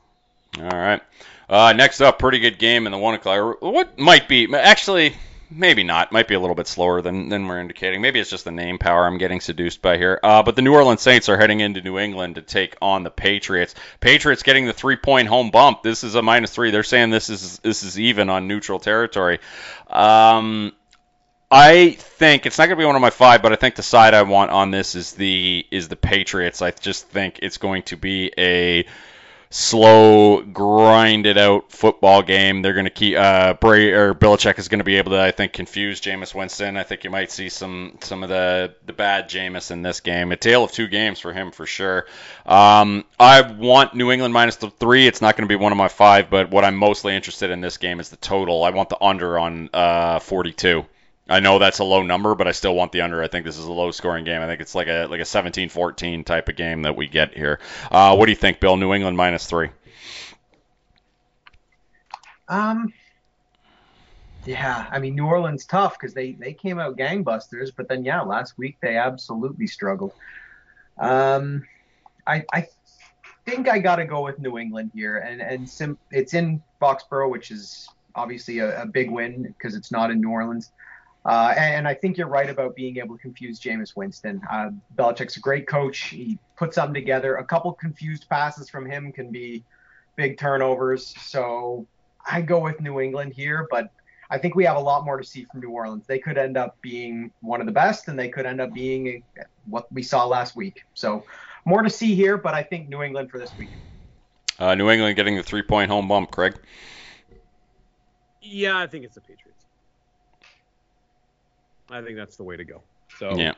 All 0.58 0.70
right. 0.70 1.02
Uh, 1.50 1.74
next 1.74 2.02
up, 2.02 2.20
pretty 2.20 2.40
good 2.40 2.60
game 2.60 2.86
in 2.86 2.92
the 2.92 2.98
one 2.98 3.16
o'clock. 3.16 3.62
What 3.62 3.98
might 4.00 4.28
be 4.28 4.54
actually 4.56 5.16
maybe 5.50 5.84
not. 5.84 6.12
Might 6.12 6.28
be 6.28 6.36
a 6.36 6.40
little 6.40 6.56
bit 6.56 6.68
slower 6.68 7.02
than, 7.02 7.30
than 7.30 7.48
we're 7.48 7.60
indicating. 7.60 8.02
Maybe 8.02 8.20
it's 8.20 8.30
just 8.30 8.46
the 8.46 8.52
name 8.52 8.78
power 8.78 9.06
I'm 9.06 9.18
getting 9.18 9.42
seduced 9.42 9.82
by 9.82 9.98
here. 9.98 10.20
Uh, 10.22 10.44
but 10.44 10.56
the 10.56 10.62
New 10.62 10.74
Orleans 10.74 11.02
Saints 11.02 11.30
are 11.30 11.38
heading 11.38 11.60
into 11.60 11.82
New 11.82 11.98
England 11.98 12.36
to 12.36 12.42
take 12.42 12.76
on 12.82 13.04
the 13.04 13.12
Patriots. 13.12 13.76
Patriots 14.00 14.44
getting 14.44 14.66
the 14.66 14.74
three 14.74 14.96
point 14.96 15.28
home 15.28 15.52
bump. 15.52 15.84
This 15.84 16.04
is 16.04 16.16
a 16.16 16.22
minus 16.22 16.52
three. 16.52 16.72
They're 16.72 16.84
saying 16.84 17.10
this 17.10 17.30
is 17.30 17.60
this 17.60 17.84
is 17.84 18.00
even 18.00 18.30
on 18.30 18.48
neutral 18.48 18.80
territory. 18.80 19.40
Um, 19.88 20.74
I 21.52 21.92
think 21.92 22.46
it's 22.46 22.58
not 22.60 22.66
going 22.66 22.78
to 22.78 22.82
be 22.82 22.86
one 22.86 22.96
of 22.96 23.02
my 23.02 23.10
five, 23.10 23.42
but 23.42 23.52
I 23.52 23.56
think 23.56 23.76
the 23.76 23.84
side 23.84 24.14
I 24.14 24.22
want 24.22 24.52
on 24.52 24.70
this 24.70 24.94
is 24.94 25.14
the 25.14 25.66
is 25.72 25.88
the 25.88 25.96
Patriots. 25.96 26.62
I 26.62 26.72
just 26.72 27.08
think 27.08 27.40
it's 27.42 27.58
going 27.58 27.84
to 27.84 27.98
be 27.98 28.32
a 28.38 28.86
slow, 29.52 30.42
grinded 30.44 31.38
out 31.38 31.72
football 31.72 32.22
game. 32.22 32.62
They're 32.62 32.74
going 32.74 32.86
to 32.86 32.92
keep 32.92 33.18
uh, 33.18 33.54
Bray 33.56 33.92
or 33.92 34.14
Belichick 34.14 34.60
is 34.60 34.68
going 34.68 34.80
to 34.80 34.86
be 34.86 34.98
able 34.98 35.12
to, 35.12 35.20
I 35.20 35.32
think, 35.32 35.54
confuse 35.54 36.00
Jameis 36.02 36.36
Winston. 36.36 36.78
I 36.78 36.84
think 36.84 37.04
you 37.04 37.10
might 37.10 37.32
see 37.32 37.50
some 37.50 37.98
some 38.02 38.24
of 38.24 38.30
the 38.30 38.76
the 38.86 38.94
bad 38.94 39.30
Jameis 39.30 39.72
in 39.72 39.82
this 39.82 40.02
game. 40.02 40.32
A 40.32 40.38
tale 40.38 40.64
of 40.64 40.72
two 40.72 40.88
games 40.88 41.20
for 41.20 41.34
him 41.34 41.52
for 41.52 41.66
sure. 41.66 42.06
Um, 42.46 43.06
I 43.20 43.42
want 43.42 43.96
New 43.96 44.12
England 44.12 44.34
minus 44.34 44.58
the 44.58 44.70
three. 44.70 45.08
It's 45.08 45.22
not 45.22 45.36
going 45.36 45.48
to 45.48 45.52
be 45.52 45.62
one 45.62 45.72
of 45.72 45.78
my 45.78 45.88
five, 45.88 46.30
but 46.30 46.52
what 46.52 46.64
I'm 46.64 46.76
mostly 46.76 47.16
interested 47.16 47.50
in 47.50 47.62
this 47.62 47.78
game 47.78 48.00
is 48.00 48.10
the 48.10 48.18
total. 48.18 48.64
I 48.64 48.70
want 48.70 48.90
the 48.90 49.02
under 49.02 49.40
on 49.40 49.70
uh, 49.74 50.20
42. 50.20 50.86
I 51.30 51.40
know 51.40 51.60
that's 51.60 51.80
a 51.80 51.84
low 51.84 52.02
number, 52.02 52.36
but 52.36 52.48
I 52.48 52.52
still 52.52 52.76
want 52.76 52.92
the 52.92 53.02
under. 53.02 53.22
I 53.22 53.28
think 53.28 53.46
this 53.46 53.58
is 53.58 53.66
a 53.66 53.72
low 53.72 53.92
scoring 53.92 54.26
game. 54.26 54.42
I 54.42 54.48
think 54.48 54.62
it's 54.62 54.76
like 54.76 54.88
a 54.88 55.06
like 55.10 55.20
a 55.20 55.24
17-14 55.24 56.26
type 56.26 56.50
of 56.50 56.56
game 56.56 56.82
that 56.82 56.96
we 56.96 57.08
get 57.08 57.36
here. 57.36 57.60
Uh, 57.92 58.16
what 58.16 58.26
do 58.26 58.32
you 58.32 58.36
think, 58.36 58.60
Bill? 58.60 58.78
New 58.78 58.94
England 58.94 59.16
minus 59.16 59.46
three. 59.46 59.70
Um. 62.48 62.94
Yeah, 64.46 64.88
I 64.90 65.00
mean 65.00 65.16
New 65.16 65.26
Orleans 65.26 65.66
tough 65.66 66.00
because 66.00 66.14
they 66.14 66.32
they 66.32 66.54
came 66.54 66.80
out 66.80 66.98
gangbusters, 66.98 67.72
but 67.76 67.88
then 67.88 68.04
yeah, 68.04 68.22
last 68.22 68.58
week 68.58 68.78
they 68.82 68.98
absolutely 68.98 69.68
struggled. 69.68 70.14
Um, 70.98 71.68
I 72.26 72.46
I 72.52 72.68
think 73.46 73.68
I 73.70 73.80
got 73.80 73.98
to 73.98 74.06
go 74.06 74.24
with 74.24 74.40
New 74.40 74.58
England 74.58 74.92
here, 74.96 75.18
and 75.18 75.42
and 75.42 75.70
sim- 75.70 76.00
it's 76.10 76.34
in 76.34 76.64
Foxborough, 76.82 77.30
which 77.30 77.52
is 77.52 77.90
obviously 78.16 78.60
a, 78.60 78.84
a 78.84 78.86
big 78.86 79.12
win 79.12 79.44
because 79.44 79.76
it's 79.76 79.92
not 79.92 80.10
in 80.10 80.22
New 80.22 80.30
Orleans. 80.30 80.72
Uh, 81.26 81.54
and, 81.58 81.88
I 81.88 81.94
think 81.94 82.18
you're 82.18 82.30
right 82.30 82.50
about 82.50 82.76
being 82.76 82.98
able 82.98 83.18
to 83.18 83.22
confuse 83.22 83.60
Jameis 83.60 83.96
Winston. 83.96 84.42
Uh, 84.50 84.72
Belichick's 84.96 85.36
a 85.36 85.42
great 85.42 85.68
coach. 85.68 86.00
He 86.00 86.40
puts 86.56 86.76
something 86.76 86.94
together. 86.94 87.36
A 87.36 87.44
couple 87.44 87.74
confused 87.74 88.28
passes 88.30 88.70
from 88.70 88.90
him 88.90 89.12
can 89.12 89.30
be 89.30 89.64
big 90.16 90.38
turnovers. 90.38 91.14
So 91.20 91.86
I 92.26 92.42
go 92.42 92.60
with 92.60 92.80
New 92.80 93.02
England 93.02 93.34
here, 93.34 93.68
but 93.70 93.92
I 94.30 94.38
think 94.38 94.56
we 94.56 94.64
have 94.66 94.78
a 94.78 94.82
lot 94.82 95.04
more 95.06 95.18
to 95.18 95.24
see 95.24 95.46
from 95.52 95.60
New 95.60 95.72
Orleans. 95.72 96.06
They 96.08 96.20
could 96.20 96.38
end 96.38 96.56
up 96.56 96.80
being 96.82 97.32
one 97.42 97.60
of 97.60 97.66
the 97.66 97.74
best, 97.74 98.08
and 98.08 98.18
they 98.18 98.30
could 98.30 98.46
end 98.46 98.62
up 98.62 98.74
being 98.74 99.24
what 99.66 99.92
we 99.92 100.04
saw 100.04 100.26
last 100.26 100.56
week. 100.56 100.84
So 100.94 101.26
more 101.66 101.82
to 101.82 101.90
see 101.90 102.16
here, 102.16 102.38
but 102.38 102.54
I 102.54 102.64
think 102.64 102.90
New 102.90 103.02
England 103.02 103.30
for 103.30 103.40
this 103.40 103.52
week. 103.58 103.70
Uh, 104.60 104.76
New 104.76 104.90
England 104.90 105.16
getting 105.16 105.36
the 105.36 105.44
three 105.44 105.64
point 105.64 105.90
home 105.90 106.08
bump, 106.08 106.32
Craig. 106.32 106.56
Yeah, 108.42 108.78
I 108.78 108.88
think 108.88 109.06
it's 109.06 109.16
the 109.16 109.22
Patriots. 109.22 109.49
I 111.92 112.02
think 112.02 112.18
that's 112.18 112.38
the 112.38 112.44
way 112.44 112.58
to 112.58 112.64
go. 112.64 112.84
So 113.18 113.36
yeah, 113.36 113.54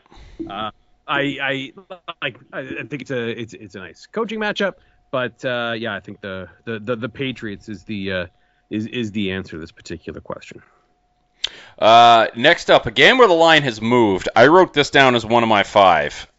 uh, 0.49 0.71
I 1.07 1.37
I 1.41 1.73
like 2.21 2.37
I 2.53 2.63
think 2.63 3.01
it's 3.01 3.11
a 3.11 3.29
it's 3.29 3.53
it's 3.53 3.75
a 3.75 3.79
nice 3.79 4.07
coaching 4.07 4.39
matchup, 4.39 4.73
but 5.11 5.43
uh, 5.43 5.73
yeah, 5.77 5.95
I 5.95 5.99
think 5.99 6.21
the, 6.21 6.47
the 6.65 6.79
the 6.79 6.95
the 6.95 7.09
Patriots 7.09 7.69
is 7.69 7.83
the 7.83 8.11
uh, 8.11 8.25
is 8.69 8.87
is 8.87 9.11
the 9.11 9.31
answer 9.31 9.51
to 9.51 9.57
this 9.59 9.71
particular 9.71 10.21
question. 10.21 10.61
Uh, 11.77 12.27
next 12.35 12.69
up, 12.69 12.85
a 12.85 12.91
game 12.91 13.17
where 13.17 13.27
the 13.27 13.33
line 13.33 13.63
has 13.63 13.81
moved. 13.81 14.29
I 14.35 14.47
wrote 14.47 14.73
this 14.73 14.89
down 14.89 15.15
as 15.15 15.25
one 15.25 15.43
of 15.43 15.49
my 15.49 15.63
five. 15.63 16.30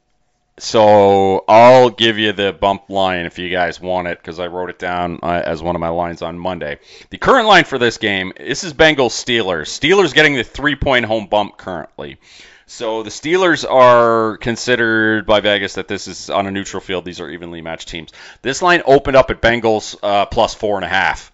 So 0.58 1.44
I'll 1.48 1.88
give 1.90 2.18
you 2.18 2.32
the 2.32 2.52
bump 2.52 2.90
line 2.90 3.24
if 3.24 3.38
you 3.38 3.48
guys 3.48 3.80
want 3.80 4.08
it 4.08 4.18
because 4.18 4.38
I 4.38 4.48
wrote 4.48 4.68
it 4.70 4.78
down 4.78 5.18
uh, 5.22 5.42
as 5.44 5.62
one 5.62 5.74
of 5.74 5.80
my 5.80 5.88
lines 5.88 6.20
on 6.20 6.38
Monday. 6.38 6.78
The 7.10 7.18
current 7.18 7.48
line 7.48 7.64
for 7.64 7.78
this 7.78 7.96
game, 7.98 8.32
this 8.36 8.62
is 8.62 8.74
Bengals 8.74 9.12
Steelers. 9.12 9.68
Steelers 9.68 10.12
getting 10.12 10.34
the 10.34 10.44
three 10.44 10.76
point 10.76 11.06
home 11.06 11.26
bump 11.26 11.56
currently. 11.56 12.18
So 12.66 13.02
the 13.02 13.10
Steelers 13.10 13.68
are 13.68 14.36
considered 14.38 15.26
by 15.26 15.40
Vegas 15.40 15.74
that 15.74 15.88
this 15.88 16.06
is 16.06 16.30
on 16.30 16.46
a 16.46 16.50
neutral 16.50 16.80
field. 16.80 17.04
These 17.04 17.20
are 17.20 17.28
evenly 17.28 17.60
matched 17.60 17.88
teams. 17.88 18.12
This 18.42 18.62
line 18.62 18.82
opened 18.84 19.16
up 19.16 19.30
at 19.30 19.42
Bengals 19.42 19.96
uh, 20.02 20.26
plus 20.26 20.54
four 20.54 20.76
and 20.76 20.84
a 20.84 20.88
half. 20.88 21.32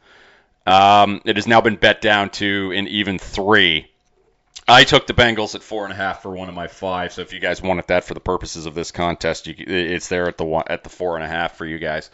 Um, 0.67 1.23
it 1.25 1.37
has 1.37 1.47
now 1.47 1.61
been 1.61 1.77
bet 1.77 2.01
down 2.01 2.31
to 2.31 2.73
an 2.73 2.89
even 2.89 3.19
three. 3.19 3.91
I 4.69 4.85
took 4.85 5.07
the 5.07 5.15
Bengals 5.15 5.55
at 5.55 5.63
four 5.63 5.85
and 5.85 5.93
a 5.93 5.97
half 5.97 6.23
for 6.23 6.31
one 6.31 6.49
of 6.49 6.55
my 6.55 6.69
five. 6.69 7.15
So 7.15 7.23
if 7.23 7.33
you 7.33 7.41
guys 7.41 7.63
wanted 7.63 7.87
that 7.89 8.05
for 8.05 8.13
the 8.13 8.21
purposes 8.21 8.67
of 8.67 8.75
this 8.75 8.93
contest, 8.93 9.47
you, 9.47 9.55
it's 9.67 10.09
there 10.09 10.29
at 10.29 10.37
the 10.37 10.45
one, 10.45 10.65
at 10.69 10.85
the 10.85 10.91
four 10.91 11.17
and 11.17 11.25
a 11.25 11.29
half 11.29 11.57
for 11.57 11.65
you 11.65 11.79
guys. 11.79 12.11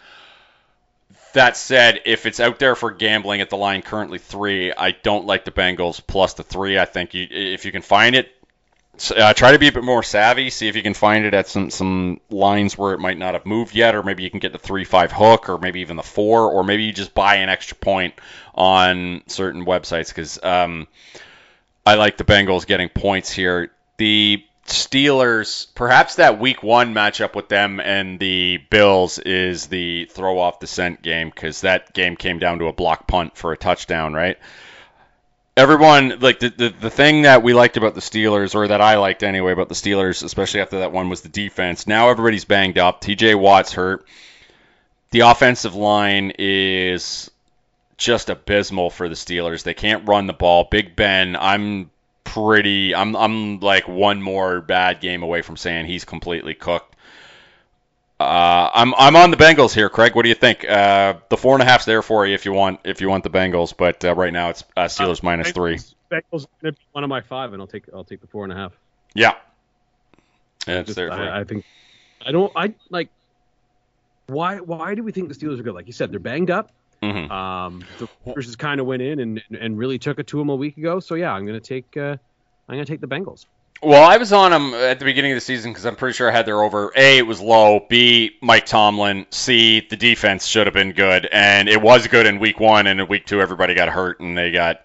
That 1.33 1.57
said, 1.57 2.03
if 2.07 2.27
it's 2.27 2.39
out 2.39 2.61
there 2.61 2.77
for 2.77 2.93
gambling 2.93 3.41
at 3.41 3.51
the 3.51 3.57
line 3.57 3.83
currently 3.83 4.19
three, 4.19 4.73
I 4.73 4.93
don't 4.93 5.27
like 5.27 5.45
the 5.45 5.51
Bengals 5.51 6.01
plus 6.07 6.35
the 6.35 6.45
three. 6.45 6.79
I 6.79 6.85
think 6.85 7.13
you, 7.13 7.27
if 7.29 7.65
you 7.65 7.73
can 7.73 7.83
find 7.83 8.15
it, 8.15 8.31
uh, 9.17 9.35
try 9.35 9.51
to 9.51 9.59
be 9.59 9.67
a 9.67 9.73
bit 9.73 9.83
more 9.83 10.05
savvy. 10.05 10.51
See 10.51 10.69
if 10.69 10.77
you 10.77 10.83
can 10.83 10.95
find 10.95 11.25
it 11.25 11.35
at 11.35 11.49
some 11.49 11.71
some 11.71 12.21
lines 12.31 12.79
where 12.79 12.95
it 12.95 13.01
might 13.01 13.19
not 13.19 13.35
have 13.35 13.47
moved 13.47 13.75
yet, 13.75 13.97
or 13.97 14.05
maybe 14.05 14.23
you 14.23 14.31
can 14.31 14.39
get 14.39 14.53
the 14.53 14.59
three 14.59 14.85
five 14.85 15.11
hook, 15.11 15.49
or 15.49 15.59
maybe 15.59 15.81
even 15.81 15.97
the 15.97 16.05
four, 16.05 16.49
or 16.53 16.63
maybe 16.63 16.85
you 16.85 16.93
just 16.93 17.15
buy 17.15 17.37
an 17.37 17.49
extra 17.49 17.77
point 17.77 18.15
on 18.55 19.23
certain 19.27 19.67
websites 19.67 20.09
because 20.09 20.39
um, 20.45 20.87
I 21.87 21.95
like 21.97 22.17
the 22.17 22.25
Bengals 22.25 22.67
getting 22.67 22.89
points 22.89 23.31
here. 23.31 23.71
The 23.99 24.45
Steelers, 24.67 25.67
perhaps 25.75 26.17
that 26.17 26.41
week 26.41 26.63
one 26.63 26.95
matchup 26.95 27.35
with 27.35 27.49
them 27.49 27.81
and 27.81 28.19
the 28.19 28.59
Bills 28.71 29.19
is 29.19 29.67
the 29.67 30.07
throw 30.07 30.39
off 30.39 30.61
the 30.61 30.67
scent 30.67 31.03
game 31.03 31.29
because 31.29 31.61
that 31.61 31.93
game 31.93 32.17
came 32.17 32.39
down 32.39 32.61
to 32.61 32.67
a 32.67 32.73
block 32.73 33.07
punt 33.07 33.37
for 33.37 33.53
a 33.53 33.57
touchdown, 33.59 34.15
right? 34.15 34.39
Everyone, 35.57 36.19
like 36.21 36.41
the, 36.41 36.49
the, 36.49 36.69
the 36.71 36.91
thing 36.91 37.23
that 37.23 37.43
we 37.43 37.53
liked 37.53 37.77
about 37.77 37.95
the 37.95 38.01
Steelers, 38.01 38.55
or 38.55 38.67
that 38.67 38.81
I 38.81 38.97
liked 38.97 39.23
anyway 39.23 39.53
about 39.53 39.69
the 39.69 39.75
Steelers, 39.75 40.25
especially 40.25 40.63
after 40.63 40.81
that 40.81 40.91
one, 40.91 41.11
was 41.11 41.21
the 41.21 41.29
defense. 41.29 41.87
Now 41.87 42.09
everybody's 42.09 42.45
banged 42.45 42.79
up. 42.79 43.03
TJ 43.03 43.39
Watt's 43.39 43.73
hurt. 43.73 44.07
The 45.11 45.21
offensive 45.21 45.77
line 45.77 46.33
is 46.39 47.31
just 47.97 48.29
abysmal 48.29 48.91
for 48.91 49.09
the 49.09 49.15
Steelers. 49.15 49.63
They 49.63 49.75
can't 49.75 50.09
run 50.09 50.27
the 50.27 50.33
ball. 50.33 50.69
Big 50.71 50.97
Ben, 50.97 51.37
I'm 51.37 51.91
pretty. 52.25 52.95
I'm 52.95 53.15
I'm 53.17 53.61
like 53.61 53.87
one 53.87 54.23
more 54.23 54.61
bad 54.61 55.01
game 55.01 55.23
away 55.23 55.43
from 55.43 55.57
saying 55.57 55.87
he's 55.87 56.05
completely 56.05 56.55
cooked. 56.55 56.95
Uh, 58.19 58.71
I'm 58.73 58.95
I'm 58.95 59.17
on 59.17 59.31
the 59.31 59.37
Bengals 59.37 59.75
here, 59.75 59.89
Craig. 59.89 60.15
What 60.15 60.23
do 60.23 60.29
you 60.29 60.35
think? 60.35 60.65
Uh, 60.69 61.15
the 61.29 61.37
four 61.37 61.55
and 61.55 61.63
a 61.63 61.67
half's 61.67 61.85
there 61.85 62.03
for 62.03 62.27
you 62.27 62.35
if 62.35 62.45
you 62.45 62.53
want 62.53 62.81
if 62.85 63.01
you 63.01 63.09
want 63.09 63.25
the 63.25 63.31
Bengals, 63.31 63.75
but 63.77 64.05
uh, 64.05 64.15
right 64.15 64.33
now 64.33 64.51
it's 64.51 64.65
uh, 64.77 64.85
Steelers 64.85 65.19
uh, 65.19 65.25
minus 65.25 65.53
three. 65.53 65.79
Bengals 66.11 66.47
gonna 66.63 66.73
be 66.73 66.79
one 66.93 67.05
of 67.05 67.11
my 67.11 67.21
five, 67.21 67.53
and 67.53 67.61
I'll 67.61 67.69
take 67.69 67.85
I'll 67.93 68.05
take 68.05 68.21
the 68.21 68.27
four 68.27 68.45
and 68.45 68.53
a 68.53 68.57
half. 68.57 68.73
Yeah, 69.15 69.35
yeah 70.67 70.81
it's 70.81 70.89
Just, 70.89 70.97
there. 70.97 71.13
I, 71.13 71.41
I 71.41 71.45
think 71.45 71.65
I 72.25 72.33
don't 72.33 72.53
I 72.57 72.75
like. 72.89 73.09
Why 74.27 74.59
why 74.59 74.95
do 74.95 75.03
we 75.03 75.13
think 75.13 75.29
the 75.29 75.35
Steelers 75.35 75.59
are 75.59 75.65
good? 75.65 75.75
Like 75.75 75.87
you 75.87 75.93
said, 75.93 76.13
they're 76.13 76.21
banged 76.21 76.51
up. 76.51 76.71
Mm-hmm. 77.13 77.33
Um, 77.33 77.85
the 77.99 78.09
Raiders 78.25 78.57
kind 78.57 78.81
of 78.81 78.87
went 78.87 79.03
in 79.03 79.21
and 79.21 79.43
and 79.59 79.79
really 79.79 79.99
took 79.99 80.19
it 80.19 80.27
to 80.29 80.39
them 80.39 80.49
a 80.49 80.57
week 80.57 80.77
ago. 80.77 81.01
So 81.01 81.15
yeah, 81.15 81.33
I'm 81.33 81.47
gonna 81.47 81.61
take 81.61 81.97
uh, 81.97 82.17
I'm 82.69 82.75
gonna 82.75 82.85
take 82.85 83.01
the 83.01 83.09
Bengals. 83.09 83.47
Well, 83.83 84.03
I 84.03 84.17
was 84.17 84.33
on 84.33 84.51
them 84.51 84.73
at 84.73 84.99
the 84.99 85.05
beginning 85.05 85.33
of 85.33 85.37
the 85.37 85.43
season 85.43 85.73
because 85.73 85.85
I'm 85.85 85.97
pretty 85.97 86.15
sure 86.15 86.29
I 86.29 86.33
had 86.33 86.47
their 86.47 86.63
over. 86.63 86.91
A, 86.97 87.19
it 87.19 87.27
was 87.27 87.41
low. 87.41 87.85
B, 87.89 88.37
Mike 88.41 88.65
Tomlin. 88.65 89.27
C, 89.31 89.87
the 89.89 89.97
defense 89.97 90.47
should 90.47 90.67
have 90.67 90.73
been 90.73 90.93
good, 90.93 91.29
and 91.31 91.69
it 91.69 91.83
was 91.83 92.07
good 92.07 92.27
in 92.27 92.39
week 92.39 92.59
one. 92.61 92.87
And 92.87 93.01
in 93.01 93.09
week 93.09 93.27
two, 93.27 93.43
everybody 93.43 93.75
got 93.75 93.89
hurt 93.89 94.21
and 94.21 94.39
they 94.39 94.53
got 94.53 94.81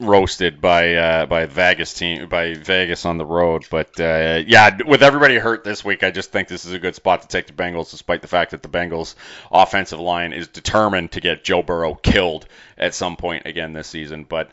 roasted 0.00 0.60
by 0.60 0.94
uh, 0.94 1.26
by 1.26 1.46
Vegas 1.46 1.92
team 1.92 2.28
by 2.28 2.54
Vegas 2.54 3.04
on 3.04 3.18
the 3.18 3.26
road. 3.26 3.66
But 3.70 3.98
uh, 4.00 4.42
yeah, 4.46 4.78
with 4.86 5.02
everybody 5.02 5.36
hurt 5.36 5.64
this 5.64 5.84
week, 5.84 6.02
I 6.02 6.10
just 6.10 6.30
think 6.30 6.48
this 6.48 6.64
is 6.64 6.72
a 6.72 6.78
good 6.78 6.94
spot 6.94 7.22
to 7.22 7.28
take 7.28 7.46
the 7.46 7.52
Bengals, 7.52 7.90
despite 7.90 8.22
the 8.22 8.28
fact 8.28 8.52
that 8.52 8.62
the 8.62 8.68
Bengals 8.68 9.14
offensive 9.50 10.00
line 10.00 10.32
is 10.32 10.48
determined 10.48 11.12
to 11.12 11.20
get 11.20 11.44
Joe 11.44 11.62
Burrow 11.62 11.94
killed 11.94 12.46
at 12.76 12.94
some 12.94 13.16
point 13.16 13.46
again 13.46 13.72
this 13.72 13.88
season. 13.88 14.24
But 14.24 14.50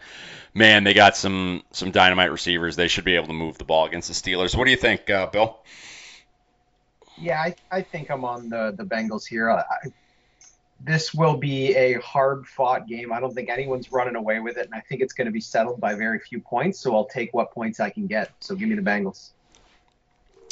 man, 0.53 0.83
they 0.83 0.93
got 0.93 1.15
some 1.15 1.63
some 1.71 1.91
dynamite 1.91 2.31
receivers. 2.31 2.75
They 2.75 2.87
should 2.87 3.05
be 3.05 3.15
able 3.15 3.27
to 3.27 3.33
move 3.33 3.57
the 3.57 3.65
ball 3.65 3.85
against 3.85 4.07
the 4.07 4.13
Steelers. 4.13 4.55
What 4.55 4.65
do 4.65 4.71
you 4.71 4.77
think, 4.77 5.09
uh, 5.09 5.27
Bill? 5.27 5.59
Yeah, 7.17 7.39
I, 7.39 7.55
I 7.71 7.81
think 7.81 8.09
I'm 8.09 8.25
on 8.25 8.49
the 8.49 8.73
the 8.75 8.83
Bengals 8.83 9.25
here. 9.25 9.49
I, 9.51 9.63
this 10.79 11.13
will 11.13 11.37
be 11.37 11.75
a 11.75 11.99
hard 12.01 12.45
fought 12.47 12.87
game. 12.87 13.11
I 13.11 13.19
don't 13.19 13.33
think 13.33 13.49
anyone's 13.49 13.91
running 13.91 14.15
away 14.15 14.39
with 14.39 14.57
it, 14.57 14.65
and 14.65 14.73
I 14.73 14.81
think 14.81 15.01
it's 15.01 15.13
going 15.13 15.25
to 15.25 15.31
be 15.31 15.41
settled 15.41 15.79
by 15.79 15.95
very 15.95 16.19
few 16.19 16.39
points. 16.39 16.79
So 16.79 16.95
I'll 16.95 17.05
take 17.05 17.33
what 17.33 17.51
points 17.51 17.79
I 17.79 17.89
can 17.89 18.07
get. 18.07 18.31
So 18.39 18.55
give 18.55 18.69
me 18.69 18.75
the 18.75 18.81
Bengals. 18.81 19.29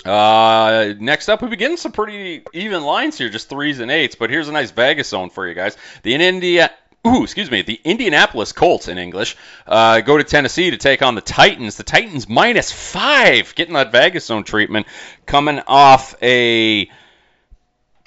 Uh, 0.06 0.94
next 1.00 1.30
up, 1.30 1.42
we 1.42 1.48
begin 1.48 1.78
some 1.78 1.92
pretty 1.92 2.44
even 2.54 2.84
lines 2.84 3.18
here, 3.18 3.30
just 3.30 3.50
threes 3.50 3.80
and 3.80 3.90
eights. 3.92 4.16
But 4.16 4.30
here's 4.30 4.50
a 4.50 4.52
nice 4.52 4.72
Vegas 4.72 5.10
zone 5.10 5.30
for 5.30 5.48
you 5.48 5.54
guys. 5.54 5.78
The 6.02 6.16
India, 6.16 6.72
ooh, 7.08 7.24
excuse 7.24 7.50
me, 7.50 7.62
the 7.62 7.80
Indianapolis 7.84 8.52
Colts 8.52 8.88
in 8.88 8.98
English 8.98 9.38
uh, 9.66 10.02
go 10.02 10.18
to 10.18 10.24
Tennessee 10.24 10.72
to 10.72 10.78
take 10.78 11.02
on 11.02 11.16
the 11.16 11.22
Titans. 11.22 11.78
The 11.78 11.84
Titans 11.84 12.28
minus 12.28 12.72
five, 12.72 13.56
getting 13.56 13.76
that 13.76 13.92
Vegas 13.92 14.26
zone 14.26 14.44
treatment, 14.44 14.88
coming 15.26 15.62
off 15.68 16.16
a 16.22 16.90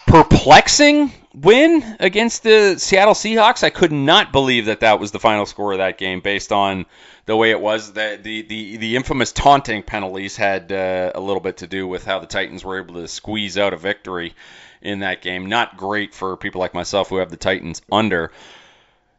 perplexing 0.07 1.13
win 1.37 1.97
against 2.01 2.43
the 2.43 2.79
Seattle 2.79 3.15
Seahawks. 3.15 3.63
I 3.63 3.71
could 3.71 3.93
not 3.93 4.33
believe 4.33 4.67
that 4.67 4.81
that 4.81 4.99
was 4.99 5.13
the 5.13 5.21
final 5.21 5.47
score 5.47 5.73
of 5.73 5.79
that 5.79 5.99
game 5.99 6.21
based 6.21 6.51
on 6.51 6.87
the 7.27 7.37
way 7.37 7.51
it 7.51 7.61
was. 7.61 7.93
The 7.93 8.19
the 8.21 8.43
the, 8.43 8.77
the 8.79 8.97
infamous 8.97 9.33
taunting 9.33 9.83
penalties 9.83 10.37
had 10.37 10.73
uh, 10.73 11.13
a 11.15 11.21
little 11.21 11.41
bit 11.41 11.59
to 11.59 11.67
do 11.67 11.87
with 11.87 12.05
how 12.05 12.19
the 12.19 12.27
Titans 12.27 12.65
were 12.65 12.81
able 12.81 12.95
to 12.95 13.09
squeeze 13.09 13.59
out 13.59 13.75
a 13.75 13.77
victory 13.77 14.35
in 14.81 15.01
that 15.01 15.23
game. 15.23 15.47
Not 15.47 15.77
great 15.77 16.15
for 16.15 16.37
people 16.37 16.61
like 16.61 16.75
myself 16.75 17.11
who 17.11 17.17
have 17.17 17.31
the 17.31 17.37
Titans 17.37 17.83
under. 17.93 18.33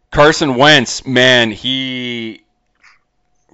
Carson 0.10 0.56
Wentz, 0.56 1.06
man, 1.06 1.52
he 1.52 2.42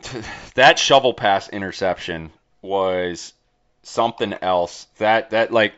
that 0.55 0.79
shovel 0.79 1.13
pass 1.13 1.49
interception 1.49 2.31
was 2.61 3.33
something 3.81 4.33
else. 4.41 4.87
That 4.97 5.31
that 5.31 5.51
like 5.51 5.73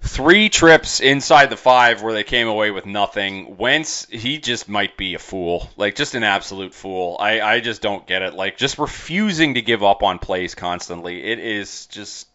three 0.00 0.48
trips 0.48 1.00
inside 1.00 1.50
the 1.50 1.56
five 1.56 2.02
where 2.02 2.12
they 2.12 2.24
came 2.24 2.48
away 2.48 2.70
with 2.70 2.86
nothing. 2.86 3.56
Wentz, 3.56 4.06
he 4.10 4.38
just 4.38 4.68
might 4.68 4.96
be 4.96 5.14
a 5.14 5.18
fool, 5.18 5.68
like 5.76 5.94
just 5.94 6.14
an 6.14 6.22
absolute 6.22 6.74
fool. 6.74 7.16
I, 7.18 7.40
I 7.40 7.60
just 7.60 7.82
don't 7.82 8.06
get 8.06 8.22
it. 8.22 8.34
Like 8.34 8.56
just 8.56 8.78
refusing 8.78 9.54
to 9.54 9.62
give 9.62 9.82
up 9.82 10.02
on 10.02 10.18
plays 10.18 10.54
constantly. 10.54 11.24
It 11.24 11.38
is 11.38 11.86
just 11.86 12.28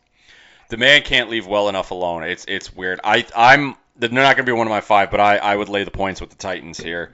the 0.70 0.78
man 0.78 1.02
can't 1.04 1.30
leave 1.30 1.48
well 1.48 1.70
enough 1.70 1.92
alone. 1.92 2.24
It's 2.24 2.46
it's 2.48 2.74
weird. 2.74 3.00
I 3.04 3.26
I'm 3.36 3.76
they're 3.96 4.10
not 4.10 4.36
going 4.36 4.46
to 4.46 4.52
be 4.52 4.58
one 4.58 4.68
of 4.68 4.72
my 4.72 4.82
five, 4.82 5.12
but 5.12 5.20
I 5.20 5.38
I 5.38 5.56
would 5.56 5.70
lay 5.70 5.84
the 5.84 5.92
points 5.92 6.20
with 6.20 6.32
the 6.32 6.36
Titans 6.36 6.78
here. 6.78 7.12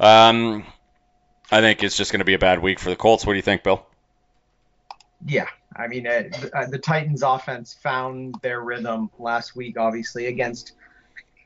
Um, 0.00 0.64
I 1.50 1.60
think 1.60 1.82
it's 1.82 1.96
just 1.96 2.12
going 2.12 2.20
to 2.20 2.24
be 2.24 2.34
a 2.34 2.38
bad 2.38 2.60
week 2.60 2.78
for 2.78 2.90
the 2.90 2.96
Colts. 2.96 3.26
What 3.26 3.34
do 3.34 3.36
you 3.36 3.42
think, 3.42 3.62
Bill? 3.62 3.86
Yeah, 5.24 5.46
I 5.76 5.86
mean, 5.86 6.06
uh, 6.06 6.24
uh, 6.54 6.66
the 6.66 6.78
Titans' 6.78 7.22
offense 7.22 7.74
found 7.74 8.36
their 8.42 8.60
rhythm 8.60 9.10
last 9.18 9.56
week, 9.56 9.78
obviously 9.78 10.26
against 10.26 10.72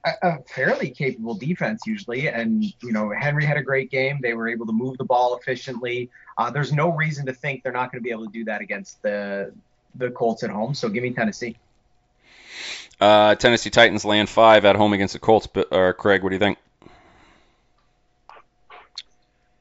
a, 0.05 0.13
a, 0.23 0.39
fairly 0.43 0.91
capable 0.91 1.35
defense 1.35 1.83
usually. 1.87 2.29
And 2.29 2.65
you 2.83 2.93
know, 2.93 3.11
Henry 3.11 3.45
had 3.45 3.57
a 3.57 3.63
great 3.63 3.91
game. 3.91 4.19
They 4.23 4.35
were 4.35 4.49
able 4.49 4.67
to 4.67 4.73
move 4.73 4.99
the 4.99 5.05
ball 5.05 5.37
efficiently. 5.37 6.11
Uh, 6.39 6.51
there's 6.51 6.73
no 6.73 6.91
reason 6.91 7.27
to 7.27 7.33
think 7.33 7.63
they're 7.63 7.73
not 7.73 7.93
going 7.93 8.03
to 8.03 8.05
be 8.05 8.11
able 8.11 8.27
to 8.27 8.33
do 8.33 8.45
that 8.45 8.61
against 8.61 9.03
the 9.03 9.53
the 9.95 10.11
Colts 10.11 10.43
at 10.43 10.51
home. 10.51 10.75
So 10.75 10.89
give 10.89 11.03
me 11.03 11.13
Tennessee. 11.13 11.57
Uh, 13.01 13.35
Tennessee 13.35 13.71
Titans 13.71 14.05
land 14.05 14.29
five 14.29 14.65
at 14.65 14.77
home 14.77 14.93
against 14.93 15.15
the 15.15 15.21
Colts. 15.21 15.47
But, 15.47 15.73
uh, 15.73 15.93
Craig, 15.93 16.23
what 16.23 16.31
do 16.31 16.35
you 16.35 16.41
think? 16.41 16.59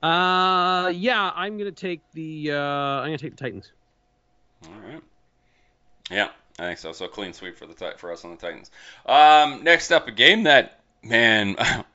Uh, 0.02 0.90
yeah, 0.94 1.32
I'm 1.36 1.58
gonna 1.58 1.72
take 1.72 2.02
the 2.14 2.52
uh, 2.52 2.58
I'm 2.58 3.08
gonna 3.08 3.18
take 3.18 3.36
the 3.36 3.44
Titans. 3.44 3.72
All 4.68 4.92
right. 4.92 5.02
Yeah, 6.10 6.30
I 6.60 6.64
think 6.64 6.80
so. 6.80 6.92
So 6.92 7.08
clean 7.08 7.34
sweep 7.34 7.58
for 7.58 7.66
the 7.66 7.94
for 7.98 8.12
us 8.12 8.24
on 8.26 8.32
the 8.32 8.38
Titans. 8.38 8.72
Um, 9.06 9.64
next 9.64 9.92
up, 9.92 10.08
a 10.08 10.12
game 10.12 10.44
that 10.44 10.80
man. 11.04 11.56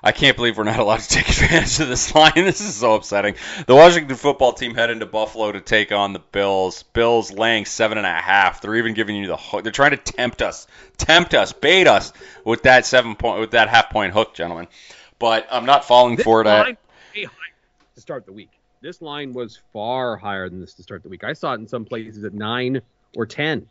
I 0.00 0.12
can't 0.12 0.36
believe 0.36 0.56
we're 0.56 0.62
not 0.62 0.78
allowed 0.78 1.00
to 1.00 1.08
take 1.08 1.28
advantage 1.42 1.80
of 1.80 1.88
this 1.88 2.14
line. 2.14 2.32
This 2.36 2.60
is 2.60 2.76
so 2.76 2.94
upsetting. 2.94 3.34
The 3.66 3.74
Washington 3.74 4.16
football 4.16 4.52
team 4.52 4.76
head 4.76 4.90
into 4.90 5.06
Buffalo 5.06 5.50
to 5.50 5.60
take 5.60 5.90
on 5.90 6.12
the 6.12 6.20
Bills. 6.20 6.84
Bills 6.84 7.32
laying 7.32 7.64
seven 7.64 7.98
and 7.98 8.06
a 8.06 8.10
half. 8.10 8.60
They're 8.60 8.76
even 8.76 8.94
giving 8.94 9.16
you 9.16 9.26
the 9.26 9.36
hook. 9.36 9.64
They're 9.64 9.72
trying 9.72 9.90
to 9.90 9.96
tempt 9.96 10.40
us, 10.40 10.68
tempt 10.98 11.34
us, 11.34 11.52
bait 11.52 11.88
us 11.88 12.12
with 12.44 12.62
that 12.62 12.86
seven 12.86 13.16
point, 13.16 13.40
with 13.40 13.50
that 13.50 13.68
half 13.68 13.90
point 13.90 14.12
hook, 14.12 14.34
gentlemen. 14.34 14.68
But 15.18 15.48
I'm 15.50 15.66
not 15.66 15.84
falling 15.84 16.14
this 16.14 16.24
for 16.24 16.42
it. 16.42 16.46
Line, 16.46 16.76
to 17.96 18.00
start 18.00 18.24
the 18.24 18.32
week 18.32 18.50
this 18.80 19.02
line 19.02 19.32
was 19.32 19.60
far 19.72 20.16
higher 20.16 20.48
than 20.48 20.60
this 20.60 20.74
to 20.74 20.82
start 20.82 21.02
the 21.02 21.08
week. 21.08 21.24
I 21.24 21.32
saw 21.32 21.52
it 21.52 21.60
in 21.60 21.66
some 21.66 21.84
places 21.84 22.24
at 22.24 22.34
nine 22.34 22.80
or 23.16 23.26
ten. 23.26 23.66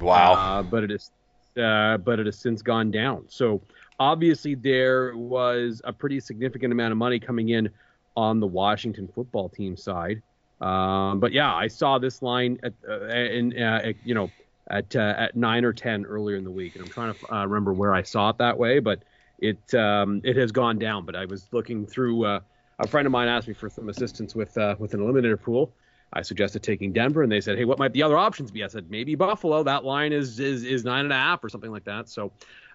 Wow. 0.00 0.32
Uh, 0.32 0.62
but 0.62 0.84
it 0.84 0.90
is, 0.90 1.10
uh, 1.56 1.98
but 1.98 2.18
it 2.18 2.26
has 2.26 2.38
since 2.38 2.62
gone 2.62 2.90
down. 2.90 3.24
So 3.28 3.60
obviously 3.98 4.54
there 4.54 5.16
was 5.16 5.80
a 5.84 5.92
pretty 5.92 6.20
significant 6.20 6.72
amount 6.72 6.92
of 6.92 6.98
money 6.98 7.18
coming 7.18 7.50
in 7.50 7.70
on 8.16 8.40
the 8.40 8.46
Washington 8.46 9.08
football 9.08 9.48
team 9.48 9.76
side. 9.76 10.22
Um, 10.60 11.20
but 11.20 11.32
yeah, 11.32 11.54
I 11.54 11.66
saw 11.66 11.98
this 11.98 12.22
line 12.22 12.58
at, 12.62 12.72
uh, 12.88 13.06
in, 13.08 13.60
uh, 13.60 13.92
you 14.04 14.14
know, 14.14 14.30
at 14.68 14.96
uh, 14.96 15.14
at 15.18 15.36
nine 15.36 15.64
or 15.64 15.72
ten 15.72 16.06
earlier 16.06 16.36
in 16.36 16.44
the 16.44 16.50
week, 16.50 16.74
and 16.74 16.84
I'm 16.84 16.90
trying 16.90 17.12
to 17.12 17.34
uh, 17.34 17.44
remember 17.44 17.72
where 17.72 17.92
I 17.92 18.02
saw 18.02 18.30
it 18.30 18.38
that 18.38 18.56
way, 18.56 18.78
but 18.78 19.02
it 19.38 19.74
um, 19.74 20.22
it 20.24 20.36
has 20.36 20.52
gone 20.52 20.78
down. 20.78 21.04
But 21.04 21.16
I 21.16 21.26
was 21.26 21.46
looking 21.52 21.86
through 21.86 22.24
uh, 22.24 22.40
a 22.78 22.86
friend 22.86 23.06
of 23.06 23.12
mine 23.12 23.28
asked 23.28 23.48
me 23.48 23.54
for 23.54 23.68
some 23.68 23.88
assistance 23.88 24.34
with 24.34 24.56
uh, 24.58 24.76
with 24.78 24.94
an 24.94 25.00
eliminator 25.00 25.40
pool, 25.40 25.72
I 26.12 26.22
suggested 26.22 26.62
taking 26.62 26.92
Denver, 26.92 27.22
and 27.22 27.30
they 27.30 27.40
said, 27.40 27.58
"Hey, 27.58 27.64
what 27.64 27.78
might 27.78 27.92
the 27.92 28.02
other 28.02 28.16
options 28.16 28.50
be?" 28.50 28.64
I 28.64 28.68
said, 28.68 28.90
"Maybe 28.90 29.14
Buffalo. 29.14 29.62
That 29.62 29.84
line 29.84 30.12
is 30.12 30.38
is 30.38 30.64
is 30.64 30.84
nine 30.84 31.04
and 31.04 31.12
a 31.12 31.16
half 31.16 31.42
or 31.42 31.48
something 31.48 31.70
like 31.70 31.84
that." 31.84 32.08
So, 32.08 32.30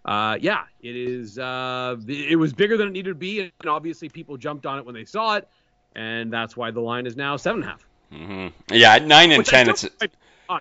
uh, 0.05 0.37
yeah, 0.41 0.63
it 0.81 0.95
is. 0.95 1.39
Uh, 1.39 1.95
it 2.07 2.37
was 2.37 2.53
bigger 2.53 2.77
than 2.77 2.89
it 2.89 2.91
needed 2.91 3.09
to 3.09 3.15
be, 3.15 3.39
and 3.41 3.69
obviously 3.69 4.09
people 4.09 4.37
jumped 4.37 4.65
on 4.65 4.77
it 4.77 4.85
when 4.85 4.93
they 4.95 5.05
saw 5.05 5.35
it, 5.35 5.47
and 5.95 6.31
that's 6.31 6.57
why 6.57 6.71
the 6.71 6.81
line 6.81 7.05
is 7.05 7.15
now 7.15 7.37
seven 7.37 7.61
and 7.61 7.69
a 7.69 7.71
half. 7.71 7.87
Mm-hmm. 8.11 8.73
Yeah, 8.73 8.95
at 8.95 9.05
nine 9.05 9.31
and 9.31 9.39
Which 9.39 9.47
ten, 9.47 9.67
I 9.67 9.71
it's 9.71 9.79
still, 9.81 9.91
might 10.01 10.11
be 10.11 10.17
high. 10.49 10.59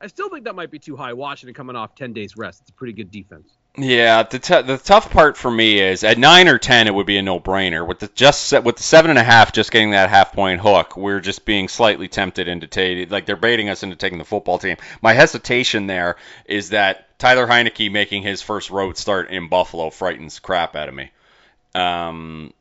I 0.00 0.06
still 0.08 0.28
think 0.30 0.44
that 0.44 0.54
might 0.54 0.70
be 0.70 0.78
too 0.78 0.96
high. 0.96 1.12
Washington 1.12 1.54
coming 1.54 1.76
off 1.76 1.94
ten 1.94 2.12
days 2.12 2.36
rest. 2.36 2.62
It's 2.62 2.70
a 2.70 2.74
pretty 2.74 2.92
good 2.94 3.10
defense. 3.10 3.56
Yeah, 3.76 4.24
the 4.24 4.38
t- 4.40 4.62
the 4.62 4.78
tough 4.78 5.10
part 5.10 5.36
for 5.36 5.50
me 5.50 5.78
is 5.80 6.02
at 6.02 6.18
nine 6.18 6.48
or 6.48 6.58
ten, 6.58 6.88
it 6.88 6.94
would 6.94 7.06
be 7.06 7.18
a 7.18 7.22
no 7.22 7.38
brainer. 7.38 7.86
With 7.86 8.00
the 8.00 8.08
just 8.08 8.52
with 8.64 8.76
the 8.76 8.82
seven 8.82 9.10
and 9.10 9.18
a 9.18 9.22
half, 9.22 9.52
just 9.52 9.70
getting 9.70 9.92
that 9.92 10.10
half 10.10 10.32
point 10.32 10.60
hook, 10.60 10.96
we're 10.96 11.20
just 11.20 11.44
being 11.44 11.68
slightly 11.68 12.08
tempted 12.08 12.48
into 12.48 12.66
taking 12.66 13.08
like 13.10 13.26
they're 13.26 13.36
baiting 13.36 13.68
us 13.68 13.84
into 13.84 13.94
taking 13.94 14.18
the 14.18 14.24
football 14.24 14.58
team. 14.58 14.76
My 15.00 15.12
hesitation 15.12 15.86
there 15.86 16.16
is 16.46 16.70
that 16.70 17.16
Tyler 17.18 17.46
Heinicke 17.46 17.92
making 17.92 18.22
his 18.24 18.42
first 18.42 18.70
road 18.70 18.98
start 18.98 19.30
in 19.30 19.48
Buffalo 19.48 19.90
frightens 19.90 20.40
crap 20.40 20.74
out 20.74 20.88
of 20.88 20.94
me. 20.94 21.10
Um, 21.74 22.52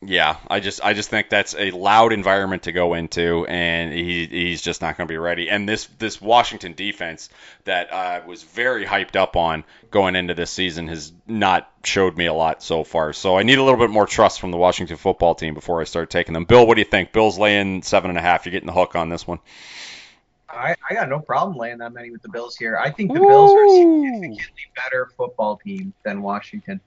yeah, 0.00 0.36
I 0.48 0.60
just 0.60 0.80
I 0.84 0.92
just 0.94 1.10
think 1.10 1.28
that's 1.28 1.56
a 1.56 1.72
loud 1.72 2.12
environment 2.12 2.64
to 2.64 2.72
go 2.72 2.94
into, 2.94 3.44
and 3.46 3.92
he 3.92 4.26
he's 4.26 4.62
just 4.62 4.80
not 4.80 4.96
going 4.96 5.08
to 5.08 5.12
be 5.12 5.18
ready. 5.18 5.50
And 5.50 5.68
this 5.68 5.86
this 5.98 6.20
Washington 6.20 6.74
defense 6.74 7.28
that 7.64 7.92
I 7.92 8.20
was 8.24 8.44
very 8.44 8.86
hyped 8.86 9.16
up 9.16 9.34
on 9.34 9.64
going 9.90 10.14
into 10.14 10.34
this 10.34 10.52
season 10.52 10.86
has 10.86 11.12
not 11.26 11.68
showed 11.82 12.16
me 12.16 12.26
a 12.26 12.32
lot 12.32 12.62
so 12.62 12.84
far. 12.84 13.12
So 13.12 13.36
I 13.36 13.42
need 13.42 13.58
a 13.58 13.64
little 13.64 13.78
bit 13.78 13.90
more 13.90 14.06
trust 14.06 14.40
from 14.40 14.52
the 14.52 14.56
Washington 14.56 14.96
football 14.96 15.34
team 15.34 15.54
before 15.54 15.80
I 15.80 15.84
start 15.84 16.10
taking 16.10 16.32
them. 16.32 16.44
Bill, 16.44 16.64
what 16.64 16.74
do 16.76 16.80
you 16.80 16.88
think? 16.88 17.12
Bill's 17.12 17.38
laying 17.38 17.82
seven 17.82 18.10
and 18.10 18.18
a 18.18 18.22
half. 18.22 18.46
You're 18.46 18.52
getting 18.52 18.68
the 18.68 18.72
hook 18.72 18.94
on 18.94 19.08
this 19.08 19.26
one. 19.26 19.40
I, 20.48 20.76
I 20.88 20.94
got 20.94 21.08
no 21.08 21.18
problem 21.18 21.58
laying 21.58 21.78
that 21.78 21.92
many 21.92 22.10
with 22.10 22.22
the 22.22 22.28
Bills 22.28 22.56
here. 22.56 22.76
I 22.76 22.90
think 22.90 23.12
the 23.12 23.20
Bills 23.20 23.52
are 23.52 23.64
a 23.64 23.68
significantly 23.68 24.62
better 24.76 25.10
football 25.16 25.56
team 25.56 25.92
than 26.04 26.22
Washington. 26.22 26.80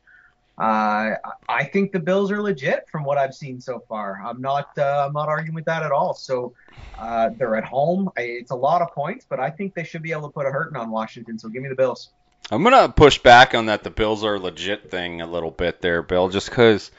Uh, 0.61 1.15
I 1.49 1.63
think 1.63 1.91
the 1.91 1.99
Bills 1.99 2.31
are 2.31 2.39
legit 2.39 2.87
from 2.87 3.03
what 3.03 3.17
I've 3.17 3.33
seen 3.33 3.59
so 3.59 3.79
far. 3.89 4.21
I'm 4.23 4.39
not 4.41 4.77
uh, 4.77 5.05
I'm 5.07 5.13
not 5.13 5.27
arguing 5.27 5.55
with 5.55 5.65
that 5.65 5.81
at 5.81 5.91
all. 5.91 6.13
So 6.13 6.53
uh, 6.99 7.31
they're 7.35 7.55
at 7.55 7.63
home. 7.63 8.11
I, 8.15 8.21
it's 8.21 8.51
a 8.51 8.55
lot 8.55 8.83
of 8.83 8.91
points, 8.91 9.25
but 9.27 9.39
I 9.39 9.49
think 9.49 9.73
they 9.73 9.83
should 9.83 10.03
be 10.03 10.11
able 10.11 10.23
to 10.23 10.29
put 10.29 10.45
a 10.45 10.51
hurting 10.51 10.77
on 10.77 10.91
Washington. 10.91 11.39
So 11.39 11.49
give 11.49 11.63
me 11.63 11.69
the 11.69 11.75
Bills. 11.75 12.11
I'm 12.51 12.63
gonna 12.63 12.89
push 12.89 13.17
back 13.17 13.55
on 13.55 13.65
that 13.65 13.83
the 13.83 13.89
Bills 13.89 14.23
are 14.23 14.37
legit 14.37 14.91
thing 14.91 15.21
a 15.21 15.25
little 15.25 15.49
bit 15.49 15.81
there, 15.81 16.03
Bill, 16.03 16.29
just 16.29 16.51
because 16.51 16.91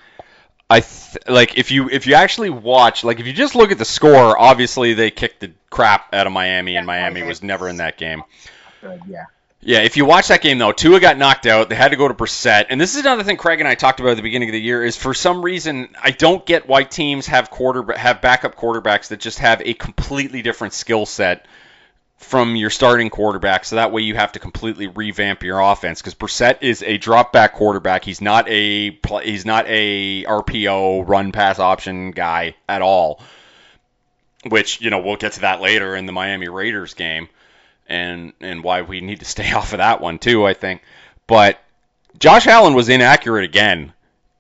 I 0.69 0.81
th- 0.81 1.19
like 1.29 1.57
if 1.57 1.71
you 1.71 1.89
if 1.89 2.09
you 2.09 2.15
actually 2.15 2.51
watch 2.51 3.05
like 3.05 3.21
if 3.21 3.29
you 3.29 3.33
just 3.33 3.55
look 3.55 3.71
at 3.71 3.79
the 3.79 3.85
score, 3.85 4.37
obviously 4.37 4.95
they 4.95 5.13
kicked 5.13 5.39
the 5.39 5.53
crap 5.71 6.13
out 6.13 6.27
of 6.27 6.33
Miami, 6.33 6.75
and 6.75 6.85
Miami 6.85 7.23
was 7.23 7.45
never 7.45 7.69
in 7.69 7.77
that 7.77 7.97
game. 7.97 8.25
Good, 8.81 9.03
yeah. 9.09 9.27
Yeah, 9.65 9.83
if 9.83 9.97
you 9.97 10.05
watch 10.05 10.29
that 10.29 10.43
game 10.43 10.59
though, 10.59 10.73
Tua 10.73 10.99
got 10.99 11.17
knocked 11.17 11.47
out. 11.47 11.69
They 11.69 11.77
had 11.77 11.93
to 11.93 11.97
go 11.97 12.09
to 12.09 12.15
Brissett, 12.15 12.67
and 12.69 12.81
this 12.81 12.97
is 12.97 13.03
another 13.03 13.23
thing 13.23 13.37
Craig 13.37 13.61
and 13.61 13.69
I 13.69 13.77
talked 13.77 14.01
about 14.01 14.11
at 14.11 14.17
the 14.17 14.23
beginning 14.23 14.49
of 14.49 14.55
the 14.55 14.61
year. 14.61 14.85
Is 14.85 14.97
for 14.97 15.15
some 15.15 15.41
reason 15.41 15.95
I 16.03 16.11
don't 16.11 16.45
get 16.45 16.67
why 16.67 16.83
teams 16.83 17.29
have 17.29 17.49
quarter 17.49 17.97
have 17.97 18.21
backup 18.21 18.57
quarterbacks 18.57 19.09
that 19.09 19.21
just 19.21 19.39
have 19.39 19.63
a 19.65 19.75
completely 19.75 20.43
different 20.43 20.75
skill 20.75 21.07
set 21.07 21.47
from 22.17 22.57
your 22.57 22.71
starting 22.71 23.09
quarterback. 23.09 23.65
So 23.65 23.77
that 23.77 23.93
way 23.93 24.03
you 24.03 24.17
have 24.17 24.33
to 24.33 24.41
completely 24.41 24.89
revamp 24.89 25.45
your 25.45 25.61
offense 25.61 26.03
because 26.03 26.17
Brissett 26.17 26.59
is 26.63 26.83
a 26.83 26.99
drop 26.99 27.33
back 27.33 27.53
quarterback. 27.53 28.05
He's 28.05 28.21
not 28.21 28.49
a 28.49 28.99
he's 29.23 29.47
not 29.47 29.67
a 29.69 30.25
RPO 30.25 31.09
run 31.09 31.31
pass 31.31 31.61
option 31.61 32.11
guy 32.11 32.57
at 32.69 32.83
all. 32.83 33.23
Which 34.45 34.81
you 34.81 34.91
know 34.91 34.99
we'll 34.99 35.17
get 35.17 35.35
to 35.35 35.41
that 35.43 35.61
later 35.61 35.95
in 35.95 36.07
the 36.07 36.13
Miami 36.13 36.49
Raiders 36.49 36.95
game 36.95 37.29
and 37.89 38.33
and 38.41 38.63
why 38.63 38.83
we 38.83 39.01
need 39.01 39.21
to 39.21 39.25
stay 39.37 39.53
off 39.53 39.73
of 39.73 39.79
that 39.79 40.01
one 40.01 40.19
too, 40.19 40.47
I 40.47 40.55
think. 40.55 40.83
But 41.27 41.59
Josh 42.19 42.47
Allen 42.47 42.75
was 42.75 42.89
inaccurate 42.89 43.45
again 43.45 43.93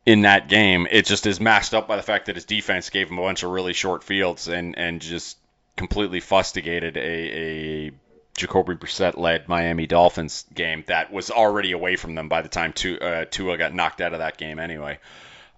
in 0.05 0.22
that 0.22 0.48
game. 0.48 0.87
It 0.90 1.07
just 1.07 1.26
is 1.26 1.40
masked 1.40 1.74
up 1.74 1.88
by 1.88 1.96
the 1.96 2.02
fact 2.02 2.26
that 2.26 2.37
his 2.37 2.44
defense 2.44 2.90
gave 2.90 3.09
him 3.11 3.18
a 3.18 3.22
bunch 3.22 3.42
of 3.42 3.50
really 3.50 3.72
short 3.72 4.05
fields 4.05 4.48
and 4.48 4.76
and 4.78 5.00
just 5.00 5.38
completely 5.76 6.20
fustigated 6.20 6.96
a, 6.96 7.00
a 7.00 7.90
Jacoby 8.37 8.74
Brissett 8.74 9.16
led 9.16 9.48
Miami 9.48 9.87
Dolphins 9.87 10.44
game 10.55 10.85
that 10.87 11.12
was 11.12 11.31
already 11.31 11.72
away 11.72 11.96
from 11.96 12.14
them 12.14 12.28
by 12.28 12.42
the 12.42 12.48
time 12.48 12.72
Tua, 12.72 12.98
uh, 12.98 13.24
Tua 13.31 13.59
got 13.59 13.74
knocked 13.74 14.00
out 14.00 14.12
of 14.12 14.20
that 14.20 14.38
game 14.38 14.59
anyway. 14.59 14.98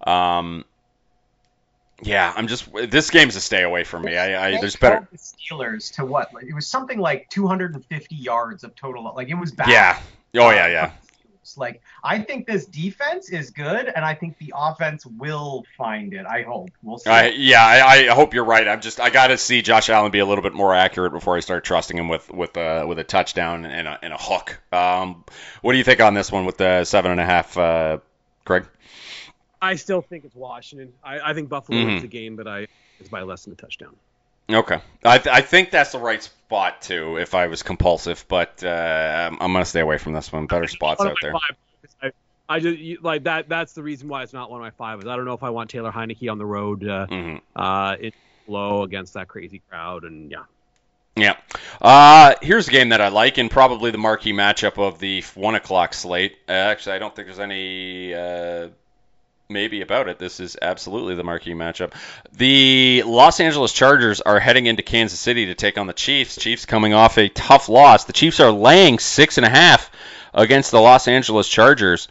Um, 0.05 0.65
yeah, 2.01 2.33
I'm 2.35 2.47
just 2.47 2.69
this 2.89 3.09
game's 3.09 3.35
a 3.35 3.41
stay 3.41 3.63
away 3.63 3.83
from 3.83 4.03
me. 4.03 4.17
I, 4.17 4.47
I 4.47 4.59
there's 4.59 4.75
better. 4.75 5.07
The 5.11 5.17
Steelers 5.17 5.93
to 5.95 6.05
what? 6.05 6.33
Like, 6.33 6.45
it 6.45 6.53
was 6.53 6.67
something 6.67 6.99
like 6.99 7.29
250 7.29 8.15
yards 8.15 8.63
of 8.63 8.75
total. 8.75 9.11
Like 9.15 9.29
it 9.29 9.35
was 9.35 9.51
bad. 9.51 9.69
Yeah. 9.69 9.99
Oh 10.35 10.49
yeah, 10.49 10.67
yeah. 10.67 10.91
Like 11.57 11.81
I 12.03 12.19
think 12.19 12.47
this 12.47 12.65
defense 12.65 13.29
is 13.29 13.51
good, 13.51 13.87
and 13.87 14.03
I 14.03 14.13
think 14.13 14.37
the 14.39 14.51
offense 14.55 15.05
will 15.05 15.63
find 15.77 16.13
it. 16.13 16.25
I 16.25 16.41
hope 16.41 16.69
we'll 16.81 16.97
see. 16.97 17.09
I, 17.09 17.27
yeah, 17.29 17.63
I, 17.63 18.09
I 18.09 18.15
hope 18.15 18.33
you're 18.33 18.45
right. 18.45 18.67
I'm 18.67 18.81
just 18.81 18.99
I 18.99 19.09
got 19.09 19.27
to 19.27 19.37
see 19.37 19.61
Josh 19.61 19.89
Allen 19.89 20.11
be 20.11 20.19
a 20.19 20.25
little 20.25 20.41
bit 20.41 20.53
more 20.53 20.73
accurate 20.73 21.13
before 21.13 21.37
I 21.37 21.41
start 21.41 21.63
trusting 21.63 21.97
him 21.97 22.09
with 22.09 22.29
with 22.31 22.57
a 22.57 22.85
with 22.85 22.99
a 22.99 23.03
touchdown 23.03 23.65
and 23.65 23.87
a, 23.87 23.99
and 24.01 24.11
a 24.11 24.17
hook. 24.17 24.59
Um, 24.73 25.23
what 25.61 25.73
do 25.73 25.77
you 25.77 25.83
think 25.83 26.01
on 26.01 26.13
this 26.13 26.31
one 26.31 26.45
with 26.45 26.57
the 26.57 26.83
seven 26.83 27.11
and 27.11 27.21
a 27.21 27.25
half, 27.25 27.57
uh, 27.57 27.99
Craig? 28.43 28.65
I 29.65 29.75
still 29.75 30.01
think 30.01 30.25
it's 30.25 30.35
Washington. 30.35 30.93
I, 31.03 31.31
I 31.31 31.33
think 31.33 31.49
Buffalo 31.49 31.77
Mhm. 31.79 31.85
wins 31.85 32.01
the 32.01 32.07
game, 32.07 32.35
but 32.35 32.47
I 32.47 32.67
it's 32.99 33.09
by 33.09 33.21
less 33.23 33.43
than 33.43 33.53
a 33.53 33.55
touchdown. 33.55 33.95
Okay, 34.49 34.79
I, 35.03 35.17
th- 35.17 35.35
I 35.35 35.41
think 35.41 35.71
that's 35.71 35.91
the 35.91 35.97
right 35.99 36.21
spot 36.21 36.81
too. 36.81 37.17
If 37.17 37.33
I 37.33 37.47
was 37.47 37.63
compulsive, 37.63 38.25
but 38.27 38.63
uh, 38.63 39.29
I'm, 39.31 39.41
I'm 39.41 39.53
gonna 39.53 39.65
stay 39.65 39.79
away 39.79 39.97
from 39.97 40.13
this 40.13 40.31
one. 40.31 40.45
Better 40.45 40.67
spots 40.67 41.03
out 41.03 41.17
there. 41.19 41.31
five, 41.31 41.57
I, 42.03 42.11
I 42.47 42.59
just 42.59 43.01
like 43.03 43.23
that. 43.23 43.49
That's 43.49 43.73
the 43.73 43.81
reason 43.81 44.07
why 44.07 44.21
it's 44.21 44.33
not 44.33 44.51
one 44.51 44.61
of 44.61 44.63
my 44.63 44.71
five. 44.71 44.99
Is 44.99 45.07
I 45.07 45.15
don't 45.15 45.25
know 45.25 45.33
if 45.33 45.41
I 45.41 45.49
want 45.49 45.71
Taylor 45.71 45.91
Heinicke 45.91 46.31
on 46.31 46.37
the 46.37 46.45
road 46.45 46.87
uh, 46.87 47.07
hmm 47.07 47.37
uh, 47.55 47.95
in 47.99 48.11
low 48.47 48.83
against 48.83 49.15
that 49.15 49.27
crazy 49.27 49.63
crowd, 49.67 50.03
and 50.03 50.29
yeah. 50.29 50.43
Yeah. 51.15 51.37
Uh, 51.81 52.35
here's 52.41 52.67
a 52.67 52.71
game 52.71 52.89
that 52.89 53.01
I 53.01 53.07
like, 53.07 53.37
and 53.37 53.49
probably 53.49 53.89
the 53.89 53.97
marquee 53.97 54.33
matchup 54.33 54.77
of 54.77 54.99
the 54.99 55.23
one 55.33 55.55
o'clock 55.55 55.93
slate. 55.93 56.37
Uh, 56.47 56.51
actually, 56.51 56.97
I 56.97 56.99
don't 56.99 57.15
think 57.15 57.27
there's 57.27 57.39
any 57.39 58.13
uh, 58.13 58.67
maybe 59.49 59.81
about 59.81 60.09
it. 60.09 60.19
This 60.19 60.39
is 60.39 60.57
absolutely 60.61 61.15
the 61.15 61.23
marquee 61.23 61.53
matchup. 61.53 61.93
The 62.33 63.03
Los 63.05 63.39
Angeles 63.39 63.73
Chargers 63.73 64.21
are 64.21 64.39
heading 64.39 64.65
into 64.65 64.83
Kansas 64.83 65.19
City 65.19 65.47
to 65.47 65.55
take 65.55 65.77
on 65.77 65.87
the 65.87 65.93
Chiefs. 65.93 66.37
Chiefs 66.37 66.65
coming 66.65 66.93
off 66.93 67.17
a 67.17 67.29
tough 67.29 67.69
loss. 67.69 68.05
The 68.05 68.13
Chiefs 68.13 68.39
are 68.39 68.51
laying 68.51 68.99
six 68.99 69.37
and 69.37 69.45
a 69.45 69.49
half 69.49 69.91
against 70.33 70.71
the 70.71 70.81
Los 70.81 71.07
Angeles 71.07 71.47
Chargers. 71.47 72.07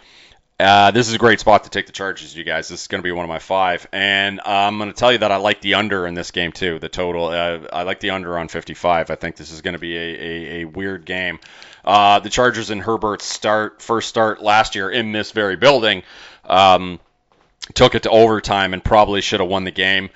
Uh, 0.58 0.92
this 0.92 1.08
is 1.08 1.14
a 1.14 1.18
great 1.18 1.40
spot 1.40 1.64
to 1.64 1.70
take 1.70 1.86
the 1.86 1.92
Chargers, 1.92 2.36
you 2.36 2.44
guys. 2.44 2.68
This 2.68 2.82
is 2.82 2.86
going 2.86 3.00
to 3.00 3.04
be 3.04 3.10
one 3.10 3.24
of 3.24 3.28
my 3.28 3.40
five, 3.40 3.88
and 3.92 4.38
uh, 4.38 4.42
I'm 4.46 4.78
going 4.78 4.88
to 4.88 4.96
tell 4.96 5.10
you 5.10 5.18
that 5.18 5.32
I 5.32 5.36
like 5.36 5.60
the 5.60 5.74
under 5.74 6.06
in 6.06 6.14
this 6.14 6.30
game 6.30 6.52
too. 6.52 6.78
The 6.78 6.88
total, 6.88 7.26
uh, 7.26 7.66
I 7.72 7.82
like 7.82 7.98
the 7.98 8.10
under 8.10 8.38
on 8.38 8.46
55. 8.46 9.10
I 9.10 9.16
think 9.16 9.34
this 9.34 9.50
is 9.50 9.62
going 9.62 9.72
to 9.72 9.80
be 9.80 9.96
a, 9.96 10.00
a, 10.00 10.60
a 10.60 10.64
weird 10.66 11.04
game. 11.04 11.40
Uh, 11.84 12.20
the 12.20 12.30
Chargers 12.30 12.70
and 12.70 12.80
Herbert's 12.80 13.24
start 13.24 13.82
first 13.82 14.08
start 14.08 14.42
last 14.42 14.76
year 14.76 14.88
in 14.88 15.10
this 15.10 15.32
very 15.32 15.56
building 15.56 16.04
um, 16.44 17.00
took 17.72 17.94
it 17.94 18.02
to 18.02 18.10
overtime 18.10 18.74
and 18.74 18.84
probably 18.84 19.20
should 19.20 19.40
have 19.40 19.48
won 19.48 19.64
the 19.64 19.70
game. 19.70 20.10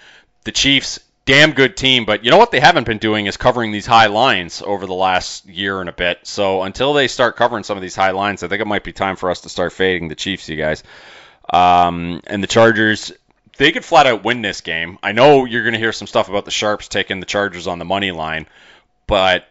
The 0.45 0.53
Chiefs, 0.53 1.01
damn 1.25 1.53
good 1.53 1.77
team, 1.77 2.05
but 2.05 2.25
you 2.25 2.31
know 2.31 2.37
what 2.37 2.51
they 2.51 2.61
haven't 2.61 2.85
been 2.85 2.99
doing 2.99 3.27
is 3.27 3.37
covering 3.37 3.71
these 3.71 3.87
high 3.87 4.07
lines 4.07 4.63
over 4.65 4.87
the 4.87 4.95
last 4.95 5.47
year 5.47 5.81
and 5.81 5.89
a 5.89 5.93
bit. 5.93 6.21
So 6.25 6.63
until 6.63 6.93
they 6.93 7.09
start 7.09 7.37
covering 7.37 7.65
some 7.65 7.77
of 7.77 7.83
these 7.83 7.97
high 7.97 8.13
lines, 8.13 8.43
I 8.43 8.49
think 8.49 8.61
it 8.61 8.67
might 8.67 8.85
be 8.85 8.93
time 8.93 9.17
for 9.17 9.31
us 9.31 9.43
to 9.43 9.49
start 9.49 9.73
fading 9.73 10.09
the 10.09 10.15
Chiefs, 10.15 10.49
you 10.49 10.57
guys. 10.57 10.83
Um, 11.51 12.21
and 12.27 12.43
the 12.43 12.47
Chargers, 12.47 13.13
they 13.57 13.73
could 13.73 13.85
flat 13.85 14.07
out 14.07 14.25
win 14.25 14.43
this 14.43 14.61
game. 14.61 14.99
I 15.03 15.13
know 15.13 15.45
you're 15.45 15.65
going 15.65 15.75
to 15.75 15.81
hear 15.81 15.93
some 15.93 16.07
stuff 16.07 16.29
about 16.29 16.45
the 16.45 16.51
Sharps 16.51 16.89
taking 16.89 17.21
the 17.21 17.27
Chargers 17.27 17.67
on 17.67 17.79
the 17.79 17.85
money 17.85 18.11
line, 18.11 18.47
but 19.07 19.47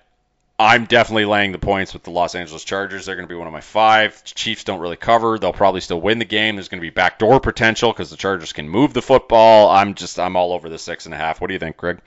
I'm 0.60 0.86
definitely 0.86 1.26
laying 1.26 1.52
the 1.52 1.60
points 1.60 1.94
with 1.94 2.02
the 2.02 2.10
Los 2.10 2.34
Angeles 2.34 2.64
Chargers. 2.64 3.06
They're 3.06 3.16
going 3.16 3.28
to 3.28 3.32
be 3.32 3.38
one 3.38 3.46
of 3.46 3.54
my 3.54 3.62
five. 3.62 4.24
Chiefs 4.24 4.64
don't 4.64 4.80
really 4.80 4.96
cover. 4.96 5.38
They'll 5.38 5.54
probably 5.54 5.82
still 5.82 6.02
win 6.02 6.18
the 6.18 6.26
game. 6.26 6.56
There's 6.56 6.68
going 6.68 6.80
to 6.80 6.86
be 6.86 6.90
backdoor 6.90 7.40
potential 7.40 7.92
because 7.92 8.10
the 8.10 8.18
Chargers 8.18 8.54
can 8.54 8.68
move 8.68 8.94
the 8.94 9.04
football. 9.04 9.70
I'm 9.70 9.94
just 9.94 10.18
I'm 10.18 10.36
all 10.36 10.54
over 10.54 10.68
the 10.68 10.80
six 10.80 11.06
and 11.06 11.14
a 11.14 11.18
half. 11.18 11.40
What 11.40 11.48
do 11.48 11.54
you 11.54 11.60
think, 11.60 11.78
Craig? 11.78 12.00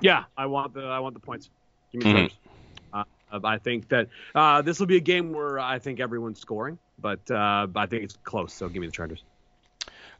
Yeah, 0.00 0.24
I 0.36 0.46
want 0.46 0.74
the 0.74 0.82
I 0.82 1.00
want 1.00 1.14
the 1.14 1.20
points. 1.20 1.50
Give 1.90 2.04
me 2.04 2.12
the 2.12 2.18
Chargers. 2.18 2.36
Uh, 2.92 3.40
I 3.42 3.58
think 3.58 3.88
that 3.88 4.08
uh, 4.36 4.62
this 4.62 4.78
will 4.78 4.86
be 4.86 4.96
a 4.96 5.00
game 5.00 5.32
where 5.32 5.58
I 5.58 5.80
think 5.80 5.98
everyone's 5.98 6.38
scoring, 6.38 6.78
but 7.00 7.28
uh, 7.28 7.66
I 7.74 7.86
think 7.86 8.04
it's 8.04 8.16
close. 8.22 8.52
So 8.52 8.68
give 8.68 8.80
me 8.80 8.86
the 8.86 8.92
Chargers. 8.92 9.24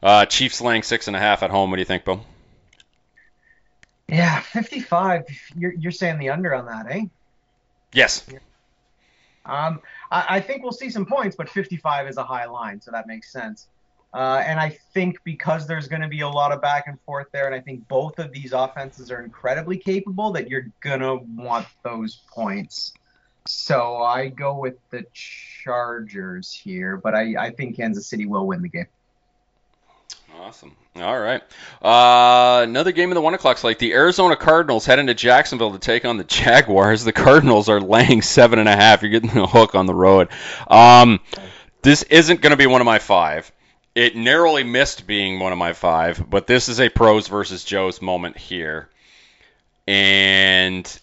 Uh, 0.03 0.25
Chiefs 0.25 0.59
laying 0.59 0.83
six 0.83 1.07
and 1.07 1.15
a 1.15 1.19
half 1.19 1.41
at 1.41 1.51
home. 1.51 1.69
What 1.69 1.77
do 1.77 1.81
you 1.81 1.85
think, 1.85 2.03
Bill? 2.03 2.25
Yeah, 4.07 4.39
55. 4.39 5.23
You're 5.55 5.73
you're 5.73 5.91
saying 5.91 6.19
the 6.19 6.29
under 6.29 6.53
on 6.53 6.65
that, 6.67 6.85
eh? 6.89 7.05
Yes. 7.91 8.25
Um, 9.45 9.79
I, 10.11 10.25
I 10.29 10.39
think 10.41 10.63
we'll 10.63 10.71
see 10.71 10.89
some 10.89 11.05
points, 11.05 11.35
but 11.35 11.49
55 11.49 12.07
is 12.07 12.17
a 12.17 12.23
high 12.23 12.45
line, 12.45 12.81
so 12.81 12.91
that 12.91 13.07
makes 13.07 13.31
sense. 13.31 13.67
Uh, 14.13 14.41
and 14.45 14.59
I 14.59 14.77
think 14.93 15.17
because 15.23 15.67
there's 15.67 15.87
going 15.87 16.01
to 16.01 16.07
be 16.07 16.21
a 16.21 16.29
lot 16.29 16.51
of 16.51 16.61
back 16.61 16.87
and 16.87 16.99
forth 17.01 17.27
there, 17.33 17.45
and 17.45 17.53
I 17.53 17.59
think 17.59 17.87
both 17.87 18.17
of 18.17 18.31
these 18.31 18.53
offenses 18.53 19.11
are 19.11 19.21
incredibly 19.21 19.77
capable, 19.77 20.31
that 20.31 20.49
you're 20.49 20.67
going 20.79 21.01
to 21.01 21.15
want 21.35 21.67
those 21.83 22.21
points. 22.31 22.93
So 23.47 23.97
I 23.97 24.29
go 24.29 24.57
with 24.57 24.75
the 24.89 25.05
Chargers 25.13 26.53
here, 26.53 26.97
but 26.97 27.13
I, 27.13 27.35
I 27.37 27.49
think 27.51 27.75
Kansas 27.75 28.07
City 28.07 28.25
will 28.25 28.47
win 28.47 28.61
the 28.61 28.69
game. 28.69 28.87
Awesome. 30.41 30.75
All 30.97 31.19
right. 31.19 31.41
Uh, 31.81 32.63
another 32.63 32.91
game 32.91 33.09
in 33.09 33.15
the 33.15 33.21
one 33.21 33.33
o'clock 33.33 33.57
slate. 33.57 33.79
The 33.79 33.93
Arizona 33.93 34.35
Cardinals 34.35 34.85
head 34.85 34.99
into 34.99 35.13
Jacksonville 35.13 35.71
to 35.73 35.79
take 35.79 36.05
on 36.05 36.17
the 36.17 36.23
Jaguars. 36.25 37.03
The 37.03 37.13
Cardinals 37.13 37.69
are 37.69 37.81
laying 37.81 38.21
seven 38.21 38.59
and 38.59 38.69
a 38.69 38.75
half. 38.75 39.01
You're 39.01 39.11
getting 39.11 39.33
the 39.33 39.47
hook 39.47 39.75
on 39.75 39.85
the 39.85 39.93
road. 39.93 40.29
Um, 40.67 41.19
this 41.81 42.03
isn't 42.03 42.41
going 42.41 42.51
to 42.51 42.57
be 42.57 42.67
one 42.67 42.81
of 42.81 42.85
my 42.85 42.99
five. 42.99 43.51
It 43.93 44.15
narrowly 44.15 44.63
missed 44.63 45.07
being 45.07 45.39
one 45.39 45.51
of 45.53 45.57
my 45.57 45.73
five, 45.73 46.29
but 46.29 46.47
this 46.47 46.67
is 46.67 46.81
a 46.81 46.89
pros 46.89 47.27
versus 47.27 47.63
Joes 47.63 48.01
moment 48.01 48.37
here. 48.37 48.89
And 49.87 50.99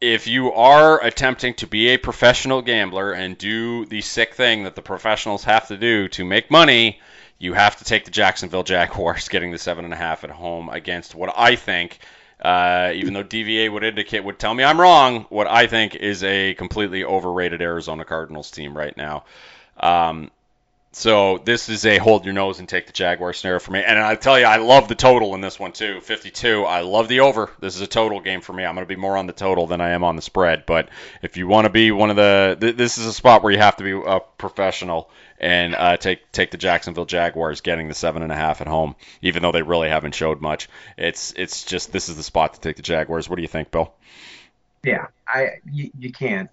if 0.00 0.26
you 0.26 0.52
are 0.52 1.02
attempting 1.02 1.54
to 1.54 1.66
be 1.66 1.88
a 1.88 1.96
professional 1.96 2.62
gambler 2.62 3.12
and 3.12 3.38
do 3.38 3.86
the 3.86 4.00
sick 4.00 4.34
thing 4.34 4.64
that 4.64 4.76
the 4.76 4.82
professionals 4.82 5.44
have 5.44 5.68
to 5.68 5.76
do 5.76 6.08
to 6.08 6.24
make 6.24 6.50
money, 6.50 7.00
you 7.38 7.54
have 7.54 7.76
to 7.76 7.84
take 7.84 8.04
the 8.04 8.10
Jacksonville 8.10 8.64
Jaguars 8.64 9.28
getting 9.30 9.52
the 9.52 9.58
seven 9.58 9.84
and 9.84 9.94
a 9.94 9.96
half 9.96 10.24
at 10.24 10.30
home 10.30 10.68
against 10.68 11.14
what 11.14 11.32
I 11.36 11.56
think, 11.56 11.98
uh, 12.40 12.92
even 12.94 13.14
though 13.14 13.24
DVOA 13.24 13.72
would 13.72 13.84
indicate 13.84 14.24
would 14.24 14.38
tell 14.38 14.54
me 14.54 14.64
I'm 14.64 14.80
wrong, 14.80 15.26
what 15.28 15.46
I 15.46 15.66
think 15.66 15.94
is 15.94 16.22
a 16.24 16.54
completely 16.54 17.04
overrated 17.04 17.62
Arizona 17.62 18.04
Cardinals 18.04 18.50
team 18.50 18.76
right 18.76 18.96
now. 18.96 19.24
Um, 19.78 20.30
so 20.92 21.38
this 21.44 21.68
is 21.68 21.84
a 21.84 21.98
hold 21.98 22.24
your 22.24 22.34
nose 22.34 22.58
and 22.58 22.68
take 22.68 22.86
the 22.86 22.92
Jaguar 22.92 23.32
scenario 23.32 23.60
for 23.60 23.72
me. 23.72 23.82
And 23.84 23.98
I 23.98 24.14
tell 24.14 24.38
you, 24.38 24.46
I 24.46 24.56
love 24.56 24.88
the 24.88 24.94
total 24.94 25.34
in 25.34 25.40
this 25.40 25.58
one 25.58 25.72
too, 25.72 26.00
52. 26.00 26.64
I 26.64 26.80
love 26.80 27.08
the 27.08 27.20
over. 27.20 27.50
This 27.60 27.76
is 27.76 27.82
a 27.82 27.86
total 27.86 28.20
game 28.20 28.40
for 28.40 28.52
me. 28.52 28.64
I'm 28.64 28.74
going 28.74 28.86
to 28.86 28.88
be 28.88 29.00
more 29.00 29.16
on 29.16 29.26
the 29.26 29.32
total 29.32 29.66
than 29.66 29.80
I 29.80 29.90
am 29.90 30.02
on 30.02 30.16
the 30.16 30.22
spread. 30.22 30.64
But 30.66 30.88
if 31.22 31.36
you 31.36 31.46
want 31.46 31.66
to 31.66 31.70
be 31.70 31.92
one 31.92 32.10
of 32.10 32.16
the, 32.16 32.56
th- 32.58 32.76
this 32.76 32.98
is 32.98 33.06
a 33.06 33.12
spot 33.12 33.42
where 33.42 33.52
you 33.52 33.58
have 33.58 33.76
to 33.76 33.84
be 33.84 33.92
a 33.92 34.20
professional 34.38 35.10
and 35.40 35.74
uh, 35.74 35.96
take 35.96 36.30
take 36.32 36.50
the 36.50 36.56
Jacksonville 36.56 37.06
Jaguars 37.06 37.60
getting 37.60 37.88
the 37.88 37.94
seven 37.94 38.22
and 38.22 38.32
a 38.32 38.36
half 38.36 38.60
at 38.60 38.66
home, 38.66 38.96
even 39.22 39.42
though 39.42 39.52
they 39.52 39.62
really 39.62 39.88
haven't 39.88 40.14
showed 40.14 40.40
much. 40.40 40.68
It's 40.96 41.32
it's 41.36 41.64
just 41.64 41.92
this 41.92 42.08
is 42.08 42.16
the 42.16 42.22
spot 42.22 42.54
to 42.54 42.60
take 42.60 42.76
the 42.76 42.82
Jaguars. 42.82 43.28
What 43.28 43.36
do 43.36 43.42
you 43.42 43.48
think, 43.48 43.70
Bill? 43.70 43.92
Yeah, 44.84 45.06
I 45.26 45.58
you, 45.70 45.90
you 45.98 46.12
can't 46.12 46.50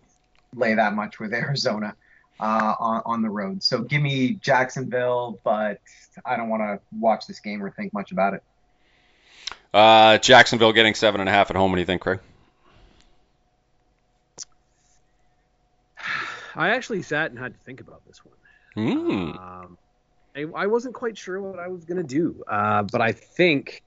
lay 0.56 0.76
that 0.76 0.93
much 0.93 1.19
with 1.19 1.34
Arizona 1.34 1.95
uh, 2.39 2.76
on, 2.80 3.02
on 3.06 3.21
the 3.21 3.30
road. 3.30 3.63
So 3.63 3.82
give 3.82 4.02
me 4.02 4.34
Jacksonville, 4.34 5.39
but 5.43 5.80
I 6.26 6.38
don't 6.38 6.50
want 6.50 6.63
to 6.63 6.80
watch 6.98 7.28
this 7.28 7.39
game 7.39 7.63
or 7.63 7.71
think 7.71 7.93
much 7.93 8.12
about 8.12 8.34
it. 8.34 8.43
Uh, 9.74 10.17
Jacksonville 10.19 10.71
getting 10.74 10.93
seven 10.93 11.19
and 11.19 11.30
a 11.30 11.32
half 11.32 11.50
at 11.50 11.58
home. 11.58 11.71
What 11.71 11.76
do 11.76 11.82
you 11.82 11.86
think, 11.86 12.02
Craig? 12.02 12.19
I 16.56 16.69
actually 16.69 17.02
sat 17.02 17.32
and 17.32 17.39
had 17.39 17.54
to 17.54 17.60
think 17.60 17.82
about 17.82 18.06
this 18.08 18.24
one. 18.24 18.36
Mm. 18.76 19.40
Um, 19.40 19.78
I, 20.36 20.46
I, 20.54 20.68
wasn't 20.68 20.94
quite 20.94 21.18
sure 21.18 21.42
what 21.42 21.60
I 21.60 21.68
was 21.68 21.86
gonna 21.86 22.04
do, 22.04 22.44
uh, 22.48 22.84
but 22.84 23.02
I 23.02 23.14
think, 23.14 23.84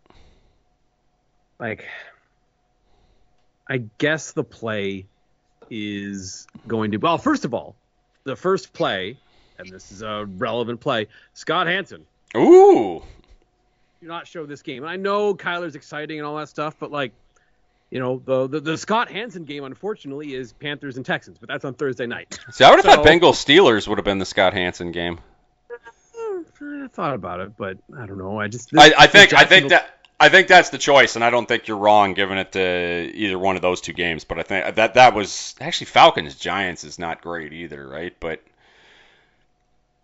like, 1.58 1.86
I 3.68 3.82
guess 3.98 4.32
the 4.32 4.44
play 4.44 5.06
is 5.70 6.46
going 6.66 6.92
to. 6.92 6.96
Well, 6.96 7.18
first 7.18 7.44
of 7.44 7.52
all, 7.52 7.76
the 8.24 8.36
first 8.36 8.72
play, 8.72 9.18
and 9.58 9.68
this 9.68 9.92
is 9.92 10.02
a 10.02 10.26
relevant 10.36 10.80
play. 10.80 11.08
Scott 11.34 11.66
Hanson. 11.66 12.06
Ooh. 12.36 13.02
Do 14.00 14.06
not 14.06 14.26
show 14.26 14.46
this 14.46 14.62
game. 14.62 14.84
And 14.84 14.90
I 14.90 14.96
know 14.96 15.34
Kyler's 15.34 15.74
exciting 15.74 16.18
and 16.18 16.26
all 16.26 16.36
that 16.36 16.48
stuff, 16.48 16.76
but 16.78 16.90
like, 16.90 17.12
you 17.90 17.98
know, 17.98 18.20
the, 18.24 18.46
the, 18.46 18.60
the 18.60 18.78
Scott 18.78 19.10
Hanson 19.10 19.44
game, 19.44 19.64
unfortunately, 19.64 20.34
is 20.34 20.52
Panthers 20.52 20.96
and 20.96 21.06
Texans, 21.06 21.38
but 21.38 21.48
that's 21.48 21.64
on 21.64 21.74
Thursday 21.74 22.06
night. 22.06 22.38
See, 22.50 22.64
I 22.64 22.70
would 22.70 22.84
have 22.84 22.84
so, 22.84 23.02
thought 23.02 23.06
Bengals 23.06 23.42
Steelers 23.42 23.88
would 23.88 23.98
have 23.98 24.04
been 24.04 24.18
the 24.18 24.26
Scott 24.26 24.52
Hanson 24.52 24.92
game. 24.92 25.20
Eh, 25.70 26.84
I 26.84 26.88
thought 26.88 27.14
about 27.14 27.40
it, 27.40 27.56
but 27.56 27.78
I 27.96 28.06
don't 28.06 28.18
know. 28.18 28.38
I 28.38 28.48
just 28.48 28.70
I, 28.76 28.92
I 28.98 29.06
think 29.06 29.32
I 29.32 29.44
think 29.44 29.70
that 29.70 29.98
I 30.20 30.28
think 30.28 30.48
that's 30.48 30.70
the 30.70 30.78
choice, 30.78 31.14
and 31.14 31.24
I 31.24 31.30
don't 31.30 31.46
think 31.46 31.68
you're 31.68 31.76
wrong 31.76 32.14
giving 32.14 32.38
it 32.38 32.52
to 32.52 33.10
either 33.14 33.38
one 33.38 33.56
of 33.56 33.62
those 33.62 33.80
two 33.80 33.92
games. 33.92 34.24
But 34.24 34.38
I 34.38 34.42
think 34.42 34.74
that 34.74 34.94
that 34.94 35.14
was 35.14 35.54
actually 35.60 35.86
Falcons 35.86 36.34
Giants 36.34 36.84
is 36.84 36.98
not 36.98 37.22
great 37.22 37.52
either, 37.52 37.86
right? 37.86 38.14
But 38.18 38.42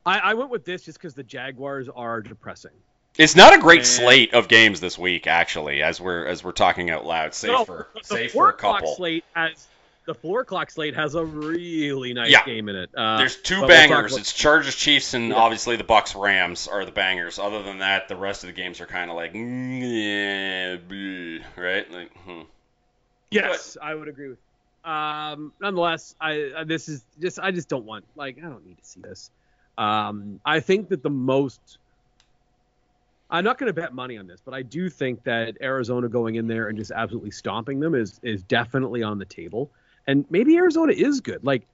I, 0.07 0.18
I 0.18 0.35
went 0.35 0.51
with 0.51 0.64
this 0.64 0.83
just 0.83 0.99
because 0.99 1.14
the 1.14 1.25
Jaguars 1.25 1.88
are 1.88 2.20
depressing. 2.20 2.70
It's 3.16 3.37
not 3.37 3.55
a 3.55 3.59
great 3.59 3.79
and, 3.79 3.87
slate 3.87 4.35
of 4.35 4.48
games 4.48 4.81
this 4.81 4.98
week, 4.98 5.27
actually, 5.27 5.83
as 5.83 6.00
we're 6.00 6.27
as 6.27 6.42
we're 6.42 6.53
talking 6.53 6.90
out 6.90 7.07
loud. 7.07 7.35
Save 7.35 7.53
no, 7.53 7.64
for 7.64 7.88
save 8.03 8.33
for 8.33 8.48
a 8.48 8.53
couple. 8.53 8.96
Slate 8.96 9.24
has 9.35 9.68
the 10.05 10.14
four 10.14 10.40
o'clock 10.40 10.70
slate 10.70 10.96
has 10.96 11.14
a 11.14 11.24
really 11.24 12.12
nice 12.12 12.31
yeah. 12.31 12.44
game 12.44 12.68
in 12.68 12.77
it. 12.77 12.90
Uh, 12.94 13.18
There's 13.18 13.37
two 13.37 13.66
bangers. 13.66 14.12
We'll 14.12 14.20
it's 14.20 14.33
Chargers, 14.33 14.74
Chiefs, 14.74 15.14
and 15.14 15.29
yeah. 15.29 15.37
obviously 15.37 15.77
the 15.77 15.85
Bucks, 15.85 16.14
Rams 16.14 16.68
are 16.68 16.85
the 16.85 16.92
bangers. 16.92 17.38
Other 17.38 17.62
than 17.62 17.79
that, 17.79 18.09
the 18.09 18.16
rest 18.16 18.42
of 18.42 18.48
the 18.48 18.53
games 18.53 18.81
are 18.81 18.87
kind 18.87 19.11
of 19.11 19.16
like, 19.16 19.33
yeah, 19.35 20.77
right? 21.57 21.90
Like, 21.90 22.12
hmm. 22.18 22.42
Yes, 23.31 23.77
but, 23.81 23.87
I 23.87 23.94
would 23.94 24.09
agree 24.09 24.29
with. 24.29 24.38
Um, 24.85 25.53
nonetheless, 25.61 26.14
I, 26.20 26.53
I 26.57 26.64
this 26.64 26.88
is 26.88 27.03
just 27.20 27.38
I 27.38 27.53
just 27.53 27.68
don't 27.68 27.87
want 27.87 28.05
like 28.16 28.38
I 28.38 28.42
don't 28.42 28.66
need 28.66 28.79
to 28.79 28.85
see 28.85 29.00
this. 29.00 29.31
Um, 29.79 30.40
I 30.44 30.61
think 30.61 30.90
that 30.90 31.03
the 31.03 31.11
most 31.11 31.79
I'm 33.30 33.44
not 33.44 33.58
going 33.58 33.68
to 33.68 33.72
bet 33.72 33.94
money 33.94 34.18
on 34.18 34.26
this, 34.26 34.40
but 34.44 34.54
I 34.54 34.62
do 34.62 34.88
think 34.88 35.24
that 35.24 35.56
Arizona 35.60 36.08
going 36.08 36.34
in 36.37 36.46
there 36.46 36.68
and 36.68 36.78
just 36.78 36.90
absolutely 36.90 37.30
stomping 37.30 37.80
them 37.80 37.94
is 37.94 38.20
is 38.22 38.42
definitely 38.42 39.02
on 39.02 39.18
the 39.18 39.24
table 39.24 39.70
and 40.06 40.24
maybe 40.30 40.56
Arizona 40.56 40.92
is 40.92 41.20
good. 41.20 41.44
Like, 41.44 41.66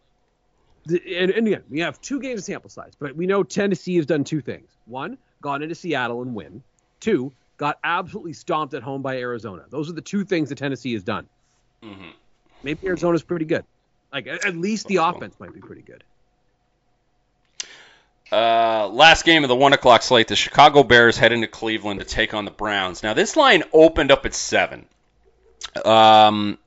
and, 0.87 1.31
and 1.31 1.47
again, 1.47 1.63
we 1.69 1.81
have 1.81 2.01
two 2.01 2.21
games 2.21 2.41
of 2.41 2.45
sample 2.45 2.71
size, 2.71 2.93
but 2.99 3.15
we 3.15 3.27
know 3.27 3.43
Tennessee 3.43 3.97
has 3.97 4.07
done 4.07 4.25
two 4.25 4.41
things: 4.41 4.71
one, 4.87 5.19
gone 5.43 5.63
into 5.63 5.75
Seattle 5.75 6.23
and 6.23 6.35
win; 6.35 6.63
two, 7.01 7.33
got 7.57 7.79
absolutely 7.85 8.33
stomped 8.33 8.75
at 8.75 8.83
home 8.83 9.03
by 9.03 9.19
Arizona. 9.19 9.65
Those 9.69 9.91
are 9.91 9.93
the 9.93 10.01
two 10.01 10.25
things 10.25 10.49
that 10.49 10.59
Tennessee 10.59 10.93
has 10.95 11.03
done. 11.03 11.29
Mm-hmm. 11.83 12.11
Maybe 12.63 12.87
Arizona's 12.87 13.23
pretty 13.23 13.45
good. 13.45 13.65
Like, 14.13 14.27
at 14.27 14.57
least 14.57 14.87
the 14.87 14.97
offense 14.97 15.39
might 15.39 15.55
be 15.55 15.61
pretty 15.61 15.83
good. 15.83 16.03
Uh, 18.33 18.89
last 18.89 19.25
game 19.25 19.43
of 19.43 19.49
the 19.49 19.57
one 19.57 19.73
o'clock 19.73 20.03
slate, 20.03 20.29
the 20.29 20.37
Chicago 20.37 20.83
Bears 20.85 21.19
head 21.19 21.33
into 21.33 21.49
Cleveland 21.49 22.01
to 22.01 22.07
take 22.07 22.33
on 22.33 22.45
the 22.45 22.51
Browns. 22.51 23.03
Now, 23.03 23.15
this 23.15 23.37
line 23.37 23.65
opened 23.73 24.13
up 24.13 24.25
at 24.25 24.35
seven. 24.35 24.87
Um, 25.85 26.59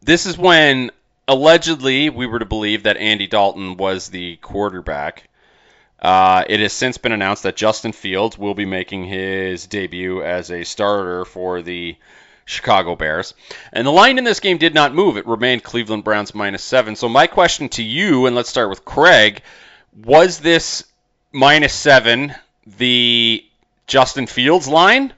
this 0.00 0.26
is 0.26 0.38
when 0.38 0.90
allegedly 1.28 2.10
we 2.10 2.26
were 2.26 2.38
to 2.38 2.46
believe 2.46 2.84
that 2.84 2.96
Andy 2.96 3.26
Dalton 3.26 3.76
was 3.76 4.08
the 4.08 4.36
quarterback. 4.36 5.28
Uh, 6.00 6.44
it 6.48 6.60
has 6.60 6.72
since 6.72 6.98
been 6.98 7.12
announced 7.12 7.44
that 7.44 7.56
Justin 7.56 7.92
Fields 7.92 8.36
will 8.36 8.54
be 8.54 8.64
making 8.64 9.04
his 9.04 9.66
debut 9.66 10.22
as 10.22 10.50
a 10.50 10.64
starter 10.64 11.24
for 11.24 11.62
the 11.62 11.96
Chicago 12.44 12.96
Bears. 12.96 13.34
And 13.72 13.86
the 13.86 13.92
line 13.92 14.18
in 14.18 14.24
this 14.24 14.40
game 14.40 14.58
did 14.58 14.74
not 14.74 14.94
move. 14.94 15.16
It 15.16 15.26
remained 15.26 15.62
Cleveland 15.62 16.04
Browns 16.04 16.34
minus 16.34 16.64
seven. 16.64 16.96
So, 16.96 17.08
my 17.08 17.28
question 17.28 17.68
to 17.70 17.82
you, 17.82 18.26
and 18.26 18.34
let's 18.34 18.48
start 18.48 18.70
with 18.70 18.84
Craig 18.84 19.42
was 19.94 20.40
this 20.40 20.84
minus 21.32 21.72
seven 21.72 22.34
the 22.66 23.44
Justin 23.86 24.26
Fields 24.26 24.68
line? 24.68 25.12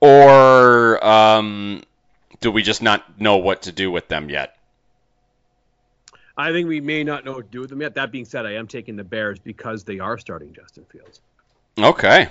Or 0.00 1.04
um, 1.04 1.82
do 2.40 2.50
we 2.50 2.62
just 2.62 2.82
not 2.82 3.20
know 3.20 3.38
what 3.38 3.62
to 3.62 3.72
do 3.72 3.90
with 3.90 4.08
them 4.08 4.28
yet? 4.28 4.56
I 6.36 6.52
think 6.52 6.68
we 6.68 6.80
may 6.80 7.02
not 7.02 7.24
know 7.24 7.32
what 7.32 7.46
to 7.46 7.50
do 7.50 7.60
with 7.60 7.70
them 7.70 7.80
yet. 7.80 7.94
That 7.94 8.12
being 8.12 8.26
said, 8.26 8.44
I 8.44 8.52
am 8.52 8.66
taking 8.66 8.96
the 8.96 9.04
Bears 9.04 9.38
because 9.38 9.84
they 9.84 9.98
are 9.98 10.18
starting 10.18 10.52
Justin 10.52 10.84
Fields. 10.84 11.20
Okay. 11.78 12.28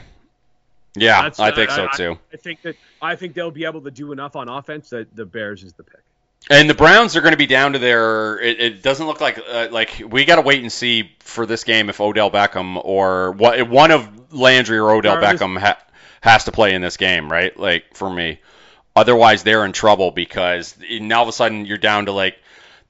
Yeah, 0.95 1.24
That's, 1.24 1.39
I 1.39 1.51
think 1.51 1.72
so 1.72 1.88
too. 1.95 2.11
I, 2.32 2.36
I, 2.36 2.38
think 2.38 2.61
that 2.61 2.76
I 3.01 3.15
think 3.15 3.34
they'll 3.34 3.51
be 3.51 3.65
able 3.65 3.82
to 3.82 3.91
do 3.91 4.11
enough 4.11 4.36
on 4.36 4.47
offense 4.47 4.89
that 4.91 5.13
the 5.15 5.26
Bears 5.26 5.63
is 5.63 5.74
the 5.74 5.84
pick. 5.84 6.01
And 6.50 6.70
the 6.70 6.76
Browns 6.76 7.16
are 7.16 7.22
going 7.22 7.34
to 7.34 7.38
be 7.38 7.48
down 7.48 7.74
to 7.74 7.80
their. 7.80 8.39
It, 8.39 8.60
it 8.60 8.84
doesn't 8.84 9.06
look 9.06 9.20
like 9.20 9.39
uh, 9.39 9.70
like 9.72 10.02
we 10.08 10.26
got 10.26 10.36
to 10.36 10.41
wait 10.41 10.62
and 10.62 10.72
see 10.72 11.12
for 11.20 11.46
this 11.46 11.64
game 11.64 11.89
if 11.89 12.00
Odell 12.00 12.30
Beckham 12.30 12.80
or 12.84 13.32
what 13.32 13.68
one 13.68 13.91
of 13.91 14.34
Landry 14.34 14.78
or 14.78 14.91
Odell 14.91 15.18
Beckham 15.18 15.60
ha, 15.60 15.80
has 16.22 16.43
to 16.43 16.52
play 16.52 16.76
in 16.76 16.82
this 16.82 16.98
game, 16.98 17.32
right? 17.32 17.58
Like 17.58 17.96
for 17.96 18.10
me, 18.10 18.39
otherwise 18.96 19.41
they're 19.41 19.66
in 19.66 19.72
trouble 19.72 20.12
because 20.12 20.78
now 20.88 21.18
all 21.18 21.24
of 21.24 21.30
a 21.30 21.32
sudden 21.32 21.66
you're 21.66 21.80
down 21.80 22.06
to 22.06 22.12
like 22.12 22.38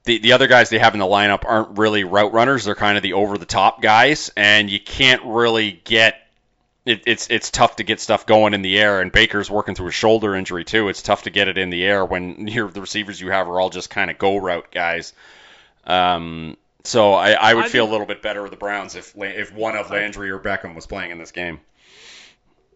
the, 0.04 0.18
the 0.18 0.32
other 0.32 0.46
guys 0.46 0.70
they 0.70 0.78
have 0.78 0.94
in 0.94 1.00
the 1.00 1.06
lineup 1.06 1.44
aren't 1.44 1.78
really 1.78 2.04
route 2.04 2.32
runners. 2.32 2.64
They're 2.64 2.74
kind 2.74 2.96
of 2.96 3.02
the 3.02 3.14
over 3.14 3.38
the 3.38 3.46
top 3.46 3.82
guys, 3.82 4.30
and 4.36 4.70
you 4.70 4.80
can't 4.80 5.22
really 5.24 5.80
get. 5.84 6.20
It, 6.86 7.02
it's 7.06 7.26
it's 7.28 7.50
tough 7.50 7.76
to 7.76 7.84
get 7.84 8.00
stuff 8.00 8.26
going 8.26 8.54
in 8.54 8.62
the 8.62 8.78
air, 8.78 9.00
and 9.00 9.10
Baker's 9.12 9.50
working 9.50 9.74
through 9.74 9.88
a 9.88 9.92
shoulder 9.92 10.34
injury 10.36 10.64
too. 10.64 10.88
It's 10.88 11.02
tough 11.02 11.24
to 11.24 11.30
get 11.30 11.48
it 11.48 11.58
in 11.58 11.68
the 11.68 11.84
air 11.84 12.04
when 12.04 12.46
your 12.48 12.70
the 12.70 12.80
receivers 12.80 13.20
you 13.20 13.30
have 13.30 13.48
are 13.48 13.60
all 13.60 13.70
just 13.70 13.90
kind 13.90 14.10
of 14.10 14.18
go 14.18 14.36
route 14.36 14.70
guys. 14.70 15.12
Um, 15.84 16.56
So 16.84 17.12
I, 17.12 17.32
I 17.32 17.54
would 17.54 17.64
I 17.64 17.68
feel 17.68 17.84
think- 17.84 17.90
a 17.90 17.92
little 17.92 18.06
bit 18.06 18.22
better 18.22 18.40
with 18.42 18.52
the 18.52 18.56
Browns 18.56 18.94
if 18.94 19.14
if 19.16 19.52
one 19.52 19.76
of 19.76 19.90
Landry 19.90 20.30
or 20.30 20.38
Beckham 20.38 20.74
was 20.74 20.86
playing 20.86 21.10
in 21.10 21.18
this 21.18 21.32
game. 21.32 21.60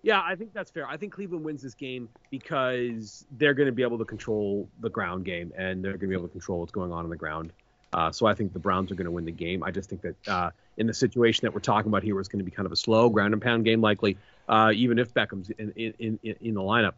Yeah, 0.03 0.23
I 0.25 0.35
think 0.35 0.55
that's 0.55 0.71
fair. 0.71 0.89
I 0.89 0.97
think 0.97 1.13
Cleveland 1.13 1.45
wins 1.45 1.61
this 1.63 1.75
game 1.75 2.09
because 2.31 3.27
they're 3.33 3.53
going 3.53 3.67
to 3.67 3.73
be 3.73 3.83
able 3.83 3.99
to 3.99 4.07
control 4.07 4.67
the 4.81 4.89
ground 4.89 5.27
game 5.27 5.53
and 5.57 5.85
they're 5.85 5.93
going 5.93 6.01
to 6.01 6.07
be 6.09 6.15
able 6.15 6.27
to 6.27 6.33
control 6.33 6.61
what's 6.61 6.73
going 6.73 6.91
on 6.91 7.05
on 7.05 7.11
the 7.11 7.17
ground. 7.19 7.53
Uh, 7.93 8.13
so 8.13 8.27
I 8.27 8.35
think 8.35 8.53
the 8.53 8.59
Browns 8.59 8.93
are 8.93 8.95
going 8.95 9.07
to 9.07 9.11
win 9.11 9.25
the 9.25 9.33
game. 9.33 9.63
I 9.65 9.71
just 9.73 9.91
think 9.91 10.03
that 10.03 10.29
uh, 10.29 10.51
in 10.77 10.87
the 10.87 10.95
situation 10.95 11.41
that 11.43 11.55
we're 11.55 11.61
talking 11.61 11.91
about 11.91 12.03
here, 12.03 12.19
it's 12.21 12.29
going 12.29 12.39
to 12.39 12.45
be 12.45 12.51
kind 12.53 12.67
of 12.67 12.73
a 12.73 12.77
slow 12.77 13.09
ground 13.09 13.33
and 13.35 13.43
pound 13.43 13.65
game, 13.65 13.81
likely, 13.81 14.17
uh, 14.49 14.73
even 14.75 14.99
if 14.99 15.13
Beckham's 15.13 15.51
in 15.51 15.73
in, 15.77 16.19
in, 16.23 16.37
in 16.41 16.55
the 16.55 16.61
lineup, 16.61 16.95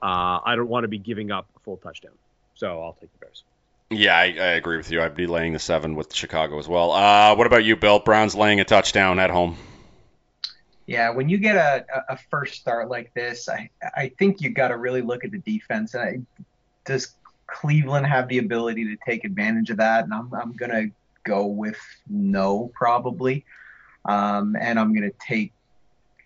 uh, 0.00 0.40
I 0.44 0.54
don't 0.56 0.68
want 0.68 0.84
to 0.84 0.88
be 0.88 0.98
giving 0.98 1.30
up 1.32 1.46
a 1.56 1.60
full 1.60 1.76
touchdown. 1.76 2.12
So 2.54 2.82
I'll 2.82 2.92
take 3.00 3.12
the 3.12 3.18
Bears. 3.26 3.42
Yeah, 3.90 4.16
I, 4.16 4.24
I 4.24 4.48
agree 4.52 4.76
with 4.76 4.90
you. 4.90 5.00
I'd 5.02 5.14
be 5.14 5.26
laying 5.26 5.54
the 5.54 5.58
seven 5.58 5.94
with 5.94 6.14
Chicago 6.14 6.58
as 6.58 6.68
well. 6.68 6.92
Uh, 6.92 7.34
what 7.36 7.46
about 7.46 7.64
you, 7.64 7.74
Bill? 7.74 7.98
Browns 7.98 8.34
laying 8.34 8.60
a 8.60 8.64
touchdown 8.64 9.18
at 9.18 9.30
home. 9.30 9.56
Yeah, 10.86 11.10
when 11.10 11.28
you 11.28 11.38
get 11.38 11.56
a, 11.56 11.84
a- 11.94 12.14
a 12.14 12.16
first 12.30 12.60
start 12.60 12.88
like 12.88 13.12
this, 13.14 13.48
I, 13.48 13.70
I 13.96 14.08
think 14.18 14.40
you 14.40 14.50
got 14.50 14.68
to 14.68 14.76
really 14.76 15.02
look 15.02 15.24
at 15.24 15.30
the 15.30 15.38
defense. 15.38 15.94
And 15.94 16.02
I, 16.02 16.44
does 16.84 17.14
Cleveland 17.60 18.06
have 18.06 18.28
the 18.28 18.38
ability 18.38 18.84
to 18.84 18.96
take 19.04 19.24
advantage 19.24 19.70
of 19.70 19.78
that? 19.78 20.04
And 20.04 20.14
I'm, 20.14 20.32
I'm 20.32 20.52
going 20.52 20.70
to 20.70 20.90
go 21.24 21.46
with 21.46 21.80
no, 22.08 22.70
probably. 22.72 23.44
Um, 24.04 24.56
and 24.60 24.78
I'm 24.78 24.94
going 24.94 25.10
to 25.10 25.16
take 25.18 25.52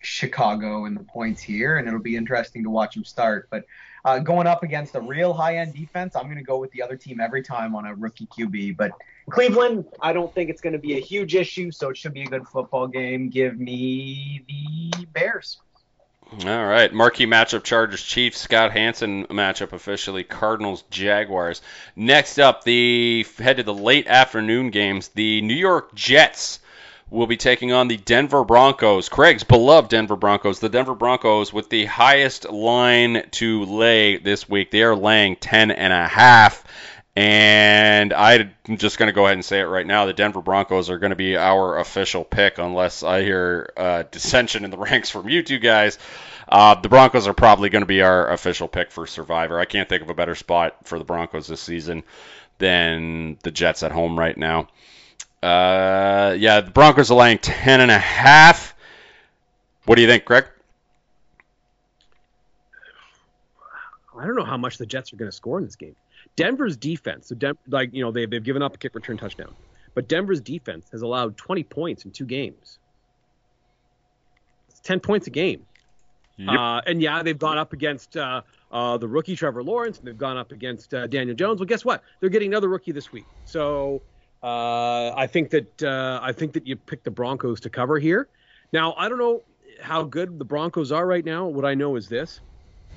Chicago 0.01 0.85
in 0.85 0.93
the 0.93 1.03
points 1.03 1.41
here, 1.41 1.77
and 1.77 1.87
it'll 1.87 1.99
be 1.99 2.15
interesting 2.15 2.63
to 2.63 2.69
watch 2.69 2.93
them 2.93 3.03
start. 3.03 3.47
But 3.49 3.65
uh, 4.05 4.19
going 4.19 4.45
up 4.45 4.61
against 4.61 4.95
a 4.95 5.01
real 5.01 5.33
high 5.33 5.57
end 5.57 5.73
defense, 5.73 6.15
I'm 6.15 6.25
going 6.25 6.37
to 6.37 6.43
go 6.43 6.59
with 6.59 6.71
the 6.71 6.83
other 6.83 6.97
team 6.97 7.19
every 7.19 7.41
time 7.41 7.73
on 7.75 7.87
a 7.87 7.95
rookie 7.95 8.27
QB. 8.27 8.77
But 8.77 8.91
Cleveland, 9.31 9.85
I 10.01 10.13
don't 10.13 10.33
think 10.35 10.51
it's 10.51 10.61
going 10.61 10.73
to 10.73 10.79
be 10.79 10.97
a 10.97 11.01
huge 11.01 11.33
issue, 11.33 11.71
so 11.71 11.89
it 11.89 11.97
should 11.97 12.13
be 12.13 12.21
a 12.21 12.27
good 12.27 12.47
football 12.47 12.87
game. 12.87 13.29
Give 13.29 13.59
me 13.59 14.43
the 14.47 15.05
Bears. 15.07 15.62
All 16.45 16.65
right, 16.65 16.91
marquee 16.91 17.27
matchup: 17.27 17.63
Chargers 17.63 18.01
Chiefs. 18.01 18.39
Scott 18.39 18.71
Hanson 18.71 19.27
matchup 19.27 19.71
officially 19.71 20.23
Cardinals 20.23 20.83
Jaguars. 20.89 21.61
Next 21.95 22.39
up, 22.39 22.63
the 22.63 23.25
head 23.37 23.57
to 23.57 23.63
the 23.63 23.73
late 23.73 24.07
afternoon 24.07 24.71
games. 24.71 25.09
The 25.09 25.41
New 25.41 25.53
York 25.53 25.93
Jets 25.93 26.59
will 27.11 27.27
be 27.27 27.37
taking 27.37 27.71
on 27.71 27.87
the 27.87 27.97
Denver 27.97 28.43
Broncos. 28.43 29.09
Craig's 29.09 29.43
beloved 29.43 29.91
Denver 29.91 30.15
Broncos. 30.15 30.59
The 30.59 30.69
Denver 30.69 30.95
Broncos 30.95 31.53
with 31.53 31.69
the 31.69 31.85
highest 31.85 32.49
line 32.49 33.29
to 33.31 33.65
lay 33.65 34.17
this 34.17 34.49
week. 34.49 34.71
They 34.71 34.81
are 34.81 34.95
laying 34.95 35.35
ten 35.35 35.69
and 35.69 35.93
a 35.93 36.07
half. 36.07 36.63
And 37.15 38.11
I'm 38.11 38.53
just 38.77 38.97
going 38.97 39.07
to 39.07 39.13
go 39.13 39.25
ahead 39.25 39.35
and 39.35 39.45
say 39.45 39.59
it 39.59 39.65
right 39.65 39.85
now. 39.85 40.05
The 40.05 40.13
Denver 40.13 40.41
Broncos 40.41 40.89
are 40.89 40.97
going 40.97 41.11
to 41.11 41.15
be 41.15 41.37
our 41.37 41.77
official 41.77 42.23
pick, 42.23 42.57
unless 42.57 43.03
I 43.03 43.21
hear 43.21 43.71
uh, 43.77 44.03
dissension 44.09 44.65
in 44.65 44.71
the 44.71 44.77
ranks 44.79 45.11
from 45.11 45.29
you 45.29 45.43
two 45.43 45.59
guys. 45.59 45.99
Uh, 46.49 46.75
the 46.75 46.89
Broncos 46.89 47.27
are 47.27 47.33
probably 47.33 47.69
going 47.69 47.83
to 47.83 47.87
be 47.87 48.01
our 48.01 48.31
official 48.31 48.67
pick 48.67 48.91
for 48.91 49.05
Survivor. 49.05 49.59
I 49.59 49.65
can't 49.65 49.87
think 49.87 50.01
of 50.01 50.09
a 50.09 50.15
better 50.15 50.35
spot 50.35 50.75
for 50.85 50.97
the 50.97 51.05
Broncos 51.05 51.47
this 51.47 51.61
season 51.61 52.03
than 52.57 53.37
the 53.43 53.51
Jets 53.51 53.83
at 53.83 53.91
home 53.91 54.17
right 54.17 54.37
now. 54.37 54.67
Uh, 55.41 56.35
yeah, 56.37 56.61
the 56.61 56.71
Broncos 56.71 57.11
are 57.11 57.17
laying 57.17 57.37
ten 57.37 57.79
and 57.79 57.91
a 57.91 57.97
half. 57.97 58.73
What 59.85 59.95
do 59.95 60.01
you 60.01 60.07
think, 60.07 60.25
Craig? 60.25 60.45
I 64.17 64.25
don't 64.25 64.35
know 64.35 64.45
how 64.45 64.57
much 64.57 64.77
the 64.77 64.85
Jets 64.85 65.11
are 65.11 65.17
going 65.17 65.29
to 65.29 65.35
score 65.35 65.57
in 65.57 65.65
this 65.65 65.75
game. 65.75 65.95
Denver's 66.35 66.77
defense, 66.77 67.27
so 67.27 67.35
Den- 67.35 67.57
like 67.67 67.93
you 67.93 68.03
know 68.03 68.11
they 68.11 68.25
they've 68.25 68.43
given 68.43 68.61
up 68.61 68.75
a 68.75 68.77
kick 68.77 68.95
return 68.95 69.17
touchdown, 69.17 69.53
but 69.93 70.07
Denver's 70.07 70.41
defense 70.41 70.87
has 70.91 71.01
allowed 71.01 71.37
20 71.37 71.63
points 71.63 72.05
in 72.05 72.11
two 72.11 72.25
games. 72.25 72.79
It's 74.69 74.79
10 74.79 74.99
points 74.99 75.27
a 75.27 75.29
game. 75.29 75.65
Yep. 76.37 76.49
Uh, 76.49 76.81
and 76.87 77.01
yeah, 77.01 77.21
they've 77.21 77.37
gone 77.37 77.59
up 77.59 77.73
against 77.73 78.17
uh, 78.17 78.41
uh, 78.71 78.97
the 78.97 79.07
rookie 79.07 79.35
Trevor 79.35 79.63
Lawrence, 79.63 79.99
and 79.99 80.07
they've 80.07 80.17
gone 80.17 80.37
up 80.37 80.51
against 80.51 80.93
uh, 80.93 81.05
Daniel 81.05 81.35
Jones. 81.35 81.59
Well, 81.59 81.67
guess 81.67 81.85
what? 81.85 82.03
They're 82.19 82.29
getting 82.29 82.49
another 82.49 82.69
rookie 82.69 82.91
this 82.91 83.11
week. 83.11 83.25
So 83.45 84.01
uh, 84.41 85.13
I 85.15 85.27
think 85.27 85.51
that 85.51 85.83
uh, 85.83 86.19
I 86.21 86.31
think 86.31 86.53
that 86.53 86.65
you 86.65 86.75
pick 86.75 87.03
the 87.03 87.11
Broncos 87.11 87.59
to 87.61 87.69
cover 87.69 87.99
here. 87.99 88.27
Now 88.71 88.93
I 88.97 89.07
don't 89.07 89.19
know 89.19 89.43
how 89.79 90.03
good 90.03 90.39
the 90.39 90.45
Broncos 90.45 90.91
are 90.91 91.05
right 91.05 91.23
now. 91.23 91.45
What 91.45 91.65
I 91.65 91.75
know 91.75 91.95
is 91.95 92.09
this: 92.09 92.41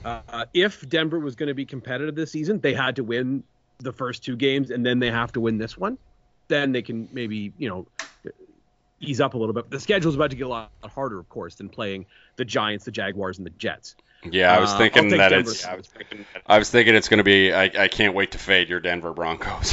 uh, 0.07 0.45
if 0.55 0.89
Denver 0.89 1.19
was 1.19 1.35
going 1.35 1.49
to 1.49 1.55
be 1.55 1.67
competitive 1.67 2.15
this 2.15 2.31
season, 2.31 2.61
they 2.61 2.75
had 2.75 2.97
to 2.97 3.05
win 3.05 3.43
the 3.79 3.93
first 3.93 4.25
two 4.25 4.37
games, 4.37 4.71
and 4.71 4.87
then 4.87 5.01
they 5.01 5.11
have 5.11 5.33
to 5.33 5.41
win 5.41 5.59
this 5.59 5.77
one. 5.77 5.99
Then 6.49 6.73
they 6.73 6.83
can 6.83 7.09
maybe 7.13 7.53
you 7.59 7.69
know 7.69 7.87
ease 9.01 9.21
up 9.21 9.35
a 9.35 9.39
little 9.39 9.55
bit. 9.55 9.71
The 9.71 9.81
schedule's 9.81 10.15
about 10.15 10.31
to 10.31 10.37
get 10.37 10.47
a 10.47 10.49
lot 10.49 10.73
harder, 10.85 11.19
of 11.19 11.29
course, 11.29 11.57
than 11.57 11.69
playing 11.69 12.07
the 12.37 12.45
Giants, 12.45 12.85
the 12.85 12.91
Jaguars, 12.93 13.39
and 13.39 13.47
the 13.47 13.51
Jets. 13.51 13.97
Yeah, 14.25 14.53
I 14.53 14.59
was 14.59 14.73
Uh, 14.73 14.75
thinking 14.75 15.09
take 15.09 15.19
that 15.19 15.29
Denver. 15.29 15.55
it's. 15.55 15.69
I 15.69 15.77
was 15.77 15.87
thinking, 15.89 16.27
I 16.47 16.59
was 16.59 16.69
thinking 16.71 16.97
it's 16.97 17.09
going 17.09 17.19
to 17.19 17.25
be. 17.25 17.53
I, 17.53 17.65
I 17.65 17.89
can't 17.89 18.15
wait 18.15 18.33
to 18.33 18.39
fade 18.39 18.69
your 18.69 18.81
Denver 18.81 19.13
Broncos 19.13 19.73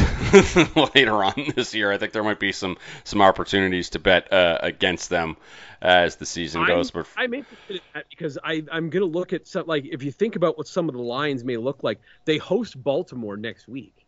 later 0.95 1.23
on 1.23 1.33
this 1.55 1.73
year. 1.73 1.91
I 1.91 1.97
think 1.97 2.11
there 2.13 2.23
might 2.23 2.39
be 2.39 2.51
some 2.51 2.77
some 3.03 3.21
opportunities 3.21 3.89
to 3.91 3.99
bet 3.99 4.31
uh, 4.31 4.59
against 4.61 5.09
them 5.09 5.37
as 5.81 6.17
the 6.17 6.25
season 6.25 6.65
goes. 6.65 6.91
But 6.91 7.07
I'm 7.15 7.33
interested 7.33 7.75
in 7.75 7.81
that 7.93 8.05
because 8.09 8.37
I, 8.43 8.63
I'm 8.71 8.89
going 8.89 9.01
to 9.03 9.05
look 9.05 9.33
at 9.33 9.47
some 9.47 9.67
like 9.67 9.85
if 9.85 10.03
you 10.03 10.11
think 10.11 10.35
about 10.35 10.57
what 10.57 10.67
some 10.67 10.89
of 10.89 10.95
the 10.95 11.01
lines 11.01 11.43
may 11.43 11.57
look 11.57 11.83
like, 11.83 11.99
they 12.25 12.37
host 12.37 12.81
Baltimore 12.81 13.37
next 13.37 13.67
week. 13.67 14.05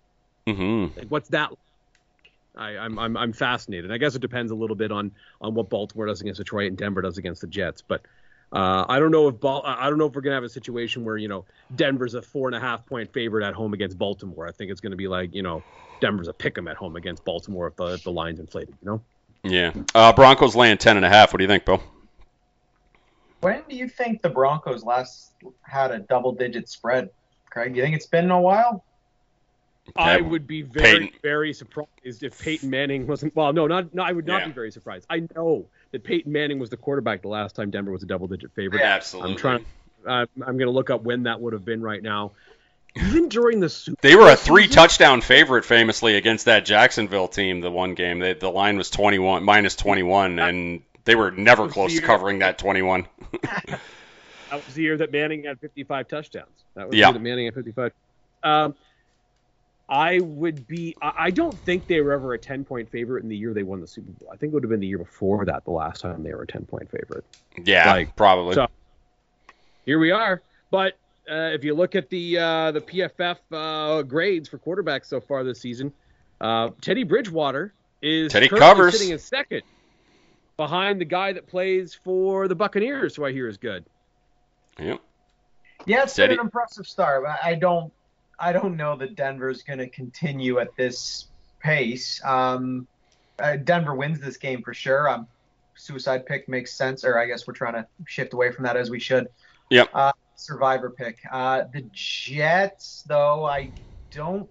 hmm 0.48 0.90
Like, 0.96 1.08
what's 1.08 1.30
that? 1.30 1.52
Like? 2.56 2.76
I, 2.76 2.78
I'm, 2.78 2.98
I'm 3.00 3.18
I'm 3.18 3.34
fascinated. 3.34 3.92
I 3.92 3.98
guess 3.98 4.16
it 4.16 4.20
depends 4.20 4.52
a 4.52 4.56
little 4.56 4.76
bit 4.76 4.92
on 4.92 5.12
on 5.42 5.54
what 5.54 5.70
Baltimore 5.70 6.06
does 6.06 6.22
against 6.22 6.40
Detroit 6.40 6.70
and 6.70 6.78
Denver 6.78 7.02
does 7.02 7.18
against 7.18 7.42
the 7.42 7.48
Jets. 7.48 7.82
But 7.82 8.02
uh, 8.52 8.86
I 8.88 9.00
don't 9.00 9.12
know 9.12 9.28
if 9.28 9.40
Bal- 9.40 9.64
I 9.66 9.90
don't 9.90 9.98
know 9.98 10.06
if 10.06 10.14
we're 10.14 10.22
gonna 10.22 10.36
have 10.36 10.44
a 10.44 10.50
situation 10.50 11.04
where 11.04 11.18
you 11.18 11.28
know 11.28 11.46
Denver's 11.76 12.14
a 12.14 12.22
four 12.22 12.48
and 12.48 12.56
a 12.56 12.60
half 12.60 12.86
point 12.86 13.12
favorite 13.14 13.46
at 13.46 13.54
home 13.54 13.74
against 13.74 13.98
Baltimore. 13.98 14.48
I 14.48 14.52
think 14.52 14.72
it's 14.72 14.82
gonna 14.82 14.96
be 14.96 15.08
like 15.08 15.34
you 15.34 15.44
know 15.44 15.64
Denver's 16.00 16.28
a 16.28 16.34
pick 16.34 16.58
'em 16.58 16.68
at 16.68 16.78
home 16.78 16.96
against 16.96 17.26
Baltimore 17.26 17.68
if 17.68 17.76
the 17.76 17.86
if 17.94 18.04
the 18.04 18.12
line's 18.12 18.40
inflated. 18.40 18.76
You 18.82 18.92
know. 18.92 19.02
Yeah. 19.44 19.74
Uh, 19.94 20.12
Broncos 20.12 20.56
laying 20.56 20.78
ten 20.78 20.98
and 20.98 21.06
a 21.06 21.10
half. 21.10 21.32
What 21.32 21.38
do 21.38 21.44
you 21.44 21.48
think, 21.48 21.66
Bill? 21.66 21.82
When 23.42 23.62
do 23.70 23.76
you 23.76 23.88
think 23.88 24.22
the 24.24 24.30
Broncos 24.30 24.84
last 24.84 25.34
had 25.62 25.92
a 25.92 26.00
double 26.00 26.32
digit 26.32 26.68
spread? 26.68 27.10
Craig, 27.52 27.76
you 27.76 27.84
think 27.84 27.96
it's 27.96 28.08
been 28.08 28.32
a 28.32 28.42
while? 28.42 28.84
I 29.96 30.20
would 30.22 30.48
be 30.48 30.62
very, 30.64 31.00
Peyton. 31.00 31.10
very 31.22 31.54
surprised 31.54 32.24
if 32.24 32.40
Peyton 32.42 32.70
Manning 32.70 33.06
wasn't. 33.08 33.36
Well, 33.36 33.54
no, 33.54 33.68
not. 33.68 33.94
No, 33.94 34.04
I 34.04 34.12
would 34.12 34.26
not 34.26 34.42
Yeah. 34.42 34.48
be 34.48 34.54
very 34.54 34.72
surprised. 34.72 35.06
I 35.10 35.28
know 35.36 35.66
that 35.92 36.04
Peyton 36.04 36.32
Manning 36.32 36.60
was 36.60 36.70
the 36.70 36.78
quarterback 36.78 37.22
the 37.22 37.28
last 37.28 37.56
time 37.56 37.70
Denver 37.72 37.92
was 37.92 38.04
a 38.04 38.06
double-digit 38.08 38.52
favorite. 38.56 38.82
Absolutely. 38.82 39.32
I'm 39.32 39.38
trying. 39.38 39.66
Uh, 40.06 40.26
I'm 40.46 40.58
going 40.58 40.68
to 40.68 40.72
look 40.72 40.90
up 40.90 41.04
when 41.04 41.24
that 41.24 41.40
would 41.42 41.54
have 41.54 41.66
been 41.66 41.82
right 41.82 42.02
now. 42.02 42.32
Even 42.96 43.28
during 43.30 43.60
the 43.60 43.68
Super. 43.70 43.98
They 44.02 44.16
were 44.16 44.30
a 44.32 44.36
three 44.36 44.68
touchdown 44.68 45.22
favorite 45.22 45.66
famously 45.66 46.16
against 46.16 46.46
that 46.46 46.64
Jacksonville 46.66 47.28
team. 47.28 47.60
The 47.60 47.70
one 47.72 47.94
game, 47.94 48.20
they, 48.20 48.34
the 48.34 48.50
line 48.50 48.78
was 48.78 48.90
21 48.90 49.44
minus 49.44 49.76
21, 49.76 50.40
and 50.40 50.82
they 51.04 51.16
were 51.16 51.32
never 51.32 51.68
close 51.68 51.94
to 51.96 52.02
covering 52.02 52.40
that 52.40 52.58
21. 52.58 53.06
That 54.52 54.64
was 54.66 54.76
the 54.76 54.84
year 54.84 54.98
that 54.98 55.12
Manning 55.12 55.44
had 55.44 55.60
55 55.60 56.08
touchdowns. 56.08 56.48
That 56.76 56.88
was 56.88 56.96
Yeah. 56.96 57.08
the 57.08 57.14
year 57.14 57.14
that 57.14 57.24
Manning 57.24 57.46
had 57.46 57.56
55. 57.56 57.92
Um, 58.44 58.76
I 59.88 60.20
would 60.20 60.68
be. 60.68 60.96
I 61.02 61.14
I 61.18 61.30
don't 61.32 61.54
think 61.60 61.88
they 61.88 62.02
were 62.02 62.12
ever 62.14 62.34
a 62.34 62.40
10 62.40 62.66
point 62.66 62.90
favorite 62.90 63.24
in 63.24 63.30
the 63.30 63.38
year 63.38 63.54
they 63.54 63.64
won 63.64 63.82
the 63.82 63.88
Super 63.88 64.12
Bowl. 64.12 64.30
I 64.32 64.38
think 64.38 64.52
it 64.52 64.54
would 64.56 64.64
have 64.64 64.70
been 64.72 64.80
the 64.80 64.88
year 64.88 64.98
before 64.98 65.46
that, 65.46 65.64
the 65.66 65.72
last 65.72 66.02
time 66.02 66.24
they 66.24 66.34
were 66.34 66.42
a 66.44 66.48
10 66.48 66.66
point 66.66 66.90
favorite. 66.90 67.24
Yeah, 67.64 67.92
Like, 67.92 68.16
probably. 68.16 68.56
so- 68.56 68.68
here 69.86 70.00
we 70.00 70.10
are. 70.12 70.42
But 70.72 70.94
uh, 71.30 71.52
if 71.54 71.64
you 71.64 71.76
look 71.76 71.96
at 71.96 72.10
the 72.10 72.38
uh, 72.40 72.72
the 72.72 72.82
PFF 72.82 73.38
uh, 73.52 74.02
grades 74.04 74.50
for 74.50 74.58
quarterbacks 74.58 75.06
so 75.06 75.22
far 75.22 75.44
this 75.44 75.60
season, 75.62 75.94
uh, 76.42 76.70
Teddy 76.82 77.04
Bridgewater 77.04 77.74
is 78.02 78.32
Teddy 78.32 78.48
currently 78.50 78.68
covers. 78.68 78.94
sitting 78.94 79.12
in 79.14 79.20
second, 79.20 79.62
behind 80.58 81.00
the 81.00 81.06
guy 81.06 81.34
that 81.34 81.46
plays 81.48 81.94
for 81.94 82.48
the 82.48 82.56
Buccaneers, 82.56 83.16
who 83.16 83.24
I 83.26 83.32
hear 83.32 83.48
is 83.48 83.58
good. 83.58 83.86
Yep. 84.80 85.00
Yeah, 85.86 86.04
it's 86.04 86.14
Steady. 86.14 86.34
been 86.34 86.40
an 86.40 86.46
impressive 86.48 86.88
start. 86.88 87.24
but 87.24 87.38
I 87.44 87.54
don't, 87.56 87.94
I 88.40 88.52
don't 88.52 88.76
know 88.76 88.96
that 88.98 89.16
Denver's 89.16 89.64
going 89.64 89.80
to 89.80 89.88
continue 89.88 90.60
at 90.60 90.76
this 90.76 91.28
pace. 91.60 92.22
Um, 92.24 92.88
uh, 93.40 93.58
Denver 93.58 93.96
wins 93.96 94.20
this 94.20 94.38
game 94.38 94.62
for 94.62 94.74
sure. 94.74 95.10
Um, 95.10 95.28
suicide 95.76 96.26
pick 96.26 96.48
makes 96.48 96.74
sense, 96.74 97.04
or 97.04 97.20
I 97.20 97.26
guess 97.26 97.48
we're 97.48 97.54
trying 97.54 97.74
to 97.74 97.86
shift 98.06 98.34
away 98.34 98.52
from 98.52 98.64
that 98.66 98.78
as 98.78 98.90
we 98.90 99.00
should. 99.00 99.28
Yep. 99.70 99.90
Uh, 99.94 100.12
survivor 100.36 100.90
pick. 100.90 101.18
Uh, 101.32 101.64
the 101.74 101.82
Jets, 101.92 103.04
though, 103.08 103.46
I 103.46 103.72
don't. 104.12 104.50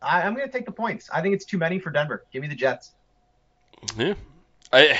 I, 0.00 0.22
I'm 0.22 0.34
going 0.34 0.46
to 0.46 0.52
take 0.52 0.66
the 0.66 0.72
points. 0.72 1.08
I 1.12 1.22
think 1.22 1.34
it's 1.34 1.44
too 1.44 1.58
many 1.58 1.78
for 1.78 1.90
Denver. 1.90 2.24
Give 2.32 2.42
me 2.42 2.48
the 2.48 2.54
Jets. 2.54 2.92
Yeah. 3.96 4.14
I 4.72 4.98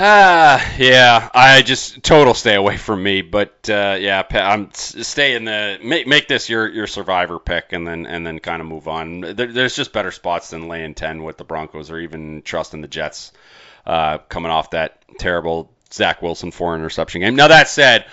Ah, 0.00 0.76
yeah. 0.78 1.28
I 1.34 1.62
just 1.62 2.04
total 2.04 2.32
stay 2.32 2.54
away 2.54 2.76
from 2.76 3.02
me, 3.02 3.20
but 3.22 3.68
uh, 3.68 3.96
yeah, 3.98 4.22
I'm 4.30 4.70
stay 4.72 5.34
in 5.34 5.44
the 5.44 5.78
make, 5.82 6.06
make 6.06 6.28
this 6.28 6.48
your 6.48 6.68
your 6.68 6.86
survivor 6.86 7.40
pick, 7.40 7.72
and 7.72 7.84
then 7.84 8.06
and 8.06 8.24
then 8.24 8.38
kind 8.38 8.60
of 8.60 8.68
move 8.68 8.86
on. 8.86 9.22
There, 9.22 9.52
there's 9.52 9.74
just 9.74 9.92
better 9.92 10.12
spots 10.12 10.50
than 10.50 10.68
laying 10.68 10.94
ten 10.94 11.24
with 11.24 11.36
the 11.36 11.44
Broncos, 11.44 11.90
or 11.90 11.98
even 11.98 12.42
trusting 12.42 12.80
the 12.80 12.86
Jets 12.86 13.32
uh, 13.86 14.18
coming 14.28 14.52
off 14.52 14.70
that 14.70 15.02
terrible 15.18 15.72
Zach 15.92 16.22
Wilson 16.22 16.52
four 16.52 16.76
interception 16.76 17.20
game. 17.22 17.34
Now 17.34 17.48
that 17.48 17.68
said, 17.68 18.06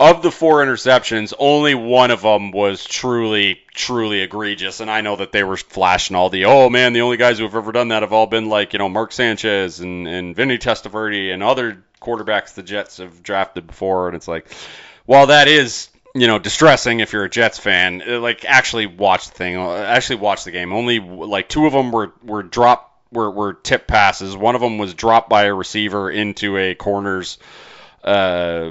of 0.00 0.22
the 0.22 0.30
four 0.30 0.64
interceptions, 0.64 1.34
only 1.38 1.74
one 1.74 2.10
of 2.10 2.22
them 2.22 2.52
was 2.52 2.86
truly, 2.86 3.60
truly 3.74 4.22
egregious. 4.22 4.80
And 4.80 4.90
I 4.90 5.02
know 5.02 5.16
that 5.16 5.30
they 5.30 5.44
were 5.44 5.58
flashing 5.58 6.16
all 6.16 6.30
the, 6.30 6.46
oh 6.46 6.70
man, 6.70 6.94
the 6.94 7.02
only 7.02 7.18
guys 7.18 7.36
who 7.36 7.44
have 7.44 7.54
ever 7.54 7.70
done 7.70 7.88
that 7.88 8.02
have 8.02 8.14
all 8.14 8.26
been 8.26 8.48
like, 8.48 8.72
you 8.72 8.78
know, 8.78 8.88
Mark 8.88 9.12
Sanchez 9.12 9.80
and, 9.80 10.08
and 10.08 10.34
Vinny 10.34 10.56
Testaverde 10.56 11.34
and 11.34 11.42
other 11.42 11.84
quarterbacks 12.00 12.54
the 12.54 12.62
Jets 12.62 12.96
have 12.96 13.22
drafted 13.22 13.66
before. 13.66 14.08
And 14.08 14.16
it's 14.16 14.26
like, 14.26 14.50
while 15.04 15.26
that 15.26 15.48
is, 15.48 15.90
you 16.14 16.26
know, 16.26 16.38
distressing 16.38 17.00
if 17.00 17.12
you're 17.12 17.24
a 17.24 17.30
Jets 17.30 17.58
fan, 17.58 18.02
uh, 18.08 18.20
like 18.20 18.46
actually 18.46 18.86
watch 18.86 19.28
the 19.28 19.34
thing, 19.34 19.58
uh, 19.58 19.76
actually 19.76 20.16
watch 20.16 20.44
the 20.44 20.50
game. 20.50 20.72
Only 20.72 20.98
like 20.98 21.50
two 21.50 21.66
of 21.66 21.74
them 21.74 21.92
were, 21.92 22.14
were 22.22 22.42
drop, 22.42 23.02
were, 23.12 23.30
were 23.30 23.52
tip 23.52 23.86
passes. 23.86 24.34
One 24.34 24.54
of 24.54 24.62
them 24.62 24.78
was 24.78 24.94
dropped 24.94 25.28
by 25.28 25.44
a 25.44 25.52
receiver 25.54 26.10
into 26.10 26.56
a 26.56 26.74
corner's, 26.74 27.36
uh, 28.02 28.70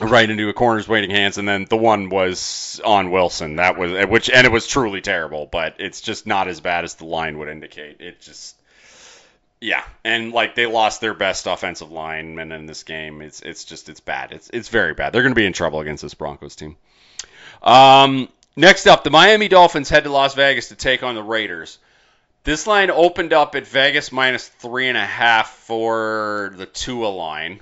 right 0.00 0.28
into 0.28 0.48
a 0.48 0.52
corner's 0.52 0.88
waiting 0.88 1.10
hands, 1.10 1.38
and 1.38 1.48
then 1.48 1.66
the 1.68 1.76
one 1.76 2.08
was 2.08 2.80
on 2.84 3.10
Wilson. 3.10 3.56
That 3.56 3.76
was 3.76 4.06
which, 4.06 4.30
and 4.30 4.46
it 4.46 4.52
was 4.52 4.66
truly 4.66 5.00
terrible. 5.00 5.46
But 5.46 5.76
it's 5.78 6.00
just 6.00 6.26
not 6.26 6.48
as 6.48 6.60
bad 6.60 6.84
as 6.84 6.94
the 6.94 7.06
line 7.06 7.38
would 7.38 7.48
indicate. 7.48 8.00
It 8.00 8.20
just, 8.20 8.56
yeah, 9.60 9.84
and 10.04 10.32
like 10.32 10.54
they 10.54 10.66
lost 10.66 11.00
their 11.00 11.14
best 11.14 11.46
offensive 11.46 11.90
lineman 11.90 12.52
in 12.52 12.66
this 12.66 12.82
game. 12.82 13.22
It's 13.22 13.40
it's 13.40 13.64
just 13.64 13.88
it's 13.88 14.00
bad. 14.00 14.32
It's 14.32 14.50
it's 14.52 14.68
very 14.68 14.94
bad. 14.94 15.12
They're 15.12 15.22
going 15.22 15.34
to 15.34 15.40
be 15.40 15.46
in 15.46 15.52
trouble 15.52 15.80
against 15.80 16.02
this 16.02 16.14
Broncos 16.14 16.56
team. 16.56 16.76
Um, 17.62 18.28
next 18.56 18.86
up, 18.86 19.04
the 19.04 19.10
Miami 19.10 19.48
Dolphins 19.48 19.88
head 19.88 20.04
to 20.04 20.10
Las 20.10 20.34
Vegas 20.34 20.68
to 20.68 20.74
take 20.74 21.02
on 21.02 21.14
the 21.14 21.22
Raiders. 21.22 21.78
This 22.42 22.66
line 22.66 22.90
opened 22.90 23.34
up 23.34 23.54
at 23.54 23.66
Vegas 23.66 24.12
minus 24.12 24.48
three 24.48 24.88
and 24.88 24.96
a 24.96 25.04
half 25.04 25.50
for 25.50 26.54
the 26.56 26.64
Tua 26.64 27.08
line 27.08 27.60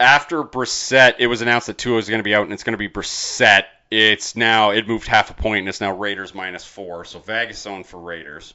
after 0.00 0.42
Brissett, 0.42 1.16
it 1.18 1.26
was 1.26 1.42
announced 1.42 1.68
that 1.68 1.78
Tua 1.78 1.98
is 1.98 2.08
going 2.08 2.18
to 2.18 2.24
be 2.24 2.34
out, 2.34 2.44
and 2.44 2.52
it's 2.52 2.64
going 2.64 2.72
to 2.72 2.78
be 2.78 2.88
Brissett. 2.88 3.64
It's 3.90 4.34
now 4.34 4.70
it 4.70 4.88
moved 4.88 5.06
half 5.06 5.30
a 5.30 5.34
point, 5.34 5.60
and 5.60 5.68
it's 5.68 5.80
now 5.80 5.94
Raiders 5.94 6.34
minus 6.34 6.64
four. 6.64 7.04
So 7.04 7.18
Vegas 7.18 7.58
zone 7.58 7.84
for 7.84 7.98
Raiders. 7.98 8.54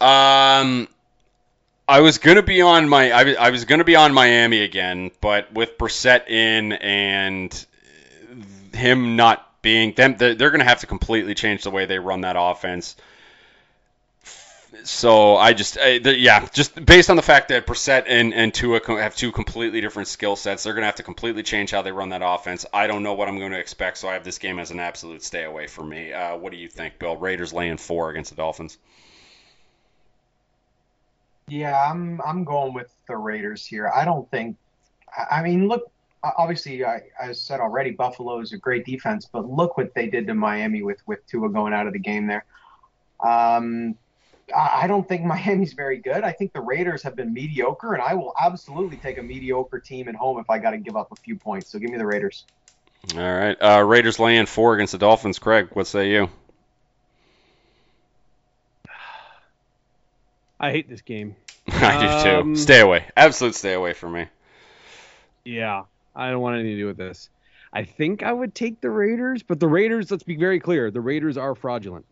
Um, 0.00 0.88
I 1.86 2.00
was 2.00 2.18
gonna 2.18 2.42
be 2.42 2.62
on 2.62 2.88
my 2.88 3.10
I, 3.10 3.32
I 3.34 3.50
was 3.50 3.64
gonna 3.64 3.84
be 3.84 3.96
on 3.96 4.14
Miami 4.14 4.62
again, 4.62 5.10
but 5.20 5.52
with 5.52 5.76
Brissett 5.76 6.30
in 6.30 6.72
and 6.72 7.66
him 8.72 9.16
not 9.16 9.60
being 9.60 9.92
them, 9.92 10.16
they're, 10.16 10.36
they're 10.36 10.50
gonna 10.52 10.64
have 10.64 10.80
to 10.80 10.86
completely 10.86 11.34
change 11.34 11.64
the 11.64 11.70
way 11.70 11.84
they 11.86 11.98
run 11.98 12.22
that 12.22 12.36
offense 12.38 12.94
so 14.84 15.36
I 15.36 15.52
just, 15.52 15.78
I, 15.78 15.98
the, 15.98 16.16
yeah, 16.16 16.46
just 16.52 16.84
based 16.84 17.10
on 17.10 17.16
the 17.16 17.22
fact 17.22 17.48
that 17.48 17.66
Brissett 17.66 18.04
and, 18.06 18.34
and 18.34 18.52
Tua 18.52 18.80
have 19.00 19.14
two 19.14 19.32
completely 19.32 19.80
different 19.80 20.08
skill 20.08 20.36
sets, 20.36 20.64
they're 20.64 20.72
going 20.74 20.82
to 20.82 20.86
have 20.86 20.96
to 20.96 21.02
completely 21.02 21.42
change 21.42 21.70
how 21.70 21.82
they 21.82 21.92
run 21.92 22.10
that 22.10 22.22
offense. 22.24 22.66
I 22.72 22.86
don't 22.86 23.02
know 23.02 23.14
what 23.14 23.28
I'm 23.28 23.38
going 23.38 23.52
to 23.52 23.58
expect, 23.58 23.98
so 23.98 24.08
I 24.08 24.14
have 24.14 24.24
this 24.24 24.38
game 24.38 24.58
as 24.58 24.70
an 24.70 24.80
absolute 24.80 25.22
stay 25.22 25.44
away 25.44 25.66
for 25.66 25.84
me. 25.84 26.12
Uh, 26.12 26.36
what 26.36 26.52
do 26.52 26.58
you 26.58 26.68
think, 26.68 26.98
Bill? 26.98 27.16
Raiders 27.16 27.52
laying 27.52 27.76
four 27.76 28.10
against 28.10 28.30
the 28.30 28.36
Dolphins. 28.36 28.78
Yeah, 31.48 31.76
I'm 31.90 32.20
I'm 32.24 32.44
going 32.44 32.74
with 32.74 32.94
the 33.08 33.16
Raiders 33.16 33.66
here. 33.66 33.90
I 33.92 34.04
don't 34.04 34.30
think. 34.30 34.56
I 35.30 35.42
mean, 35.42 35.66
look, 35.66 35.90
obviously, 36.22 36.84
I, 36.84 37.02
I 37.20 37.32
said 37.32 37.58
already, 37.58 37.90
Buffalo 37.90 38.38
is 38.38 38.52
a 38.52 38.56
great 38.56 38.86
defense, 38.86 39.28
but 39.30 39.50
look 39.50 39.76
what 39.76 39.92
they 39.94 40.06
did 40.08 40.28
to 40.28 40.34
Miami 40.34 40.82
with 40.82 41.00
with 41.06 41.26
Tua 41.26 41.50
going 41.50 41.72
out 41.72 41.88
of 41.88 41.92
the 41.92 41.98
game 41.98 42.28
there. 42.28 42.44
Um, 43.18 43.96
I 44.56 44.86
don't 44.86 45.08
think 45.08 45.24
Miami's 45.26 45.72
very 45.72 45.98
good. 45.98 46.24
I 46.24 46.32
think 46.32 46.52
the 46.52 46.60
Raiders 46.60 47.02
have 47.02 47.16
been 47.16 47.32
mediocre, 47.32 47.94
and 47.94 48.02
I 48.02 48.14
will 48.14 48.34
absolutely 48.40 48.96
take 48.96 49.18
a 49.18 49.22
mediocre 49.22 49.78
team 49.78 50.08
at 50.08 50.14
home 50.14 50.38
if 50.38 50.50
I 50.50 50.58
got 50.58 50.70
to 50.70 50.78
give 50.78 50.96
up 50.96 51.12
a 51.12 51.16
few 51.16 51.36
points. 51.36 51.70
So 51.70 51.78
give 51.78 51.90
me 51.90 51.98
the 51.98 52.06
Raiders. 52.06 52.44
All 53.16 53.20
right. 53.20 53.56
Uh, 53.60 53.82
Raiders 53.82 54.18
laying 54.18 54.46
four 54.46 54.74
against 54.74 54.92
the 54.92 54.98
Dolphins. 54.98 55.38
Craig, 55.38 55.68
what 55.72 55.86
say 55.86 56.10
you? 56.10 56.28
I 60.60 60.70
hate 60.70 60.88
this 60.88 61.00
game. 61.02 61.36
I 61.68 62.00
do 62.00 62.30
too. 62.30 62.36
Um, 62.36 62.56
stay 62.56 62.80
away. 62.80 63.06
Absolute 63.16 63.54
stay 63.54 63.72
away 63.72 63.92
from 63.92 64.12
me. 64.12 64.26
Yeah, 65.44 65.84
I 66.14 66.30
don't 66.30 66.40
want 66.40 66.56
anything 66.56 66.76
to 66.76 66.82
do 66.82 66.86
with 66.86 66.96
this. 66.96 67.30
I 67.72 67.84
think 67.84 68.22
I 68.22 68.32
would 68.32 68.54
take 68.54 68.80
the 68.80 68.90
Raiders, 68.90 69.42
but 69.42 69.60
the 69.60 69.68
Raiders, 69.68 70.10
let's 70.10 70.24
be 70.24 70.36
very 70.36 70.58
clear, 70.58 70.90
the 70.90 71.00
Raiders 71.00 71.36
are 71.36 71.54
fraudulent. 71.54 72.04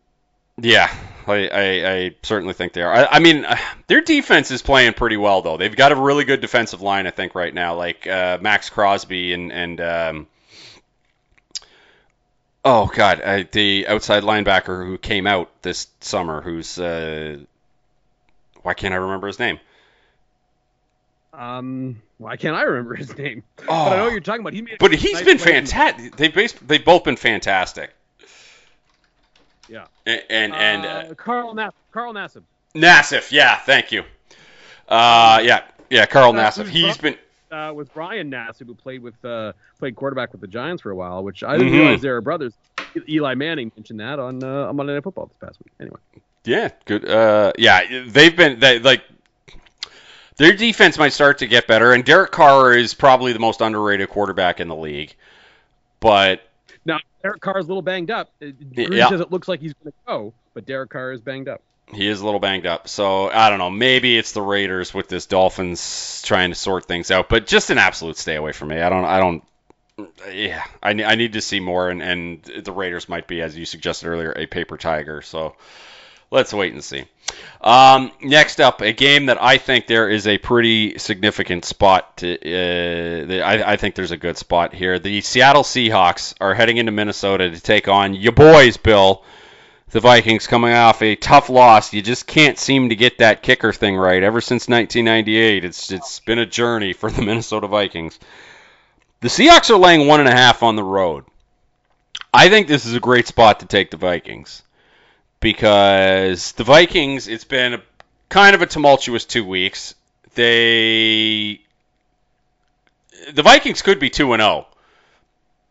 Yeah, 0.61 0.93
I, 1.27 1.47
I, 1.47 1.91
I, 1.91 2.15
certainly 2.23 2.53
think 2.53 2.73
they 2.73 2.81
are. 2.81 2.93
I, 2.93 3.05
I, 3.05 3.19
mean, 3.19 3.45
their 3.87 4.01
defense 4.01 4.51
is 4.51 4.61
playing 4.61 4.93
pretty 4.93 5.17
well 5.17 5.41
though. 5.41 5.57
They've 5.57 5.75
got 5.75 5.91
a 5.91 5.95
really 5.95 6.23
good 6.23 6.41
defensive 6.41 6.81
line, 6.81 7.07
I 7.07 7.11
think, 7.11 7.35
right 7.35 7.53
now. 7.53 7.75
Like 7.75 8.07
uh, 8.07 8.37
Maxx 8.41 8.69
Crosby 8.69 9.33
and 9.33 9.51
and 9.51 9.81
um, 9.81 10.27
oh 12.63 12.87
god, 12.87 13.21
uh, 13.21 13.43
the 13.51 13.87
outside 13.87 14.23
linebacker 14.23 14.85
who 14.85 14.97
came 14.97 15.27
out 15.27 15.49
this 15.61 15.87
summer, 16.01 16.41
who's 16.41 16.79
uh, 16.79 17.37
why 18.61 18.73
can't 18.73 18.93
I 18.93 18.97
remember 18.97 19.27
his 19.27 19.39
name? 19.39 19.59
Um, 21.33 22.01
why 22.17 22.35
can't 22.35 22.55
I 22.55 22.63
remember 22.63 22.95
his 22.95 23.17
name? 23.17 23.43
Oh, 23.59 23.65
but 23.65 23.93
I 23.93 23.95
know 23.97 24.03
what 24.05 24.11
you're 24.11 24.19
talking 24.19 24.41
about. 24.41 24.53
He 24.53 24.61
but 24.79 24.93
he's 24.93 25.13
nice 25.13 25.23
been 25.23 25.37
fantastic. 25.37 26.15
They've 26.15 26.67
they've 26.67 26.83
both 26.83 27.03
been 27.03 27.15
fantastic. 27.15 27.91
Yeah. 29.69 29.85
And 30.05 30.23
and, 30.29 30.53
and 30.55 30.85
uh, 30.85 31.13
Carl 31.15 31.53
Nassib. 31.53 31.73
Carl 31.91 32.13
Nassib. 32.13 32.43
Nassib, 32.75 33.31
yeah, 33.31 33.57
thank 33.57 33.91
you. 33.91 34.03
Uh, 34.87 35.41
yeah, 35.43 35.63
yeah, 35.89 36.05
Carl 36.05 36.37
uh, 36.37 36.51
He's 36.65 36.97
been 36.97 37.17
uh, 37.51 37.71
with 37.75 37.93
Brian 37.93 38.31
Nassib, 38.31 38.67
who 38.67 38.75
played 38.75 39.01
with 39.01 39.23
uh, 39.23 39.53
played 39.79 39.95
quarterback 39.95 40.31
with 40.31 40.41
the 40.41 40.47
Giants 40.47 40.81
for 40.81 40.91
a 40.91 40.95
while, 40.95 41.23
which 41.23 41.43
I 41.43 41.53
didn't 41.57 41.73
mm-hmm. 41.73 41.81
realize 41.81 42.01
they 42.01 42.09
were 42.09 42.21
brothers. 42.21 42.53
Eli 43.07 43.35
Manning 43.35 43.71
mentioned 43.75 43.99
that 43.99 44.19
on 44.19 44.43
uh, 44.43 44.67
on 44.67 44.75
Monday 44.75 44.93
Night 44.93 45.03
Football 45.03 45.27
this 45.27 45.37
past 45.37 45.59
week. 45.63 45.73
Anyway. 45.79 45.99
Yeah, 46.45 46.69
good. 46.85 47.07
Uh, 47.07 47.53
yeah, 47.57 48.03
they've 48.07 48.35
been 48.35 48.59
they, 48.59 48.79
like 48.79 49.03
their 50.37 50.53
defense 50.53 50.97
might 50.97 51.13
start 51.13 51.39
to 51.39 51.47
get 51.47 51.67
better, 51.67 51.93
and 51.93 52.03
Derek 52.03 52.31
Carr 52.31 52.73
is 52.73 52.93
probably 52.93 53.33
the 53.33 53.39
most 53.39 53.61
underrated 53.61 54.09
quarterback 54.09 54.59
in 54.59 54.67
the 54.67 54.75
league. 54.75 55.15
But 55.99 56.41
Derek 57.21 57.41
Carr 57.41 57.59
is 57.59 57.65
a 57.65 57.67
little 57.67 57.81
banged 57.81 58.11
up. 58.11 58.29
Uh, 58.41 58.45
Gruden 58.45 58.95
yeah. 58.95 59.09
says 59.09 59.21
it 59.21 59.31
looks 59.31 59.47
like 59.47 59.59
he's 59.59 59.73
going 59.73 59.91
to 59.91 59.97
go, 60.07 60.33
but 60.53 60.65
Derek 60.65 60.89
Carr 60.89 61.11
is 61.11 61.21
banged 61.21 61.47
up. 61.47 61.61
He 61.93 62.07
is 62.07 62.21
a 62.21 62.25
little 62.25 62.39
banged 62.39 62.65
up. 62.65 62.87
So 62.87 63.29
I 63.29 63.49
don't 63.49 63.59
know. 63.59 63.69
Maybe 63.69 64.17
it's 64.17 64.31
the 64.31 64.41
Raiders 64.41 64.93
with 64.93 65.07
this 65.07 65.25
Dolphins 65.25 66.21
trying 66.23 66.51
to 66.51 66.55
sort 66.55 66.85
things 66.85 67.11
out, 67.11 67.29
but 67.29 67.47
just 67.47 67.71
an 67.71 67.77
absolute 67.77 68.17
stay 68.17 68.35
away 68.35 68.51
from 68.51 68.69
me. 68.69 68.79
I 68.79 68.89
don't. 68.89 69.05
I 69.05 69.19
don't. 69.19 69.43
Yeah, 70.31 70.63
I, 70.81 70.91
I 70.91 71.15
need 71.15 71.33
to 71.33 71.41
see 71.41 71.59
more, 71.59 71.89
and, 71.89 72.01
and 72.01 72.43
the 72.43 72.71
Raiders 72.71 73.09
might 73.09 73.27
be, 73.27 73.41
as 73.41 73.57
you 73.57 73.65
suggested 73.65 74.07
earlier, 74.07 74.31
a 74.31 74.45
paper 74.45 74.77
tiger. 74.77 75.21
So 75.21 75.55
let's 76.31 76.53
wait 76.53 76.73
and 76.73 76.83
see. 76.83 77.05
Um, 77.61 78.11
next 78.21 78.61
up, 78.61 78.81
a 78.81 78.93
game 78.93 79.27
that 79.27 79.41
I 79.41 79.57
think 79.57 79.87
there 79.87 80.09
is 80.09 80.27
a 80.27 80.37
pretty 80.37 80.97
significant 80.97 81.65
spot. 81.65 82.17
To, 82.17 82.33
uh, 82.33 83.45
I, 83.45 83.73
I, 83.73 83.77
think 83.77 83.95
there's 83.95 84.11
a 84.11 84.17
good 84.17 84.37
spot 84.37 84.73
here. 84.73 84.97
The 84.97 85.21
Seattle 85.21 85.63
Seahawks 85.63 86.33
are 86.39 86.53
heading 86.53 86.77
into 86.77 86.91
Minnesota 86.91 87.51
to 87.51 87.59
take 87.59 87.87
on 87.87 88.13
your 88.13 88.31
boys, 88.31 88.77
Bill. 88.77 89.23
The 89.89 89.99
Vikings 89.99 90.47
coming 90.47 90.73
off 90.73 91.01
a 91.01 91.15
tough 91.15 91.49
loss. 91.49 91.93
You 91.93 92.01
just 92.01 92.27
can't 92.27 92.57
seem 92.57 92.89
to 92.89 92.95
get 92.95 93.17
that 93.17 93.41
kicker 93.41 93.73
thing 93.73 93.97
right. 93.97 94.21
Ever 94.21 94.39
since 94.39 94.67
1998, 94.67 95.65
it's 95.65 95.91
it's 95.91 96.19
been 96.21 96.39
a 96.39 96.45
journey 96.45 96.93
for 96.93 97.11
the 97.11 97.21
Minnesota 97.25 97.67
Vikings. 97.67 98.19
The 99.21 99.29
Seahawks 99.29 99.69
are 99.69 99.77
laying 99.77 100.07
one 100.07 100.21
and 100.21 100.29
a 100.29 100.35
half 100.35 100.63
on 100.63 100.75
the 100.75 100.83
road. 100.83 101.25
I 102.33 102.47
think 102.49 102.67
this 102.67 102.85
is 102.85 102.93
a 102.93 102.99
great 102.99 103.27
spot 103.27 103.59
to 103.59 103.65
take 103.65 103.91
the 103.91 103.97
Vikings 103.97 104.61
because 105.39 106.51
the 106.53 106.63
Vikings, 106.63 107.27
it's 107.27 107.43
been 107.43 107.75
a, 107.75 107.81
kind 108.29 108.55
of 108.55 108.61
a 108.61 108.65
tumultuous 108.65 109.25
two 109.25 109.45
weeks. 109.45 109.95
They 110.35 111.61
the 113.33 113.43
Vikings 113.43 113.81
could 113.81 113.99
be 113.99 114.09
two 114.09 114.33
and 114.33 114.41
zero, 114.41 114.67
oh, 114.69 114.77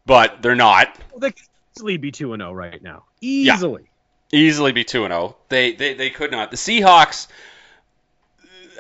but 0.07 0.43
they're 0.43 0.55
not. 0.55 0.97
Well, 1.11 1.21
they 1.21 1.31
could 1.33 1.47
easily 1.77 1.97
be 1.97 2.11
two 2.11 2.33
and 2.33 2.41
zero 2.41 2.51
oh 2.51 2.55
right 2.55 2.83
now. 2.83 3.05
Easily. 3.21 3.89
Yeah, 4.31 4.39
easily 4.39 4.73
be 4.73 4.85
two 4.85 5.05
and 5.05 5.13
zero. 5.13 5.37
They, 5.49 5.73
they 5.73 5.95
they 5.95 6.11
could 6.11 6.31
not. 6.31 6.51
The 6.51 6.57
Seahawks. 6.57 7.29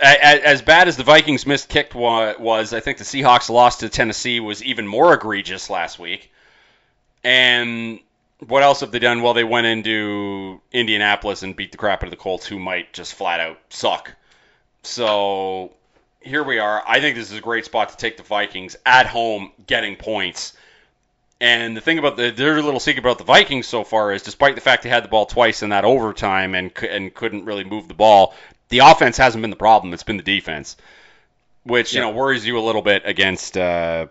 As 0.01 0.62
bad 0.62 0.86
as 0.86 0.97
the 0.97 1.03
Vikings 1.03 1.45
missed 1.45 1.68
kick 1.68 1.93
was, 1.93 2.72
I 2.72 2.78
think 2.78 2.99
the 2.99 3.05
Seahawks 3.05 3.51
lost 3.51 3.80
to 3.80 3.89
Tennessee 3.89 4.39
was 4.39 4.62
even 4.62 4.86
more 4.86 5.12
egregious 5.12 5.68
last 5.70 5.99
week. 5.99 6.30
And 7.24 7.99
what 8.47 8.62
else 8.62 8.80
have 8.80 8.93
they 8.93 8.99
done? 8.99 9.22
Well, 9.22 9.34
they 9.34 9.45
went 9.45 9.66
into 9.66 10.61
Indianapolis 10.72 11.43
and 11.43 11.57
beat 11.57 11.72
the 11.72 11.78
crap 11.78 12.03
out 12.03 12.05
of 12.05 12.11
the 12.11 12.16
Colts, 12.16 12.47
who 12.47 12.59
might 12.59 12.93
just 12.93 13.14
flat 13.14 13.41
out 13.41 13.59
suck. 13.68 14.12
So 14.82 15.72
here 16.20 16.45
we 16.45 16.59
are. 16.59 16.82
I 16.86 17.01
think 17.01 17.16
this 17.16 17.30
is 17.30 17.39
a 17.39 17.43
great 17.43 17.64
spot 17.64 17.91
to 17.91 17.97
take 17.97 18.16
the 18.16 18.22
Vikings 18.22 18.76
at 18.86 19.07
home, 19.07 19.53
getting 19.66 19.97
points. 19.97 20.53
And 21.41 21.76
the 21.76 21.80
thing 21.80 21.99
about 21.99 22.16
the 22.16 22.30
their 22.30 22.61
little 22.62 22.80
secret 22.80 23.05
about 23.05 23.18
the 23.18 23.24
Vikings 23.24 23.66
so 23.66 23.84
far 23.84 24.12
is, 24.12 24.22
despite 24.22 24.57
the 24.57 24.61
fact 24.61 24.82
they 24.82 24.89
had 24.89 25.05
the 25.05 25.09
ball 25.09 25.26
twice 25.26 25.62
in 25.62 25.70
that 25.70 25.84
overtime 25.84 26.55
and 26.55 26.72
and 26.82 27.14
couldn't 27.14 27.45
really 27.45 27.64
move 27.64 27.86
the 27.86 27.95
ball, 27.95 28.34
the 28.70 28.80
offense 28.80 29.16
hasn't 29.16 29.43
been 29.43 29.51
the 29.51 29.57
problem. 29.57 29.95
It's 29.95 30.03
been 30.03 30.16
the 30.16 30.22
defense, 30.24 30.76
which 31.62 31.95
you 31.95 32.01
know 32.01 32.11
worries 32.11 32.45
you 32.45 32.59
a 32.59 32.61
little 32.61 32.82
bit 32.82 33.03
against. 33.05 33.57
Uh, 33.57 34.07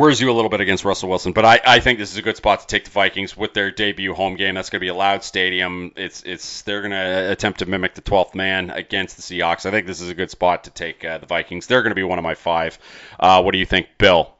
worries 0.00 0.20
you 0.20 0.30
a 0.30 0.32
little 0.32 0.48
bit 0.48 0.60
against 0.60 0.84
Russell 0.84 1.08
Wilson, 1.08 1.32
but 1.32 1.44
I, 1.44 1.60
I 1.66 1.80
think 1.80 1.98
this 1.98 2.10
is 2.10 2.16
a 2.16 2.22
good 2.22 2.36
spot 2.36 2.60
to 2.60 2.66
take 2.66 2.84
the 2.84 2.90
Vikings 2.90 3.36
with 3.36 3.52
their 3.52 3.70
debut 3.70 4.14
home 4.14 4.36
game. 4.36 4.54
That's 4.54 4.70
going 4.70 4.78
to 4.78 4.84
be 4.84 4.88
a 4.88 4.94
loud 4.94 5.22
stadium. 5.22 5.92
It's 5.96 6.22
it's 6.22 6.62
they're 6.62 6.80
going 6.80 6.92
to 6.92 7.30
attempt 7.30 7.58
to 7.58 7.66
mimic 7.66 7.94
the 7.94 8.02
12th 8.02 8.34
man 8.34 8.70
against 8.70 9.16
the 9.16 9.22
Seahawks. 9.22 9.66
I 9.66 9.70
think 9.70 9.86
this 9.86 10.00
is 10.00 10.08
a 10.08 10.14
good 10.14 10.30
spot 10.30 10.64
to 10.64 10.70
take 10.70 11.04
uh, 11.04 11.18
the 11.18 11.26
Vikings. 11.26 11.66
They're 11.66 11.82
going 11.82 11.90
to 11.90 11.96
be 11.96 12.02
one 12.02 12.18
of 12.18 12.22
my 12.22 12.34
five. 12.34 12.78
Uh, 13.20 13.42
what 13.42 13.52
do 13.52 13.58
you 13.58 13.66
think, 13.66 13.88
Bill? 13.98 14.32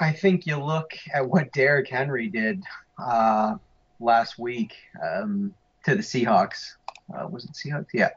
I 0.00 0.12
think 0.12 0.46
you 0.46 0.56
look 0.56 0.92
at 1.14 1.28
what 1.28 1.52
Derrick 1.52 1.88
Henry 1.88 2.28
did 2.28 2.64
uh, 2.98 3.56
last 4.00 4.38
week 4.38 4.72
um, 5.02 5.54
to 5.84 5.94
the 5.94 6.02
Seahawks. 6.02 6.74
Uh, 7.14 7.28
was 7.28 7.44
it 7.44 7.52
Seahawks? 7.52 7.86
Yeah. 7.92 8.10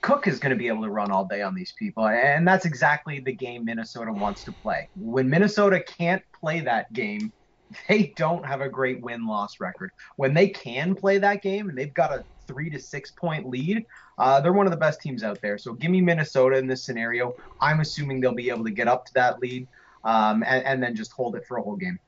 Cook 0.00 0.26
is 0.26 0.38
going 0.38 0.50
to 0.50 0.56
be 0.56 0.68
able 0.68 0.82
to 0.82 0.90
run 0.90 1.10
all 1.10 1.24
day 1.24 1.42
on 1.42 1.54
these 1.54 1.72
people, 1.78 2.06
and 2.06 2.46
that's 2.46 2.64
exactly 2.64 3.20
the 3.20 3.32
game 3.32 3.64
Minnesota 3.64 4.12
wants 4.12 4.44
to 4.44 4.52
play. 4.52 4.88
When 4.94 5.28
Minnesota 5.28 5.80
can't 5.80 6.22
play 6.38 6.60
that 6.60 6.92
game, 6.92 7.32
they 7.88 8.12
don't 8.16 8.44
have 8.46 8.60
a 8.60 8.68
great 8.68 9.00
win 9.00 9.26
loss 9.26 9.60
record. 9.60 9.90
When 10.16 10.34
they 10.34 10.48
can 10.48 10.94
play 10.94 11.18
that 11.18 11.42
game 11.42 11.68
and 11.68 11.76
they've 11.76 11.94
got 11.94 12.12
a 12.12 12.24
three 12.46 12.70
to 12.70 12.78
six 12.78 13.10
point 13.10 13.48
lead, 13.48 13.84
uh, 14.18 14.40
they're 14.40 14.52
one 14.52 14.66
of 14.66 14.72
the 14.72 14.78
best 14.78 15.00
teams 15.00 15.22
out 15.22 15.40
there. 15.40 15.58
So 15.58 15.72
give 15.72 15.90
me 15.90 16.00
Minnesota 16.00 16.56
in 16.56 16.66
this 16.66 16.84
scenario. 16.84 17.34
I'm 17.60 17.80
assuming 17.80 18.20
they'll 18.20 18.34
be 18.34 18.50
able 18.50 18.64
to 18.64 18.70
get 18.70 18.88
up 18.88 19.06
to 19.06 19.14
that 19.14 19.40
lead 19.40 19.66
um, 20.04 20.44
and, 20.46 20.64
and 20.64 20.82
then 20.82 20.94
just 20.94 21.12
hold 21.12 21.36
it 21.36 21.46
for 21.46 21.56
a 21.56 21.62
whole 21.62 21.76
game. 21.76 21.98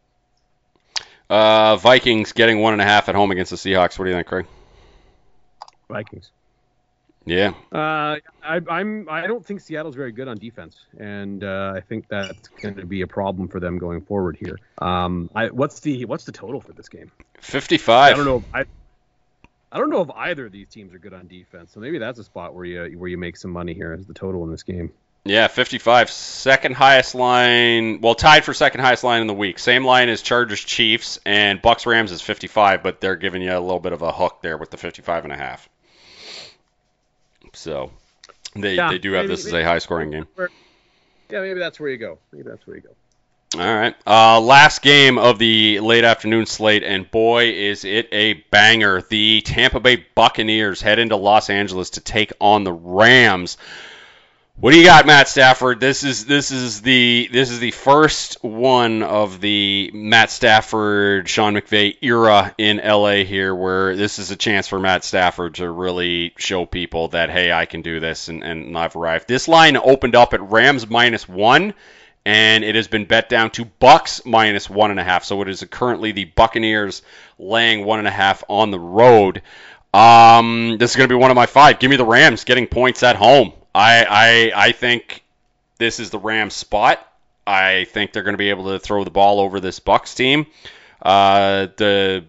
Uh, 1.28 1.76
Vikings 1.76 2.32
getting 2.32 2.60
one 2.60 2.72
and 2.72 2.82
a 2.82 2.84
half 2.84 3.08
at 3.08 3.14
home 3.14 3.30
against 3.30 3.50
the 3.50 3.56
Seahawks. 3.56 3.98
What 3.98 4.04
do 4.04 4.10
you 4.10 4.16
think, 4.16 4.28
Craig? 4.28 4.46
Vikings. 5.88 6.30
Yeah. 7.26 7.54
Uh, 7.72 8.18
I, 8.42 8.60
I'm. 8.70 9.08
I 9.10 9.26
don't 9.26 9.44
think 9.44 9.60
Seattle's 9.60 9.96
very 9.96 10.12
good 10.12 10.28
on 10.28 10.38
defense, 10.38 10.76
and 10.96 11.42
uh, 11.42 11.72
I 11.76 11.80
think 11.80 12.06
that's 12.08 12.48
going 12.62 12.76
to 12.76 12.86
be 12.86 13.02
a 13.02 13.06
problem 13.06 13.48
for 13.48 13.58
them 13.58 13.78
going 13.78 14.00
forward 14.00 14.36
here. 14.36 14.58
Um, 14.78 15.28
I, 15.34 15.48
what's 15.48 15.80
the 15.80 16.04
what's 16.04 16.24
the 16.24 16.32
total 16.32 16.60
for 16.60 16.72
this 16.72 16.88
game? 16.88 17.10
55. 17.40 18.12
I 18.12 18.16
don't 18.16 18.24
know. 18.24 18.36
If 18.36 18.44
I 18.54 18.64
I 19.72 19.78
don't 19.78 19.90
know 19.90 20.02
if 20.02 20.10
either 20.10 20.46
of 20.46 20.52
these 20.52 20.68
teams 20.68 20.94
are 20.94 20.98
good 20.98 21.12
on 21.12 21.26
defense, 21.26 21.72
so 21.72 21.80
maybe 21.80 21.98
that's 21.98 22.20
a 22.20 22.24
spot 22.24 22.54
where 22.54 22.64
you 22.64 22.98
where 22.98 23.10
you 23.10 23.18
make 23.18 23.36
some 23.36 23.50
money 23.50 23.74
here 23.74 23.92
as 23.92 24.06
the 24.06 24.14
total 24.14 24.44
in 24.44 24.50
this 24.50 24.62
game. 24.62 24.92
Yeah, 25.24 25.48
55. 25.48 26.08
Second 26.08 26.76
highest 26.76 27.16
line. 27.16 28.00
Well, 28.00 28.14
tied 28.14 28.44
for 28.44 28.54
second 28.54 28.80
highest 28.80 29.02
line 29.02 29.20
in 29.20 29.26
the 29.26 29.34
week. 29.34 29.58
Same 29.58 29.84
line 29.84 30.08
as 30.08 30.22
Chargers 30.22 30.60
Chiefs 30.60 31.18
and 31.26 31.60
Bucks 31.60 31.84
Rams 31.84 32.12
is 32.12 32.22
55, 32.22 32.84
but 32.84 33.00
they're 33.00 33.16
giving 33.16 33.42
you 33.42 33.50
a 33.50 33.58
little 33.58 33.80
bit 33.80 33.92
of 33.92 34.02
a 34.02 34.12
hook 34.12 34.38
there 34.40 34.56
with 34.56 34.70
the 34.70 34.76
55 34.76 35.24
and 35.24 35.32
a 35.32 35.36
half. 35.36 35.68
So 37.56 37.90
they, 38.54 38.74
Yeah, 38.74 38.90
they 38.90 38.98
do 38.98 39.12
have 39.12 39.24
maybe- 39.24 39.36
this 39.36 39.46
as 39.46 39.52
a 39.52 39.64
high 39.64 39.78
scoring 39.78 40.10
game. 40.10 40.26
Yeah, 41.28 41.40
maybe 41.40 41.58
that's 41.58 41.80
where 41.80 41.90
you 41.90 41.96
go. 41.96 42.18
Maybe 42.32 42.48
that's 42.48 42.66
where 42.66 42.76
you 42.76 42.82
go. 42.82 42.90
All 43.54 43.74
right. 43.74 43.94
Uh, 44.06 44.40
last 44.40 44.82
game 44.82 45.18
of 45.18 45.38
the 45.38 45.80
late 45.80 46.04
afternoon 46.04 46.46
slate, 46.46 46.82
and 46.82 47.10
boy, 47.10 47.50
is 47.50 47.84
it 47.84 48.08
a 48.12 48.34
banger. 48.50 49.02
The 49.02 49.40
Tampa 49.40 49.80
Bay 49.80 50.04
Buccaneers 50.14 50.82
head 50.82 50.98
into 50.98 51.16
Los 51.16 51.48
Angeles 51.48 51.90
to 51.90 52.00
take 52.00 52.32
on 52.40 52.64
the 52.64 52.72
Rams. 52.72 53.56
What 54.58 54.70
do 54.70 54.78
you 54.78 54.86
got, 54.86 55.04
Matt 55.04 55.28
Stafford? 55.28 55.80
This 55.80 56.02
is 56.02 56.24
this 56.24 56.50
is 56.50 56.80
the 56.80 57.28
this 57.30 57.50
is 57.50 57.58
the 57.58 57.72
first 57.72 58.42
one 58.42 59.02
of 59.02 59.38
the 59.42 59.90
Matt 59.92 60.30
Stafford, 60.30 61.28
Sean 61.28 61.54
McVay 61.54 61.98
era 62.00 62.54
in 62.56 62.78
LA 62.78 63.24
here, 63.24 63.54
where 63.54 63.94
this 63.96 64.18
is 64.18 64.30
a 64.30 64.36
chance 64.36 64.66
for 64.66 64.78
Matt 64.78 65.04
Stafford 65.04 65.56
to 65.56 65.70
really 65.70 66.32
show 66.38 66.64
people 66.64 67.08
that 67.08 67.28
hey, 67.28 67.52
I 67.52 67.66
can 67.66 67.82
do 67.82 68.00
this, 68.00 68.28
and, 68.28 68.42
and 68.42 68.78
I've 68.78 68.96
arrived. 68.96 69.28
This 69.28 69.46
line 69.46 69.76
opened 69.76 70.16
up 70.16 70.32
at 70.32 70.40
Rams 70.40 70.88
minus 70.88 71.28
one 71.28 71.74
and 72.24 72.64
it 72.64 72.76
has 72.76 72.88
been 72.88 73.04
bet 73.04 73.28
down 73.28 73.50
to 73.50 73.66
Bucks 73.66 74.24
minus 74.24 74.70
one 74.70 74.90
and 74.90 74.98
a 74.98 75.04
half. 75.04 75.24
So 75.24 75.42
it 75.42 75.50
is 75.50 75.64
currently 75.70 76.12
the 76.12 76.24
Buccaneers 76.24 77.02
laying 77.38 77.84
one 77.84 77.98
and 77.98 78.08
a 78.08 78.10
half 78.10 78.42
on 78.48 78.70
the 78.70 78.80
road. 78.80 79.42
Um, 79.92 80.76
this 80.78 80.90
is 80.90 80.96
going 80.96 81.08
to 81.08 81.14
be 81.14 81.20
one 81.20 81.30
of 81.30 81.36
my 81.36 81.46
five. 81.46 81.78
Give 81.78 81.90
me 81.90 81.96
the 81.96 82.06
Rams 82.06 82.44
getting 82.44 82.66
points 82.66 83.02
at 83.02 83.16
home. 83.16 83.52
I 83.76 84.06
I 84.08 84.52
I 84.68 84.72
think 84.72 85.22
this 85.78 86.00
is 86.00 86.10
the 86.10 86.18
Rams 86.18 86.54
spot. 86.54 87.06
I 87.46 87.84
think 87.84 88.12
they're 88.12 88.22
going 88.22 88.34
to 88.34 88.38
be 88.38 88.50
able 88.50 88.72
to 88.72 88.78
throw 88.78 89.04
the 89.04 89.10
ball 89.10 89.38
over 89.38 89.60
this 89.60 89.78
Bucks 89.78 90.14
team. 90.14 90.46
Uh, 91.00 91.68
the 91.76 92.24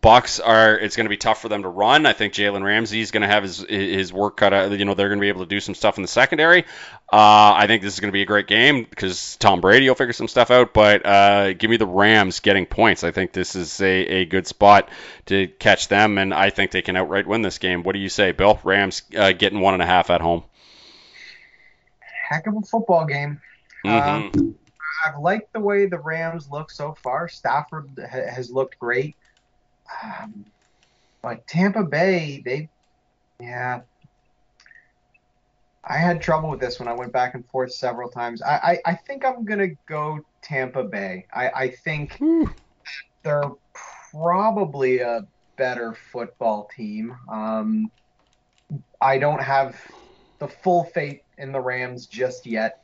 Bucks 0.00 0.38
are. 0.38 0.78
It's 0.78 0.96
going 0.96 1.06
to 1.06 1.10
be 1.10 1.16
tough 1.16 1.40
for 1.40 1.48
them 1.48 1.62
to 1.62 1.68
run. 1.68 2.04
I 2.04 2.12
think 2.12 2.34
Jalen 2.34 2.62
Ramsey 2.62 3.00
is 3.00 3.10
going 3.10 3.22
to 3.22 3.26
have 3.26 3.42
his 3.42 3.60
his 3.60 4.12
work 4.12 4.36
cut 4.36 4.52
out. 4.52 4.70
You 4.78 4.84
know, 4.84 4.94
they're 4.94 5.08
going 5.08 5.18
to 5.18 5.22
be 5.22 5.28
able 5.28 5.40
to 5.40 5.48
do 5.48 5.60
some 5.60 5.74
stuff 5.74 5.96
in 5.96 6.02
the 6.02 6.08
secondary. 6.08 6.64
Uh, 7.10 7.54
I 7.56 7.66
think 7.66 7.82
this 7.82 7.94
is 7.94 8.00
going 8.00 8.08
to 8.10 8.12
be 8.12 8.20
a 8.22 8.26
great 8.26 8.46
game 8.46 8.84
because 8.88 9.36
Tom 9.36 9.60
Brady 9.62 9.88
will 9.88 9.94
figure 9.94 10.12
some 10.12 10.28
stuff 10.28 10.50
out. 10.50 10.74
But 10.74 11.06
uh, 11.06 11.52
give 11.54 11.70
me 11.70 11.78
the 11.78 11.86
Rams 11.86 12.40
getting 12.40 12.66
points. 12.66 13.02
I 13.02 13.12
think 13.12 13.32
this 13.32 13.56
is 13.56 13.80
a, 13.80 13.86
a 14.06 14.24
good 14.26 14.46
spot 14.46 14.90
to 15.26 15.46
catch 15.46 15.88
them, 15.88 16.18
and 16.18 16.34
I 16.34 16.50
think 16.50 16.70
they 16.70 16.82
can 16.82 16.96
outright 16.96 17.26
win 17.26 17.40
this 17.42 17.58
game. 17.58 17.82
What 17.82 17.94
do 17.94 17.98
you 17.98 18.10
say, 18.10 18.32
Bill? 18.32 18.60
Rams 18.64 19.02
uh, 19.16 19.32
getting 19.32 19.60
one 19.60 19.74
and 19.74 19.82
a 19.82 19.86
half 19.86 20.10
at 20.10 20.20
home. 20.20 20.44
Heck 22.28 22.46
of 22.46 22.56
a 22.56 22.60
football 22.60 23.06
game. 23.06 23.40
Mhm. 23.84 24.36
Um, 24.36 24.54
I've 25.06 25.18
liked 25.18 25.52
the 25.52 25.60
way 25.60 25.86
the 25.86 25.98
Rams 25.98 26.50
look 26.50 26.70
so 26.70 26.92
far. 26.92 27.28
Stafford 27.28 27.88
ha- 27.98 28.30
has 28.34 28.50
looked 28.50 28.78
great. 28.78 29.16
Um, 30.02 30.44
but 31.22 31.46
Tampa 31.46 31.84
Bay, 31.84 32.42
they, 32.44 32.68
yeah. 33.40 33.80
I 35.84 35.96
had 35.96 36.20
trouble 36.20 36.50
with 36.50 36.60
this 36.60 36.78
when 36.78 36.88
I 36.88 36.92
went 36.92 37.12
back 37.12 37.34
and 37.34 37.46
forth 37.46 37.72
several 37.72 38.10
times. 38.10 38.42
I, 38.42 38.78
I, 38.84 38.90
I 38.92 38.94
think 38.94 39.24
I'm 39.24 39.44
going 39.44 39.60
to 39.60 39.74
go 39.86 40.20
Tampa 40.42 40.84
Bay. 40.84 41.26
I, 41.32 41.48
I 41.48 41.68
think 41.70 42.16
Whew. 42.18 42.50
they're 43.22 43.50
probably 44.12 45.00
a 45.00 45.26
better 45.56 45.94
football 46.12 46.68
team. 46.76 47.16
Um, 47.30 47.90
I 49.00 49.18
don't 49.18 49.42
have 49.42 49.80
the 50.38 50.48
full 50.48 50.84
faith 50.84 51.22
in 51.38 51.52
the 51.52 51.60
Rams 51.60 52.06
just 52.06 52.46
yet. 52.46 52.82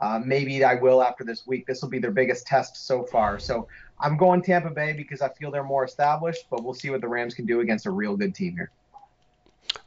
Uh, 0.00 0.20
maybe 0.24 0.64
I 0.64 0.74
will 0.74 1.02
after 1.02 1.24
this 1.24 1.46
week. 1.46 1.66
This 1.66 1.80
will 1.80 1.88
be 1.88 2.00
their 2.00 2.10
biggest 2.10 2.46
test 2.46 2.86
so 2.86 3.04
far. 3.04 3.38
So 3.38 3.68
I'm 4.02 4.16
going 4.16 4.42
Tampa 4.42 4.70
Bay 4.70 4.92
because 4.92 5.22
I 5.22 5.28
feel 5.28 5.52
they're 5.52 5.62
more 5.62 5.84
established, 5.84 6.46
but 6.50 6.64
we'll 6.64 6.74
see 6.74 6.90
what 6.90 7.00
the 7.00 7.08
Rams 7.08 7.34
can 7.34 7.46
do 7.46 7.60
against 7.60 7.86
a 7.86 7.90
real 7.90 8.16
good 8.16 8.34
team 8.34 8.56
here. 8.56 8.70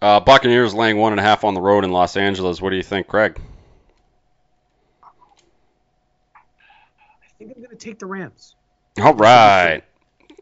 Uh, 0.02 0.22
Buccaneers 0.22 0.74
laying 0.74 0.98
one 0.98 1.12
and 1.12 1.20
a 1.20 1.24
half 1.24 1.44
on 1.44 1.54
the 1.54 1.62
road 1.62 1.84
in 1.84 1.92
Los 1.92 2.16
Angeles. 2.16 2.62
What 2.62 2.70
do 2.70 2.78
you 2.78 2.84
think, 2.84 3.08
Craig? 3.08 3.38
I 5.04 5.10
think 7.38 7.52
I'm 7.56 7.62
going 7.62 7.70
to 7.70 7.76
take 7.76 8.00
the 8.00 8.06
Rams. 8.06 8.56
All 9.02 9.14
right. 9.14 9.84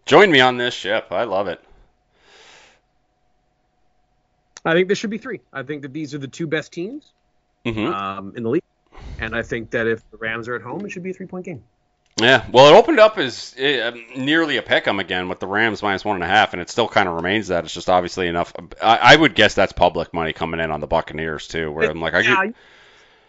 Join 0.05 0.29
me 0.31 0.39
on 0.39 0.57
this 0.57 0.75
ship. 0.75 1.07
I 1.09 1.23
love 1.23 1.47
it. 1.47 1.59
I 4.65 4.73
think 4.73 4.87
there 4.87 4.95
should 4.95 5.09
be 5.09 5.17
three. 5.17 5.41
I 5.51 5.63
think 5.63 5.81
that 5.81 5.93
these 5.93 6.13
are 6.13 6.19
the 6.19 6.27
two 6.27 6.47
best 6.47 6.71
teams 6.71 7.13
hmm 7.65 7.87
um, 7.87 8.33
in 8.35 8.43
the 8.43 8.49
league, 8.49 8.63
and 9.19 9.35
I 9.35 9.41
think 9.41 9.71
that 9.71 9.87
if 9.87 10.09
the 10.11 10.17
Rams 10.17 10.47
are 10.47 10.55
at 10.55 10.61
home, 10.61 10.85
it 10.85 10.91
should 10.91 11.03
be 11.03 11.09
a 11.09 11.13
three-point 11.13 11.45
game. 11.45 11.63
Yeah. 12.21 12.45
Well, 12.51 12.73
it 12.73 12.77
opened 12.77 12.99
up 12.99 13.17
as 13.17 13.55
uh, 13.57 13.91
nearly 14.15 14.57
a 14.57 14.61
pick 14.61 14.87
'em 14.87 14.99
again 14.99 15.29
with 15.29 15.39
the 15.39 15.47
Rams 15.47 15.81
minus 15.81 16.05
one 16.05 16.15
and 16.15 16.23
a 16.23 16.27
half, 16.27 16.53
and 16.53 16.61
it 16.61 16.69
still 16.69 16.87
kind 16.87 17.09
of 17.09 17.15
remains 17.15 17.47
that. 17.47 17.63
It's 17.65 17.73
just 17.73 17.89
obviously 17.89 18.27
enough. 18.27 18.53
I, 18.81 18.97
I 18.97 19.15
would 19.15 19.33
guess 19.35 19.55
that's 19.55 19.73
public 19.73 20.13
money 20.13 20.31
coming 20.31 20.59
in 20.59 20.69
on 20.69 20.79
the 20.79 20.87
Buccaneers 20.87 21.47
too, 21.47 21.71
where 21.71 21.89
I'm 21.89 22.01
like, 22.01 22.13
I 22.13 22.21
yeah, 22.21 22.35
get, 22.35 22.55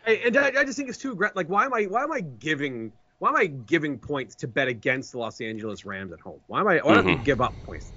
I, 0.06 0.60
I, 0.60 0.64
just 0.64 0.76
think 0.76 0.90
it's 0.90 0.98
too 0.98 1.12
aggressive. 1.12 1.36
Like, 1.36 1.48
why 1.48 1.64
am 1.64 1.72
I? 1.72 1.84
Why 1.84 2.02
am 2.02 2.12
I 2.12 2.20
giving? 2.20 2.92
Why 3.18 3.30
am 3.30 3.36
I 3.36 3.46
giving 3.46 3.98
points 3.98 4.34
to 4.36 4.48
bet 4.48 4.68
against 4.68 5.12
the 5.12 5.18
Los 5.18 5.40
Angeles 5.40 5.84
Rams 5.86 6.12
at 6.12 6.20
home? 6.20 6.40
Why 6.46 6.60
am 6.60 6.68
I? 6.68 6.78
Why 6.78 6.94
don't 6.94 7.08
I 7.08 7.14
Mhm. 7.14 7.24
give 7.24 7.40
up 7.40 7.62
points? 7.64 7.92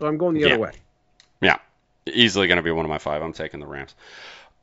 So 0.00 0.06
I'm 0.06 0.16
going 0.16 0.34
the 0.34 0.44
Yeah. 0.44 0.46
other 0.46 0.58
way. 0.58 0.72
Yeah, 1.40 1.58
easily 2.06 2.46
going 2.46 2.56
to 2.56 2.62
be 2.62 2.70
one 2.70 2.86
of 2.86 2.90
my 2.90 2.98
five. 2.98 3.20
I'm 3.22 3.32
taking 3.32 3.60
the 3.60 3.66
Rams. 3.66 3.94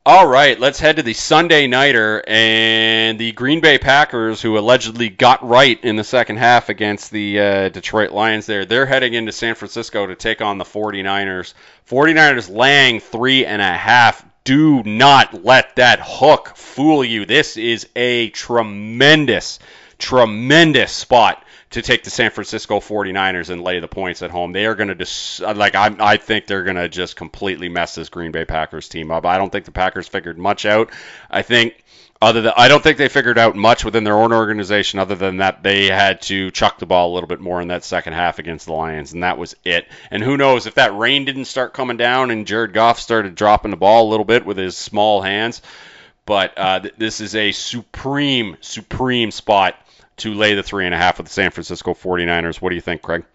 All 0.05 0.25
right, 0.25 0.57
let's 0.57 0.79
head 0.79 0.95
to 0.95 1.03
the 1.03 1.13
Sunday 1.13 1.67
nighter 1.67 2.23
and 2.25 3.19
the 3.19 3.33
Green 3.33 3.59
Bay 3.59 3.77
Packers, 3.77 4.41
who 4.41 4.57
allegedly 4.57 5.09
got 5.09 5.45
right 5.45 5.77
in 5.83 5.97
the 5.97 6.05
second 6.05 6.37
half 6.37 6.69
against 6.69 7.11
the 7.11 7.39
uh, 7.39 7.69
Detroit 7.69 8.11
Lions. 8.11 8.45
There, 8.45 8.63
they're 8.63 8.85
heading 8.85 9.13
into 9.13 9.33
San 9.33 9.55
Francisco 9.55 10.07
to 10.07 10.15
take 10.15 10.41
on 10.41 10.57
the 10.57 10.63
49ers. 10.63 11.53
49ers 11.89 12.49
laying 12.49 13.01
three 13.01 13.45
and 13.45 13.61
a 13.61 13.73
half. 13.73 14.23
Do 14.45 14.81
not 14.83 15.43
let 15.43 15.75
that 15.75 15.99
hook 16.01 16.53
fool 16.55 17.03
you. 17.03 17.25
This 17.25 17.57
is 17.57 17.89
a 17.93 18.29
tremendous, 18.29 19.59
tremendous 19.97 20.93
spot 20.93 21.43
to 21.71 21.81
take 21.83 22.03
the 22.03 22.09
San 22.09 22.31
Francisco 22.31 22.79
49ers 22.79 23.49
and 23.49 23.63
lay 23.63 23.79
the 23.79 23.87
points 23.87 24.21
at 24.21 24.31
home. 24.31 24.51
They 24.51 24.65
are 24.65 24.75
going 24.75 24.87
to 24.87 24.95
just 24.95 25.39
like 25.41 25.75
I 25.75 25.95
I 25.99 26.17
think 26.17 26.47
they're 26.47 26.63
going 26.63 26.77
to 26.77 26.89
just 26.89 27.15
completely 27.15 27.69
mess 27.69 27.95
this 27.95 28.09
Green 28.09 28.31
Bay 28.31 28.45
Packers 28.45 28.89
team 28.89 29.11
up. 29.11 29.25
I 29.25 29.37
don't 29.37 29.51
think 29.51 29.65
the 29.65 29.71
Packers 29.71 30.07
figured 30.07 30.37
much 30.37 30.65
out. 30.65 30.91
I 31.29 31.43
think 31.43 31.83
other 32.21 32.41
than 32.41 32.53
I 32.57 32.67
don't 32.67 32.83
think 32.83 32.97
they 32.97 33.07
figured 33.07 33.37
out 33.37 33.55
much 33.55 33.85
within 33.85 34.03
their 34.03 34.17
own 34.17 34.33
organization 34.33 34.99
other 34.99 35.15
than 35.15 35.37
that 35.37 35.63
they 35.63 35.85
had 35.85 36.21
to 36.23 36.51
chuck 36.51 36.79
the 36.79 36.85
ball 36.85 37.11
a 37.11 37.13
little 37.13 37.27
bit 37.27 37.39
more 37.39 37.61
in 37.61 37.69
that 37.69 37.83
second 37.83 38.13
half 38.13 38.39
against 38.39 38.65
the 38.65 38.73
Lions 38.73 39.13
and 39.13 39.23
that 39.23 39.37
was 39.37 39.55
it. 39.63 39.87
And 40.09 40.23
who 40.23 40.37
knows 40.37 40.65
if 40.65 40.75
that 40.75 40.97
rain 40.97 41.25
didn't 41.25 41.45
start 41.45 41.73
coming 41.73 41.97
down 41.97 42.31
and 42.31 42.47
Jared 42.47 42.73
Goff 42.73 42.99
started 42.99 43.35
dropping 43.35 43.71
the 43.71 43.77
ball 43.77 44.07
a 44.07 44.11
little 44.11 44.25
bit 44.25 44.45
with 44.45 44.57
his 44.57 44.75
small 44.75 45.21
hands. 45.21 45.61
But 46.25 46.53
uh, 46.57 46.79
th- 46.81 46.93
this 46.97 47.21
is 47.21 47.35
a 47.35 47.51
supreme, 47.51 48.57
supreme 48.61 49.31
spot 49.31 49.75
to 50.19 50.33
lay 50.33 50.55
the 50.55 50.63
three 50.63 50.85
and 50.85 50.93
a 50.93 50.97
half 50.97 51.17
with 51.17 51.27
the 51.27 51.33
San 51.33 51.51
Francisco 51.51 51.93
49ers. 51.93 52.61
What 52.61 52.69
do 52.69 52.75
you 52.75 52.81
think, 52.81 53.01
Craig? 53.01 53.25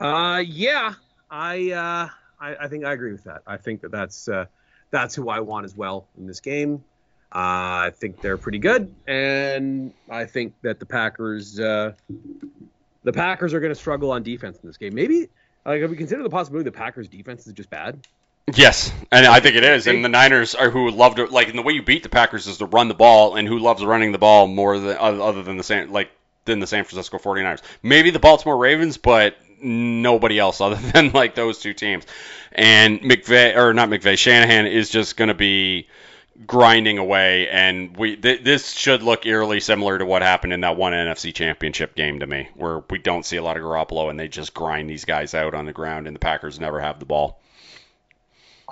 Uh, 0.00 0.42
yeah, 0.46 0.94
I, 1.30 1.72
uh, 1.72 2.08
I, 2.40 2.56
I 2.64 2.68
think 2.68 2.84
I 2.84 2.92
agree 2.92 3.12
with 3.12 3.24
that. 3.24 3.42
I 3.46 3.58
think 3.58 3.82
that 3.82 3.90
that's 3.90 4.28
uh, 4.28 4.46
that's 4.90 5.14
who 5.14 5.28
I 5.28 5.40
want 5.40 5.64
as 5.64 5.76
well 5.76 6.08
in 6.18 6.26
this 6.26 6.40
game. 6.40 6.82
Uh, 7.32 7.86
I 7.86 7.92
think 7.94 8.20
they're 8.20 8.38
pretty 8.38 8.58
good, 8.58 8.92
and 9.06 9.92
I 10.08 10.24
think 10.24 10.54
that 10.62 10.80
the 10.80 10.86
Packers, 10.86 11.60
uh, 11.60 11.92
the 13.04 13.12
Packers 13.12 13.54
are 13.54 13.60
going 13.60 13.72
to 13.72 13.78
struggle 13.78 14.10
on 14.10 14.24
defense 14.24 14.58
in 14.60 14.66
this 14.68 14.76
game. 14.76 14.94
Maybe, 14.94 15.28
like, 15.64 15.80
if 15.80 15.90
we 15.90 15.96
consider 15.96 16.24
the 16.24 16.30
possibility 16.30 16.64
the 16.64 16.76
Packers' 16.76 17.08
defense 17.08 17.46
is 17.46 17.52
just 17.52 17.70
bad. 17.70 18.04
Yes, 18.52 18.92
and 19.12 19.26
I 19.26 19.40
think 19.40 19.56
it 19.56 19.64
is. 19.64 19.86
And 19.86 20.04
the 20.04 20.08
Niners 20.08 20.54
are 20.54 20.70
who 20.70 20.90
love 20.90 21.16
to 21.16 21.26
like, 21.26 21.48
and 21.48 21.58
the 21.58 21.62
way 21.62 21.72
you 21.72 21.82
beat 21.82 22.02
the 22.02 22.08
Packers 22.08 22.46
is 22.46 22.58
to 22.58 22.66
run 22.66 22.88
the 22.88 22.94
ball, 22.94 23.36
and 23.36 23.46
who 23.46 23.58
loves 23.58 23.84
running 23.84 24.12
the 24.12 24.18
ball 24.18 24.46
more 24.46 24.78
than 24.78 24.96
other 24.98 25.42
than 25.42 25.56
the 25.56 25.62
San 25.62 25.92
like 25.92 26.10
than 26.46 26.58
the 26.58 26.66
San 26.66 26.84
Francisco 26.84 27.18
49ers. 27.18 27.62
Maybe 27.82 28.10
the 28.10 28.18
Baltimore 28.18 28.56
Ravens, 28.56 28.96
but 28.96 29.36
nobody 29.62 30.38
else 30.38 30.60
other 30.60 30.76
than 30.92 31.12
like 31.12 31.34
those 31.34 31.58
two 31.58 31.74
teams. 31.74 32.04
And 32.52 33.00
McVay 33.00 33.56
or 33.56 33.72
not 33.72 33.88
McVay, 33.88 34.18
Shanahan 34.18 34.66
is 34.66 34.90
just 34.90 35.16
going 35.16 35.28
to 35.28 35.34
be 35.34 35.88
grinding 36.46 36.98
away, 36.98 37.48
and 37.48 37.96
we 37.96 38.16
th- 38.16 38.42
this 38.42 38.72
should 38.72 39.02
look 39.02 39.26
eerily 39.26 39.60
similar 39.60 39.98
to 39.98 40.06
what 40.06 40.22
happened 40.22 40.52
in 40.52 40.62
that 40.62 40.76
one 40.76 40.92
NFC 40.92 41.34
Championship 41.34 41.94
game 41.94 42.20
to 42.20 42.26
me, 42.26 42.48
where 42.54 42.82
we 42.90 42.98
don't 42.98 43.26
see 43.26 43.36
a 43.36 43.42
lot 43.42 43.56
of 43.56 43.62
Garoppolo 43.62 44.10
and 44.10 44.18
they 44.18 44.28
just 44.28 44.54
grind 44.54 44.88
these 44.88 45.04
guys 45.04 45.34
out 45.34 45.54
on 45.54 45.66
the 45.66 45.72
ground, 45.72 46.06
and 46.06 46.16
the 46.16 46.20
Packers 46.20 46.58
never 46.58 46.80
have 46.80 46.98
the 46.98 47.06
ball. 47.06 47.40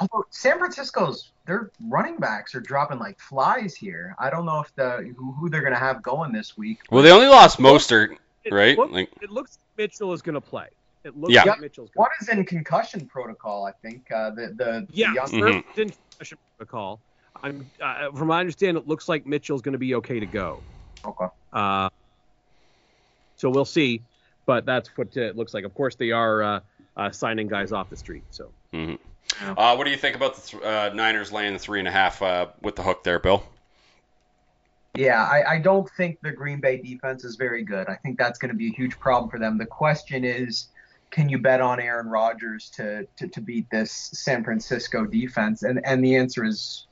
Although 0.00 0.24
San 0.30 0.58
Francisco's 0.58 1.30
their 1.46 1.70
running 1.88 2.16
backs 2.16 2.54
are 2.54 2.60
dropping 2.60 2.98
like 2.98 3.18
flies 3.18 3.74
here. 3.74 4.14
I 4.18 4.30
don't 4.30 4.44
know 4.46 4.60
if 4.60 4.74
the 4.76 5.12
who, 5.16 5.32
who 5.32 5.48
they're 5.48 5.60
going 5.62 5.72
to 5.72 5.78
have 5.78 6.02
going 6.02 6.32
this 6.32 6.56
week. 6.56 6.80
Well, 6.90 7.02
they 7.02 7.10
only 7.10 7.26
lost 7.28 7.58
Mostert, 7.58 8.16
right? 8.50 8.70
It 8.72 8.78
looks, 8.78 8.92
like, 8.92 9.10
it 9.22 9.30
looks 9.30 9.58
Mitchell 9.76 10.12
is 10.12 10.22
going 10.22 10.34
to 10.34 10.40
play. 10.40 10.66
It 11.04 11.16
looks 11.16 11.32
Yeah. 11.32 11.44
like 11.44 11.60
Mitchell's 11.60 11.90
going 11.90 12.02
One 12.04 12.10
is 12.20 12.28
in 12.28 12.44
concussion 12.44 13.06
protocol, 13.06 13.64
I 13.64 13.72
think. 13.82 14.10
Uh, 14.12 14.30
the 14.30 14.48
the 14.56 14.86
Yeah, 14.90 15.08
the 15.10 15.14
young- 15.14 15.26
Mhm. 15.28 15.40
first 15.64 15.76
didn't 15.76 15.96
I 16.20 16.24
should 16.24 16.38
recall. 16.58 17.00
I'm 17.42 17.70
uh, 17.80 18.10
from 18.12 18.28
my 18.28 18.40
understanding, 18.40 18.82
it 18.82 18.88
looks 18.88 19.08
like 19.08 19.26
Mitchell's 19.26 19.62
going 19.62 19.72
to 19.72 19.78
be 19.78 19.94
okay 19.96 20.18
to 20.20 20.26
go. 20.26 20.60
Okay. 21.04 21.26
Uh, 21.52 21.88
so 23.36 23.48
we'll 23.48 23.64
see, 23.64 24.02
but 24.46 24.66
that's 24.66 24.88
what 24.98 25.16
it 25.16 25.36
looks 25.36 25.54
like. 25.54 25.64
Of 25.64 25.74
course, 25.74 25.94
they 25.94 26.10
are 26.10 26.42
uh, 26.42 26.60
uh, 26.96 27.10
signing 27.12 27.46
guys 27.48 27.72
off 27.72 27.88
the 27.90 27.96
street. 27.96 28.24
So 28.30 28.50
mhm. 28.72 28.98
Uh, 29.40 29.74
what 29.74 29.84
do 29.84 29.90
you 29.90 29.96
think 29.96 30.16
about 30.16 30.36
the 30.36 30.42
th- 30.42 30.62
uh, 30.62 30.90
Niners 30.94 31.30
laying 31.30 31.52
the 31.52 31.58
three 31.58 31.78
and 31.78 31.88
a 31.88 31.90
half 31.90 32.22
uh, 32.22 32.48
with 32.62 32.76
the 32.76 32.82
hook 32.82 33.04
there, 33.04 33.18
Bill? 33.18 33.42
Yeah, 34.94 35.22
I, 35.22 35.54
I 35.54 35.58
don't 35.58 35.88
think 35.96 36.18
the 36.22 36.32
Green 36.32 36.60
Bay 36.60 36.78
defense 36.78 37.24
is 37.24 37.36
very 37.36 37.62
good. 37.62 37.88
I 37.88 37.94
think 37.96 38.18
that's 38.18 38.38
going 38.38 38.50
to 38.50 38.56
be 38.56 38.68
a 38.68 38.72
huge 38.72 38.98
problem 38.98 39.30
for 39.30 39.38
them. 39.38 39.56
The 39.56 39.66
question 39.66 40.24
is, 40.24 40.68
can 41.10 41.28
you 41.28 41.38
bet 41.38 41.60
on 41.60 41.78
Aaron 41.80 42.08
Rodgers 42.08 42.70
to, 42.70 43.06
to, 43.16 43.28
to 43.28 43.40
beat 43.40 43.70
this 43.70 43.92
San 43.92 44.42
Francisco 44.44 45.06
defense? 45.06 45.62
And 45.62 45.80
and 45.84 46.02
the 46.04 46.16
answer 46.16 46.44
is, 46.44 46.86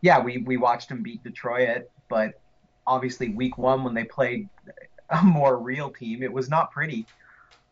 yeah, 0.00 0.20
we, 0.20 0.38
we 0.38 0.56
watched 0.56 0.90
him 0.90 1.02
beat 1.02 1.22
Detroit, 1.22 1.88
but 2.08 2.40
obviously 2.86 3.28
week 3.28 3.58
one 3.58 3.84
when 3.84 3.94
they 3.94 4.04
played 4.04 4.48
a 5.10 5.22
more 5.22 5.58
real 5.58 5.90
team, 5.90 6.22
it 6.22 6.32
was 6.32 6.48
not 6.48 6.72
pretty. 6.72 7.06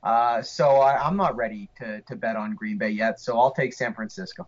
Uh, 0.02 0.42
so 0.42 0.76
I, 0.76 1.06
I'm 1.06 1.16
not 1.16 1.36
ready 1.36 1.68
to, 1.78 2.00
to 2.02 2.16
bet 2.16 2.36
on 2.36 2.54
Green 2.54 2.78
Bay 2.78 2.90
yet. 2.90 3.20
So 3.20 3.38
I'll 3.38 3.50
take 3.50 3.72
San 3.72 3.94
Francisco. 3.94 4.46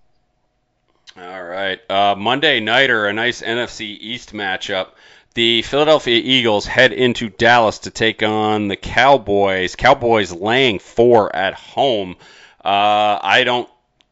All 1.16 1.42
right. 1.42 1.78
Uh, 1.90 2.14
Monday 2.16 2.60
nighter, 2.60 3.06
a 3.06 3.12
nice 3.12 3.42
NFC 3.42 3.96
East 4.00 4.32
matchup. 4.32 4.90
The 5.34 5.62
Philadelphia 5.62 6.20
Eagles 6.22 6.66
head 6.66 6.92
into 6.92 7.28
Dallas 7.28 7.80
to 7.80 7.90
take 7.90 8.22
on 8.22 8.68
the 8.68 8.76
Cowboys. 8.76 9.76
Cowboys 9.76 10.32
laying 10.32 10.78
four 10.78 11.34
at 11.34 11.54
home. 11.54 12.16
Uh, 12.64 13.18
I 13.22 13.42
don't 13.44 13.68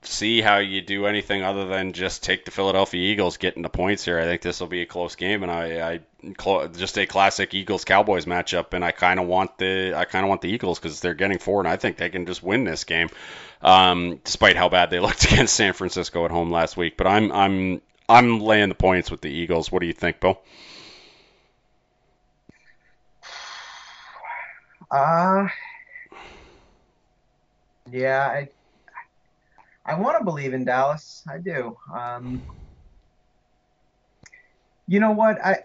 see 0.09 0.41
how 0.41 0.59
you 0.59 0.81
do 0.81 1.07
anything 1.07 1.43
other 1.43 1.67
than 1.67 1.93
just 1.93 2.23
take 2.25 2.45
the 2.45 2.51
Philadelphia 2.51 3.01
Eagles 3.01 3.37
getting 3.37 3.63
the 3.63 3.69
points 3.69 4.05
here. 4.05 4.19
I 4.19 4.25
think 4.25 4.43
this 4.43 4.61
will 4.61 4.67
be 4.67 4.83
a 4.83 4.87
close 4.87 5.15
game, 5.15 5.43
and 5.43 5.53
I, 5.53 5.93
I 5.93 6.01
just 6.77 6.99
a 6.99 7.07
classic 7.07 7.55
Eagles 7.55 7.85
Cowboys 7.85 8.25
matchup. 8.25 8.73
And 8.73 8.85
I 8.85 8.91
kind 8.91 9.21
of 9.21 9.27
want 9.27 9.59
the 9.59 9.95
I 9.95 10.05
kind 10.05 10.25
of 10.25 10.29
want 10.29 10.41
the 10.41 10.49
Eagles 10.49 10.79
because 10.79 11.01
they're 11.01 11.15
getting 11.15 11.39
four, 11.39 11.61
and 11.61 11.69
I 11.69 11.77
think 11.77 11.97
they 11.97 12.09
can 12.09 12.27
just 12.27 12.43
win 12.43 12.65
this 12.65 12.85
game, 12.85 13.09
um, 13.63 14.21
despite 14.25 14.57
how 14.57 14.69
bad 14.69 14.91
they 14.91 15.01
looked 15.01 15.25
against 15.31 15.55
San 15.55 15.73
Francisco 15.75 16.25
at 16.25 16.31
home 16.31 16.51
last 16.51 16.77
week. 16.77 16.97
But 16.97 17.07
I'm 17.07 17.31
I'm 17.31 17.81
I'm 18.09 18.41
laying 18.41 18.71
the 18.71 18.75
points 18.75 19.11
with 19.11 19.21
the 19.21 19.31
Eagles. 19.31 19.71
What 19.71 19.81
do 19.81 19.87
you 19.87 19.93
think, 19.93 20.21
Bill? 20.21 20.41
Uh 24.91 25.49
yeah, 27.91 28.27
I 28.27 28.49
I 29.89 29.95
want 29.95 30.19
to 30.19 30.25
believe 30.25 30.53
in 30.53 30.67
Dallas. 30.67 31.25
I 31.27 31.39
do. 31.39 31.77
Um, 31.97 32.43
you 34.87 35.01
know 35.01 35.13
what? 35.13 35.43
I 35.43 35.57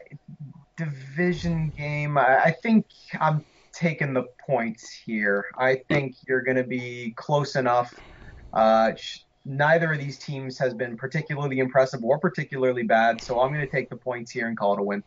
division 0.78 1.74
game. 1.78 2.18
I, 2.18 2.46
I 2.46 2.52
think 2.52 2.86
I'm 3.20 3.44
taking 3.74 4.14
the 4.14 4.24
points 4.48 4.90
here. 5.06 5.46
I 5.58 5.82
think 5.90 6.16
you're 6.28 6.42
going 6.42 6.58
to 6.58 6.64
be 6.64 7.14
close 7.18 7.58
enough. 7.58 7.94
Uh, 8.54 8.96
sh- 8.96 9.20
neither 9.46 9.92
of 9.92 10.00
these 10.00 10.18
teams 10.20 10.58
has 10.58 10.74
been 10.74 10.96
particularly 10.96 11.60
impressive 11.60 12.02
or 12.02 12.18
particularly 12.18 12.84
bad, 12.84 13.22
so 13.22 13.42
I'm 13.42 13.54
going 13.54 13.66
to 13.66 13.72
take 13.72 13.90
the 13.90 13.98
points 13.98 14.32
here 14.32 14.48
and 14.48 14.58
call 14.58 14.74
it 14.74 14.80
a 14.80 14.84
win. 14.84 15.04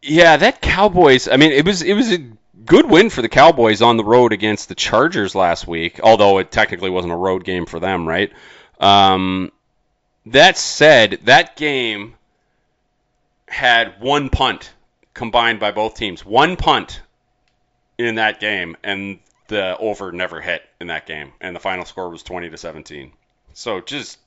Yeah, 0.00 0.38
that 0.38 0.62
Cowboys. 0.62 1.28
I 1.28 1.36
mean, 1.36 1.52
it 1.52 1.66
was 1.66 1.82
it 1.82 1.94
was 1.94 2.12
a 2.12 2.18
good 2.64 2.88
win 2.88 3.10
for 3.10 3.22
the 3.22 3.28
Cowboys 3.28 3.82
on 3.82 3.96
the 3.96 4.04
road 4.04 4.32
against 4.32 4.68
the 4.68 4.74
Chargers 4.74 5.34
last 5.34 5.66
week. 5.66 6.00
Although 6.02 6.38
it 6.38 6.50
technically 6.50 6.90
wasn't 6.90 7.12
a 7.12 7.16
road 7.16 7.44
game 7.44 7.66
for 7.66 7.80
them, 7.80 8.06
right? 8.06 8.32
Um, 8.80 9.52
that 10.26 10.56
said, 10.56 11.20
that 11.24 11.56
game 11.56 12.14
had 13.46 14.00
one 14.00 14.30
punt 14.30 14.72
combined 15.12 15.60
by 15.60 15.70
both 15.70 15.94
teams. 15.96 16.24
One 16.24 16.56
punt 16.56 17.00
in 17.98 18.16
that 18.16 18.40
game, 18.40 18.76
and 18.82 19.20
the 19.48 19.76
over 19.78 20.12
never 20.12 20.40
hit 20.40 20.62
in 20.80 20.88
that 20.88 21.06
game, 21.06 21.32
and 21.40 21.54
the 21.54 21.60
final 21.60 21.84
score 21.84 22.10
was 22.10 22.22
20 22.22 22.50
to 22.50 22.56
17. 22.56 23.12
So 23.52 23.80
just 23.80 24.18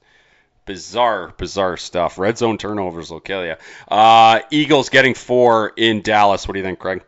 bizarre, 0.66 1.34
bizarre 1.38 1.78
stuff. 1.78 2.18
Red 2.18 2.38
zone 2.38 2.58
turnovers 2.58 3.12
will 3.12 3.20
kill 3.20 3.46
you. 3.46 3.56
Uh, 3.88 4.42
Eagles 4.52 4.90
getting 4.90 5.14
four 5.14 5.74
in 5.76 6.02
Dallas. 6.02 6.48
What 6.48 6.54
do 6.54 6.60
you 6.60 6.66
think, 6.66 6.80
Craig? 6.80 7.04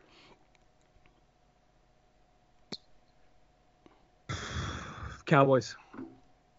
Cowboys. 5.29 5.75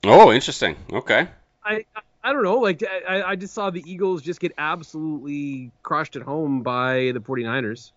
Oh, 0.04 0.32
interesting. 0.32 0.76
Okay. 0.92 1.28
I 1.64 1.84
I 2.22 2.32
don't 2.32 2.42
know. 2.42 2.56
Like 2.58 2.82
I, 3.08 3.22
I 3.22 3.36
just 3.36 3.54
saw 3.54 3.70
the 3.70 3.82
Eagles 3.90 4.22
just 4.22 4.40
get 4.40 4.52
absolutely 4.58 5.72
crushed 5.82 6.16
at 6.16 6.22
home 6.22 6.62
by 6.62 7.12
the 7.12 7.20
49ers. 7.20 7.92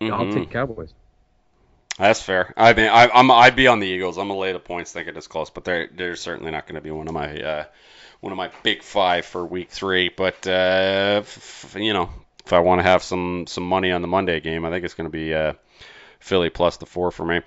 I'll 0.00 0.26
Mhm. 0.26 0.32
take 0.32 0.50
Cowboys. 0.50 0.94
That's 1.98 2.22
fair. 2.22 2.54
I 2.56 2.74
mean, 2.74 2.86
I, 2.88 3.08
I'm 3.12 3.30
I'd 3.30 3.56
be 3.56 3.66
on 3.66 3.80
the 3.80 3.86
Eagles. 3.88 4.18
I'm 4.18 4.28
gonna 4.28 4.38
lay 4.38 4.52
the 4.52 4.60
points, 4.60 4.92
thinking 4.92 5.16
it's 5.16 5.26
close, 5.26 5.50
but 5.50 5.64
they're 5.64 5.88
they're 5.92 6.16
certainly 6.16 6.52
not 6.52 6.66
going 6.66 6.76
to 6.76 6.80
be 6.80 6.92
one 6.92 7.08
of 7.08 7.14
my 7.14 7.40
uh, 7.42 7.64
one 8.20 8.32
of 8.32 8.36
my 8.36 8.50
big 8.62 8.82
five 8.84 9.26
for 9.26 9.44
week 9.44 9.70
three. 9.70 10.08
But 10.08 10.46
uh, 10.46 11.22
f- 11.24 11.74
f- 11.74 11.76
you 11.76 11.92
know, 11.92 12.08
if 12.46 12.52
I 12.52 12.60
want 12.60 12.78
to 12.78 12.84
have 12.84 13.02
some 13.02 13.46
some 13.48 13.64
money 13.68 13.90
on 13.90 14.00
the 14.02 14.08
Monday 14.08 14.38
game, 14.40 14.64
I 14.64 14.70
think 14.70 14.84
it's 14.84 14.94
going 14.94 15.08
to 15.08 15.12
be 15.12 15.34
uh, 15.34 15.54
Philly 16.20 16.50
plus 16.50 16.76
the 16.76 16.86
four 16.86 17.10
for 17.10 17.24
me. 17.24 17.40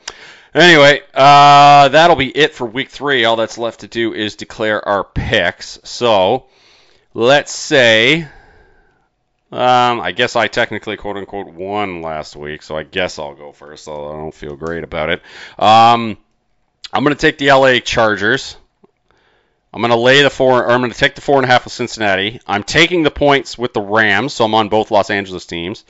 Anyway, 0.53 1.01
uh, 1.13 1.89
that'll 1.89 2.15
be 2.15 2.29
it 2.29 2.53
for 2.53 2.65
week 2.65 2.89
three. 2.89 3.25
All 3.25 3.35
that's 3.35 3.57
left 3.57 3.81
to 3.81 3.87
do 3.87 4.13
is 4.13 4.35
declare 4.35 4.85
our 4.87 5.03
picks. 5.03 5.79
So 5.83 6.47
let's 7.13 7.51
say 7.51 8.27
um, 9.51 9.99
I 9.99 10.13
guess 10.13 10.37
I 10.37 10.47
technically 10.47 10.95
quote 10.95 11.17
unquote 11.17 11.47
won 11.47 12.01
last 12.01 12.37
week, 12.37 12.63
so 12.63 12.77
I 12.77 12.83
guess 12.83 13.19
I'll 13.19 13.35
go 13.35 13.51
first, 13.51 13.87
although 13.89 14.13
I 14.13 14.21
don't 14.21 14.33
feel 14.33 14.55
great 14.55 14.85
about 14.85 15.09
it. 15.09 15.21
Um, 15.59 16.17
I'm 16.93 17.03
going 17.03 17.15
to 17.15 17.19
take 17.19 17.37
the 17.37 17.51
LA 17.51 17.79
Chargers. 17.79 18.55
I'm 19.73 19.81
going 19.81 19.91
to 19.91 19.97
lay 19.97 20.21
the 20.21 20.29
four, 20.29 20.69
I'm 20.69 20.79
going 20.79 20.91
to 20.91 20.97
take 20.97 21.15
the 21.15 21.21
four 21.21 21.35
and 21.35 21.45
a 21.45 21.49
half 21.49 21.65
with 21.65 21.73
Cincinnati. 21.73 22.39
I'm 22.47 22.63
taking 22.63 23.03
the 23.03 23.11
points 23.11 23.57
with 23.57 23.73
the 23.73 23.81
Rams, 23.81 24.33
so 24.33 24.45
I'm 24.45 24.55
on 24.55 24.69
both 24.69 24.89
Los 24.89 25.09
Angeles 25.09 25.45
teams. 25.45 25.83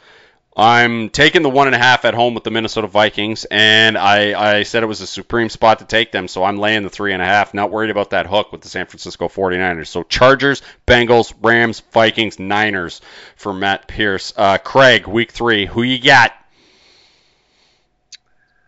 I'm 0.56 1.10
taking 1.10 1.44
the 1.44 1.50
one 1.50 1.68
and 1.68 1.76
a 1.76 1.80
half 1.80 2.04
at 2.04 2.14
home 2.14 2.34
with 2.34 2.44
the 2.44 2.52
Minnesota 2.52 2.88
Vikings, 2.88 3.46
and 3.46 3.98
I, 3.98 4.58
I 4.58 4.64
said 4.64 4.84
it 4.84 4.88
was 4.88 5.00
a 5.00 5.08
supreme 5.08 5.48
spot 5.48 5.80
to 5.80 5.86
take 5.86 6.12
them, 6.12 6.28
so 6.28 6.44
I'm 6.44 6.58
laying 6.58 6.84
the 6.84 6.90
three 6.90 7.14
and 7.14 7.22
a 7.22 7.26
half. 7.26 7.54
Not 7.54 7.72
worried 7.72 7.90
about 7.90 8.10
that 8.10 8.28
hook 8.28 8.52
with 8.52 8.60
the 8.60 8.68
San 8.68 8.86
Francisco 8.86 9.30
49ers. 9.30 9.88
So 9.88 10.04
Chargers, 10.04 10.62
Bengals, 10.86 11.34
Rams, 11.42 11.80
Vikings, 11.92 12.38
Niners 12.38 13.00
for 13.38 13.54
Matt 13.54 13.88
Pierce. 13.88 14.34
Uh, 14.36 14.58
Craig, 14.58 15.08
week 15.08 15.32
three, 15.32 15.66
who 15.66 15.84
you 15.84 16.02
got? 16.02 16.34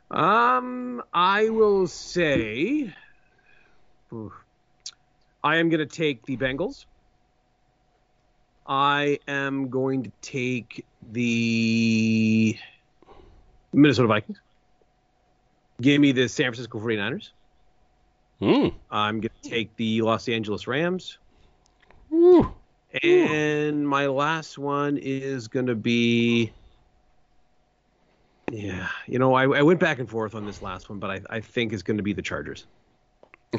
Um, 0.09 1.03
I 1.13 1.49
will 1.49 1.87
say, 1.87 2.93
I 5.43 5.57
am 5.57 5.69
going 5.69 5.79
to 5.79 5.85
take 5.85 6.25
the 6.25 6.37
Bengals. 6.37 6.85
I 8.65 9.19
am 9.27 9.69
going 9.69 10.03
to 10.03 10.11
take 10.21 10.85
the 11.11 12.57
Minnesota 13.73 14.07
Vikings. 14.07 14.39
Give 15.81 15.99
me 15.99 16.11
the 16.11 16.27
San 16.29 16.45
Francisco 16.45 16.79
49ers. 16.79 17.29
Mm. 18.41 18.73
I'm 18.91 19.21
going 19.21 19.31
to 19.41 19.49
take 19.49 19.75
the 19.75 20.01
Los 20.01 20.27
Angeles 20.29 20.67
Rams. 20.67 21.17
Ooh. 22.11 22.51
And 23.01 23.87
my 23.87 24.07
last 24.07 24.57
one 24.57 24.97
is 24.97 25.47
going 25.47 25.65
to 25.65 25.75
be. 25.75 26.51
Yeah, 28.51 28.87
you 29.07 29.17
know, 29.17 29.33
I, 29.33 29.43
I, 29.45 29.61
went 29.63 29.79
back 29.79 29.97
and 29.97 30.07
forth 30.07 30.35
on 30.35 30.45
this 30.45 30.61
last 30.61 30.89
one, 30.89 30.99
but 30.99 31.09
I, 31.09 31.21
I 31.29 31.39
think 31.39 31.73
it's 31.73 31.81
going 31.81 31.97
to 31.97 32.03
be 32.03 32.13
the 32.13 32.21
Chargers. 32.21 32.67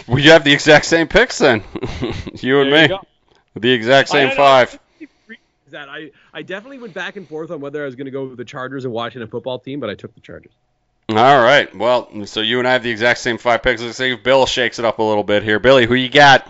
We 0.06 0.24
have 0.24 0.44
the 0.44 0.52
exact 0.52 0.84
same 0.84 1.08
picks 1.08 1.38
then. 1.38 1.64
you 2.34 2.60
and 2.60 2.72
There 2.72 2.88
me. 2.88 2.94
you 2.94 2.98
The 3.60 3.70
exact 3.72 4.08
same 4.10 4.28
I- 4.28 4.32
I- 4.32 4.36
five. 4.36 4.78
That 5.74 5.88
I, 5.88 6.12
I 6.32 6.42
definitely 6.42 6.78
went 6.78 6.94
back 6.94 7.16
and 7.16 7.28
forth 7.28 7.50
on 7.50 7.60
whether 7.60 7.82
I 7.82 7.86
was 7.86 7.96
going 7.96 8.04
to 8.04 8.12
go 8.12 8.26
with 8.26 8.36
the 8.36 8.44
Chargers 8.44 8.84
and 8.84 8.94
Washington 8.94 9.28
football 9.28 9.58
team, 9.58 9.80
but 9.80 9.90
I 9.90 9.96
took 9.96 10.14
the 10.14 10.20
Chargers. 10.20 10.52
All 11.08 11.16
right. 11.16 11.74
Well, 11.74 12.26
so 12.26 12.40
you 12.40 12.60
and 12.60 12.68
I 12.68 12.72
have 12.74 12.84
the 12.84 12.90
exact 12.90 13.18
same 13.18 13.38
five 13.38 13.60
picks. 13.60 13.82
Let's 13.82 13.96
see 13.96 14.12
if 14.12 14.22
Bill 14.22 14.46
shakes 14.46 14.78
it 14.78 14.84
up 14.84 15.00
a 15.00 15.02
little 15.02 15.24
bit 15.24 15.42
here. 15.42 15.58
Billy, 15.58 15.84
who 15.84 15.94
you 15.94 16.08
got? 16.08 16.48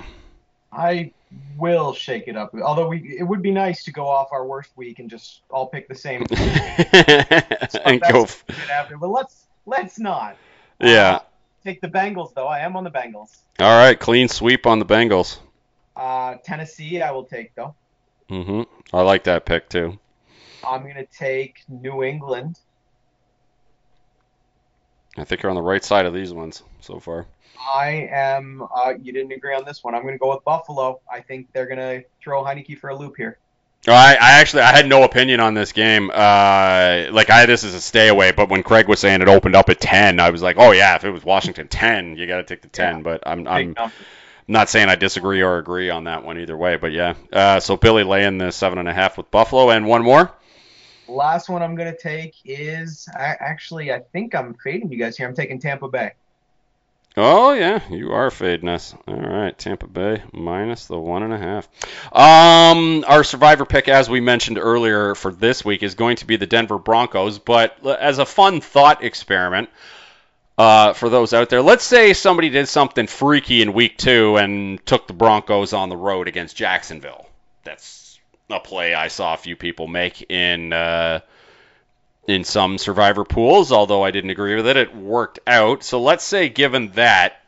I 0.71 1.13
will 1.57 1.95
shake 1.95 2.29
it 2.29 2.37
up. 2.37 2.55
Although 2.55 2.89
we, 2.89 3.17
it 3.19 3.23
would 3.23 3.41
be 3.41 3.51
nice 3.51 3.85
to 3.85 3.93
go 3.93 4.07
off 4.07 4.29
our 4.31 4.47
worst 4.47 4.77
week 4.77 4.99
and 4.99 5.09
just 5.09 5.41
all 5.51 5.69
pick 5.69 5.89
the 5.89 5.95
same. 5.95 6.27
and 7.85 8.03
go. 8.03 8.25
f- 8.25 8.45
after, 8.71 8.99
but 8.99 9.09
let's 9.09 9.47
let's 9.65 9.99
not. 9.99 10.37
Yeah. 10.81 11.15
Uh, 11.15 11.21
take 11.65 11.81
the 11.81 11.89
Bengals 11.89 12.35
though. 12.35 12.47
I 12.47 12.59
am 12.59 12.77
on 12.77 12.85
the 12.85 12.91
Bengals. 12.91 13.39
All 13.59 13.77
right. 13.79 13.99
Clean 13.99 14.29
sweep 14.29 14.67
on 14.67 14.81
the 14.81 14.87
Bengals. 14.87 15.39
Uh, 15.97 16.35
Tennessee, 16.45 17.01
I 17.01 17.11
will 17.11 17.25
take 17.25 17.55
though. 17.55 17.75
Hmm 18.29 18.63
I 18.93 19.03
like 19.03 19.25
that 19.25 19.45
pick 19.45 19.69
too. 19.69 19.99
I'm 20.67 20.83
gonna 20.83 21.07
take 21.07 21.63
New 21.69 22.03
England. 22.03 22.59
I 25.17 25.25
think 25.25 25.43
you're 25.43 25.51
on 25.51 25.57
the 25.57 25.63
right 25.63 25.85
side 25.85 26.07
of 26.07 26.15
these 26.15 26.33
ones 26.33 26.63
so 26.81 26.99
far. 26.99 27.27
I 27.73 28.09
am. 28.11 28.67
Uh, 28.75 28.95
you 29.01 29.13
didn't 29.13 29.33
agree 29.33 29.55
on 29.55 29.65
this 29.65 29.85
one. 29.85 29.95
I'm 29.95 30.03
going 30.03 30.15
to 30.15 30.19
go 30.19 30.31
with 30.35 30.45
Buffalo. 30.45 31.01
I 31.11 31.21
think 31.21 31.53
they're 31.53 31.67
going 31.67 31.79
to 31.79 32.05
throw 32.21 32.43
Heinicke 32.43 32.79
for 32.79 32.91
a 32.91 32.97
loop 32.97 33.15
here. 33.17 33.39
I, 33.87 34.15
I 34.15 34.41
actually 34.41 34.63
I 34.63 34.75
had 34.75 34.89
no 34.89 35.03
opinion 35.05 35.41
on 35.41 35.53
this 35.53 35.73
game. 35.73 36.11
Uh, 36.11 37.09
like 37.13 37.29
I 37.29 37.45
this 37.45 37.65
is 37.65 37.75
a 37.75 37.81
stay 37.83 38.09
away, 38.09 38.33
but 38.33 38.49
when 38.49 38.63
Craig 38.63 38.89
was 38.89 38.99
saying 38.99 39.21
it 39.21 39.29
opened 39.29 39.55
up 39.55 39.69
at 39.69 39.79
ten, 39.79 40.21
I 40.21 40.31
was 40.31 40.41
like, 40.41 40.57
oh 40.59 40.73
yeah, 40.73 40.95
if 40.95 41.05
it 41.05 41.11
was 41.11 41.23
Washington 41.23 41.69
ten, 41.69 42.17
you 42.17 42.27
got 42.27 42.39
to 42.39 42.45
take 42.45 42.63
the 42.63 42.69
ten. 42.69 42.97
Yeah. 42.97 43.03
But 43.03 43.23
I'm 43.27 43.47
I'm 43.47 43.75
number. 43.75 43.93
Not 44.47 44.69
saying 44.69 44.89
I 44.89 44.95
disagree 44.97 45.43
or 45.43 45.59
agree 45.59 45.91
on 45.91 46.05
that 46.05 46.25
one 46.25 46.39
either 46.39 46.57
way. 46.57 46.77
But 46.77 46.93
yeah, 46.93 47.15
uh, 47.33 47.61
so 47.61 47.77
Billy 47.77 48.05
laying 48.05 48.39
the 48.39 48.51
seven 48.51 48.79
and 48.79 48.89
a 48.89 48.95
half 48.95 49.17
with 49.17 49.31
Buffalo, 49.31 49.71
and 49.71 49.87
one 49.87 50.03
more. 50.03 50.31
Last 51.07 51.49
one 51.49 51.63
I'm 51.63 51.75
going 51.75 51.93
to 51.93 51.99
take 51.99 52.35
is 52.45 53.09
I, 53.15 53.37
actually 53.39 53.93
I 53.93 54.01
think 54.01 54.35
I'm 54.35 54.55
fading 54.55 54.91
you 54.91 54.99
guys 54.99 55.17
here. 55.17 55.29
I'm 55.29 55.35
taking 55.35 55.61
Tampa 55.61 55.89
Bay. 55.89 56.13
Oh 57.17 57.53
yeah, 57.53 57.81
you 57.91 58.11
are 58.11 58.29
fading 58.31 58.69
us. 58.69 58.93
All 59.07 59.15
right, 59.15 59.57
Tampa 59.57 59.87
Bay 59.87 60.23
minus 60.33 60.87
the 60.87 60.99
one 60.99 61.23
and 61.23 61.33
a 61.33 61.39
half. 61.39 61.69
Um, 62.13 63.05
our 63.07 63.23
survivor 63.23 63.65
pick, 63.65 63.89
as 63.89 64.11
we 64.11 64.21
mentioned 64.21 64.59
earlier 64.59 65.15
for 65.15 65.33
this 65.33 65.65
week, 65.65 65.85
is 65.85 65.95
going 65.95 66.17
to 66.17 66.27
be 66.27 66.37
the 66.37 66.47
Denver 66.47 66.77
Broncos. 66.77 67.39
But 67.39 67.87
as 67.87 68.19
a 68.19 68.27
fun 68.27 68.61
thought 68.61 69.05
experiment, 69.05 69.69
uh, 70.59 70.93
for 70.93 71.09
those 71.09 71.33
out 71.33 71.51
there, 71.51 71.63
let's 71.63 71.85
say 71.85 72.13
somebody 72.13 72.51
did 72.51 72.69
something 72.69 73.07
freaky 73.07 73.63
in 73.63 73.73
week 73.73 73.99
two 73.99 74.37
and 74.37 74.85
took 74.87 75.07
the 75.07 75.13
Broncos 75.13 75.73
on 75.73 75.89
the 75.89 75.97
road 75.97 76.29
against 76.29 76.57
Jacksonville. 76.57 77.29
That's 77.65 78.19
a 78.51 78.61
play 78.61 78.95
I 78.95 79.09
saw 79.09 79.35
a 79.35 79.39
few 79.39 79.57
people 79.57 79.87
make 79.87 80.31
in. 80.31 80.73
Uh, 80.73 81.21
in 82.27 82.45
some 82.45 82.79
survivor 82.79 83.25
pools, 83.25 83.73
although 83.73 84.03
I 84.03 84.11
didn't 84.11 84.31
agree 84.31 84.57
with 84.57 84.67
it. 84.67 84.77
It 84.77 84.97
worked 84.97 85.41
out. 85.47 85.83
So 85.83 86.01
let's 86.01 86.25
say, 86.25 86.49
given 86.49 86.91
that, 86.93 87.43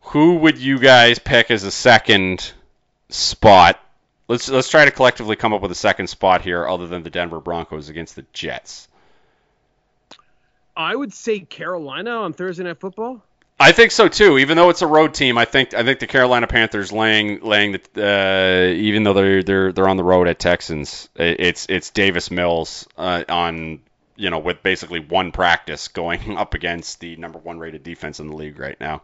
who 0.00 0.36
would 0.38 0.58
you 0.58 0.78
guys 0.78 1.18
pick 1.18 1.50
as 1.50 1.64
a 1.64 1.70
second 1.70 2.52
spot? 3.08 3.80
Let's 4.28 4.48
let's 4.48 4.68
try 4.68 4.84
to 4.84 4.90
collectively 4.90 5.36
come 5.36 5.52
up 5.52 5.62
with 5.62 5.70
a 5.70 5.76
second 5.76 6.08
spot 6.08 6.42
here, 6.42 6.66
other 6.66 6.86
than 6.88 7.02
the 7.02 7.10
Denver 7.10 7.40
Broncos 7.40 7.88
against 7.88 8.16
the 8.16 8.26
Jets. 8.32 8.88
I 10.76 10.94
would 10.94 11.12
say 11.12 11.40
Carolina 11.40 12.10
on 12.10 12.32
Thursday 12.32 12.64
Night 12.64 12.80
Football. 12.80 13.22
I 13.60 13.72
think 13.72 13.92
so 13.92 14.08
too. 14.08 14.38
Even 14.38 14.56
though 14.56 14.70
it's 14.70 14.82
a 14.82 14.86
road 14.86 15.14
team, 15.14 15.38
I 15.38 15.44
think 15.44 15.74
I 15.74 15.84
think 15.84 16.00
the 16.00 16.06
Carolina 16.06 16.46
Panthers 16.46 16.90
laying 16.90 17.40
laying 17.40 17.72
the 17.72 17.80
uh, 17.96 18.72
even 18.72 19.04
though 19.04 19.12
they're 19.12 19.42
they're 19.42 19.72
they're 19.72 19.88
on 19.88 19.96
the 19.96 20.04
road 20.04 20.26
at 20.26 20.38
Texans, 20.38 21.08
it's 21.14 21.66
it's 21.68 21.90
Davis 21.90 22.30
Mills 22.30 22.88
uh, 22.96 23.22
on 23.28 23.80
you 24.16 24.30
know 24.30 24.40
with 24.40 24.62
basically 24.62 25.00
one 25.00 25.30
practice 25.30 25.88
going 25.88 26.36
up 26.36 26.54
against 26.54 27.00
the 27.00 27.14
number 27.16 27.38
one 27.38 27.58
rated 27.58 27.84
defense 27.84 28.18
in 28.18 28.28
the 28.28 28.36
league 28.36 28.58
right 28.58 28.80
now. 28.80 29.02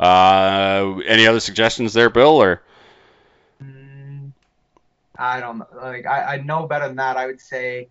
Uh, 0.00 0.98
any 1.06 1.28
other 1.28 1.40
suggestions 1.40 1.92
there, 1.92 2.10
Bill? 2.10 2.42
Or 2.42 2.62
Mm, 3.62 4.32
I 5.16 5.40
don't 5.40 5.58
know. 5.58 5.66
Like 5.80 6.06
I, 6.06 6.34
I 6.34 6.36
know 6.38 6.66
better 6.66 6.88
than 6.88 6.96
that. 6.96 7.16
I 7.16 7.26
would 7.26 7.40
say 7.40 7.88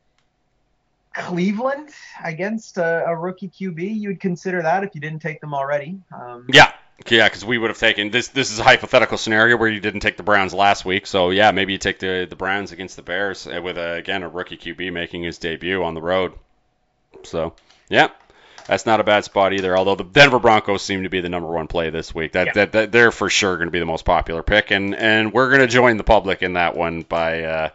Cleveland 1.13 1.89
against 2.23 2.77
a, 2.77 3.05
a 3.05 3.15
rookie 3.15 3.49
QB. 3.49 3.99
You'd 3.99 4.19
consider 4.19 4.61
that 4.61 4.83
if 4.83 4.95
you 4.95 5.01
didn't 5.01 5.19
take 5.19 5.41
them 5.41 5.53
already. 5.53 5.99
Um, 6.13 6.47
yeah, 6.51 6.71
yeah, 7.09 7.27
because 7.27 7.43
we 7.43 7.57
would 7.57 7.69
have 7.69 7.79
taken 7.79 8.11
this. 8.11 8.29
This 8.29 8.51
is 8.51 8.59
a 8.59 8.63
hypothetical 8.63 9.17
scenario 9.17 9.57
where 9.57 9.69
you 9.69 9.79
didn't 9.79 10.01
take 10.01 10.17
the 10.17 10.23
Browns 10.23 10.53
last 10.53 10.85
week, 10.85 11.07
so 11.07 11.29
yeah, 11.31 11.51
maybe 11.51 11.73
you 11.73 11.77
take 11.77 11.99
the 11.99 12.25
the 12.29 12.35
Browns 12.35 12.71
against 12.71 12.95
the 12.95 13.01
Bears 13.01 13.47
uh, 13.47 13.61
with 13.61 13.77
a, 13.77 13.93
again 13.95 14.23
a 14.23 14.29
rookie 14.29 14.57
QB 14.57 14.93
making 14.93 15.23
his 15.23 15.37
debut 15.37 15.83
on 15.83 15.93
the 15.95 16.01
road. 16.01 16.33
So 17.23 17.53
yeah, 17.89 18.09
that's 18.67 18.85
not 18.85 18.99
a 18.99 19.03
bad 19.03 19.23
spot 19.25 19.53
either. 19.53 19.75
Although 19.77 19.95
the 19.95 20.03
Denver 20.03 20.39
Broncos 20.39 20.81
seem 20.81 21.03
to 21.03 21.09
be 21.09 21.21
the 21.21 21.29
number 21.29 21.49
one 21.49 21.67
play 21.67 21.89
this 21.89 22.15
week. 22.15 22.33
That 22.33 22.47
Yeah. 22.47 22.53
that, 22.53 22.71
that 22.73 22.91
they're 22.91 23.11
for 23.11 23.29
sure 23.29 23.57
going 23.57 23.67
to 23.67 23.71
be 23.71 23.79
the 23.79 23.85
most 23.85 24.05
popular 24.05 24.43
pick, 24.43 24.71
and 24.71 24.95
and 24.95 25.33
we're 25.33 25.49
going 25.49 25.61
to 25.61 25.67
join 25.67 25.97
the 25.97 26.03
public 26.03 26.41
in 26.41 26.53
that 26.53 26.75
one 26.75 27.01
by. 27.01 27.43
Uh, 27.43 27.69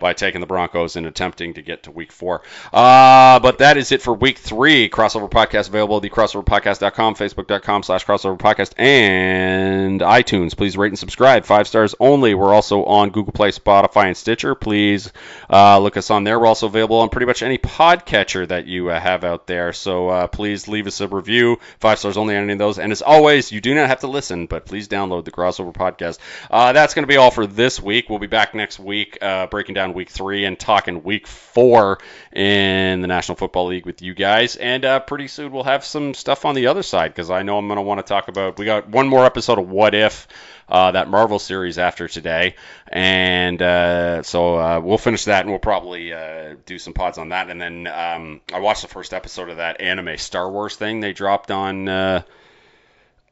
by 0.00 0.14
taking 0.14 0.40
the 0.40 0.46
Broncos 0.46 0.96
and 0.96 1.06
attempting 1.06 1.54
to 1.54 1.62
get 1.62 1.84
to 1.84 1.90
week 1.90 2.10
four. 2.10 2.42
Uh, 2.72 3.38
but 3.38 3.58
that 3.58 3.76
is 3.76 3.92
it 3.92 4.02
for 4.02 4.12
week 4.14 4.38
three. 4.38 4.88
Crossover 4.88 5.30
Podcast 5.30 5.68
available 5.68 5.98
at 5.98 6.02
thecrossoverpodcast.com, 6.02 7.14
facebook.com 7.14 7.82
slash 7.82 8.04
crossover 8.04 8.38
podcast, 8.38 8.72
and 8.78 10.00
iTunes. 10.00 10.56
Please 10.56 10.76
rate 10.76 10.88
and 10.88 10.98
subscribe. 10.98 11.44
Five 11.44 11.68
stars 11.68 11.94
only. 12.00 12.34
We're 12.34 12.54
also 12.54 12.84
on 12.84 13.10
Google 13.10 13.32
Play, 13.32 13.50
Spotify, 13.50 14.06
and 14.06 14.16
Stitcher. 14.16 14.54
Please 14.54 15.12
uh, 15.48 15.78
look 15.78 15.96
us 15.96 16.10
on 16.10 16.24
there. 16.24 16.40
We're 16.40 16.46
also 16.46 16.66
available 16.66 16.98
on 16.98 17.08
pretty 17.10 17.26
much 17.26 17.42
any 17.42 17.58
podcatcher 17.58 18.48
that 18.48 18.66
you 18.66 18.90
uh, 18.90 18.98
have 18.98 19.24
out 19.24 19.46
there. 19.46 19.72
So 19.72 20.08
uh, 20.08 20.26
please 20.26 20.66
leave 20.68 20.86
us 20.86 21.00
a 21.00 21.08
review. 21.08 21.58
Five 21.78 21.98
stars 21.98 22.16
only 22.16 22.36
on 22.36 22.44
any 22.44 22.54
of 22.54 22.58
those. 22.58 22.78
And 22.78 22.92
as 22.92 23.02
always, 23.02 23.52
you 23.52 23.60
do 23.60 23.74
not 23.74 23.88
have 23.88 24.00
to 24.00 24.06
listen, 24.06 24.46
but 24.46 24.66
please 24.66 24.88
download 24.88 25.24
the 25.24 25.30
Crossover 25.30 25.72
Podcast. 25.72 26.18
Uh, 26.50 26.72
that's 26.72 26.94
going 26.94 27.02
to 27.04 27.08
be 27.08 27.16
all 27.16 27.30
for 27.30 27.46
this 27.46 27.80
week. 27.80 28.08
We'll 28.08 28.18
be 28.18 28.26
back 28.26 28.54
next 28.54 28.78
week 28.78 29.18
uh, 29.20 29.46
breaking 29.46 29.74
down 29.74 29.89
week 29.94 30.10
three 30.10 30.44
and 30.44 30.58
talking 30.58 31.02
week 31.02 31.26
four 31.26 31.98
in 32.32 33.00
the 33.00 33.06
National 33.06 33.36
Football 33.36 33.66
League 33.66 33.86
with 33.86 34.02
you 34.02 34.14
guys. 34.14 34.56
And 34.56 34.84
uh, 34.84 35.00
pretty 35.00 35.28
soon 35.28 35.52
we'll 35.52 35.64
have 35.64 35.84
some 35.84 36.14
stuff 36.14 36.44
on 36.44 36.54
the 36.54 36.68
other 36.68 36.82
side 36.82 37.08
because 37.08 37.30
I 37.30 37.42
know 37.42 37.58
I'm 37.58 37.68
going 37.68 37.76
to 37.76 37.82
want 37.82 37.98
to 37.98 38.08
talk 38.08 38.28
about. 38.28 38.58
We 38.58 38.64
got 38.64 38.88
one 38.88 39.08
more 39.08 39.24
episode 39.24 39.58
of 39.58 39.68
What 39.68 39.94
If. 39.94 40.28
Uh, 40.68 40.92
that 40.92 41.08
Marvel 41.08 41.40
series 41.40 41.78
after 41.78 42.06
today, 42.06 42.54
and 42.86 43.60
uh, 43.60 44.22
so 44.22 44.56
uh, 44.56 44.80
we'll 44.80 44.98
finish 44.98 45.24
that, 45.24 45.40
and 45.40 45.50
we'll 45.50 45.58
probably 45.58 46.12
uh, 46.12 46.54
do 46.64 46.78
some 46.78 46.92
pods 46.92 47.18
on 47.18 47.30
that. 47.30 47.50
And 47.50 47.60
then 47.60 47.88
um, 47.88 48.40
I 48.54 48.60
watched 48.60 48.82
the 48.82 48.86
first 48.86 49.12
episode 49.12 49.48
of 49.48 49.56
that 49.56 49.80
anime 49.80 50.16
Star 50.16 50.48
Wars 50.48 50.76
thing 50.76 51.00
they 51.00 51.12
dropped 51.12 51.50
on 51.50 51.88
uh, 51.88 52.22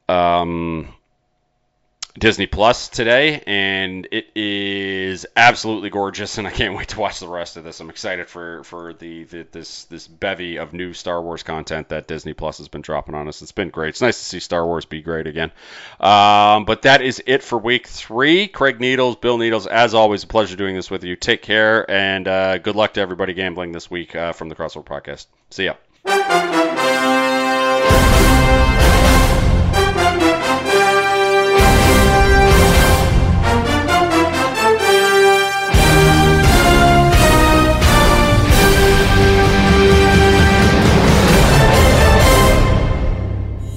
um, 0.09 0.93
Disney 2.19 2.47
Plus 2.47 2.89
today, 2.89 3.41
and 3.47 4.07
it 4.11 4.27
is 4.35 5.25
absolutely 5.37 5.89
gorgeous, 5.89 6.37
and 6.37 6.45
I 6.45 6.51
can't 6.51 6.75
wait 6.75 6.89
to 6.89 6.99
watch 6.99 7.19
the 7.19 7.27
rest 7.27 7.55
of 7.55 7.63
this. 7.63 7.79
I'm 7.79 7.89
excited 7.89 8.27
for 8.27 8.63
for 8.65 8.93
the, 8.93 9.23
the 9.23 9.47
this 9.51 9.85
this 9.85 10.07
bevy 10.07 10.57
of 10.57 10.73
new 10.73 10.93
Star 10.93 11.21
Wars 11.21 11.43
content 11.43 11.89
that 11.89 12.07
Disney 12.07 12.33
Plus 12.33 12.57
has 12.57 12.67
been 12.67 12.81
dropping 12.81 13.15
on 13.15 13.29
us. 13.29 13.41
It's 13.41 13.53
been 13.53 13.69
great. 13.69 13.89
It's 13.89 14.01
nice 14.01 14.19
to 14.19 14.25
see 14.25 14.39
Star 14.39 14.65
Wars 14.65 14.85
be 14.85 15.01
great 15.01 15.27
again. 15.27 15.51
Um, 15.99 16.65
but 16.65 16.81
that 16.81 17.01
is 17.01 17.23
it 17.25 17.41
for 17.41 17.57
week 17.57 17.87
three. 17.87 18.47
Craig 18.47 18.81
Needles, 18.81 19.15
Bill 19.15 19.37
Needles, 19.37 19.65
as 19.65 19.93
always, 19.93 20.23
a 20.23 20.27
pleasure 20.27 20.57
doing 20.57 20.75
this 20.75 20.91
with 20.91 21.05
you. 21.05 21.15
Take 21.15 21.41
care, 21.41 21.89
and 21.89 22.27
uh, 22.27 22.57
good 22.57 22.75
luck 22.75 22.95
to 22.95 23.01
everybody 23.01 23.33
gambling 23.33 23.71
this 23.71 23.89
week 23.89 24.13
uh, 24.15 24.33
from 24.33 24.49
the 24.49 24.55
Crossover 24.55 24.83
Podcast. 24.83 25.27
See 25.51 25.65
ya. 25.65 26.58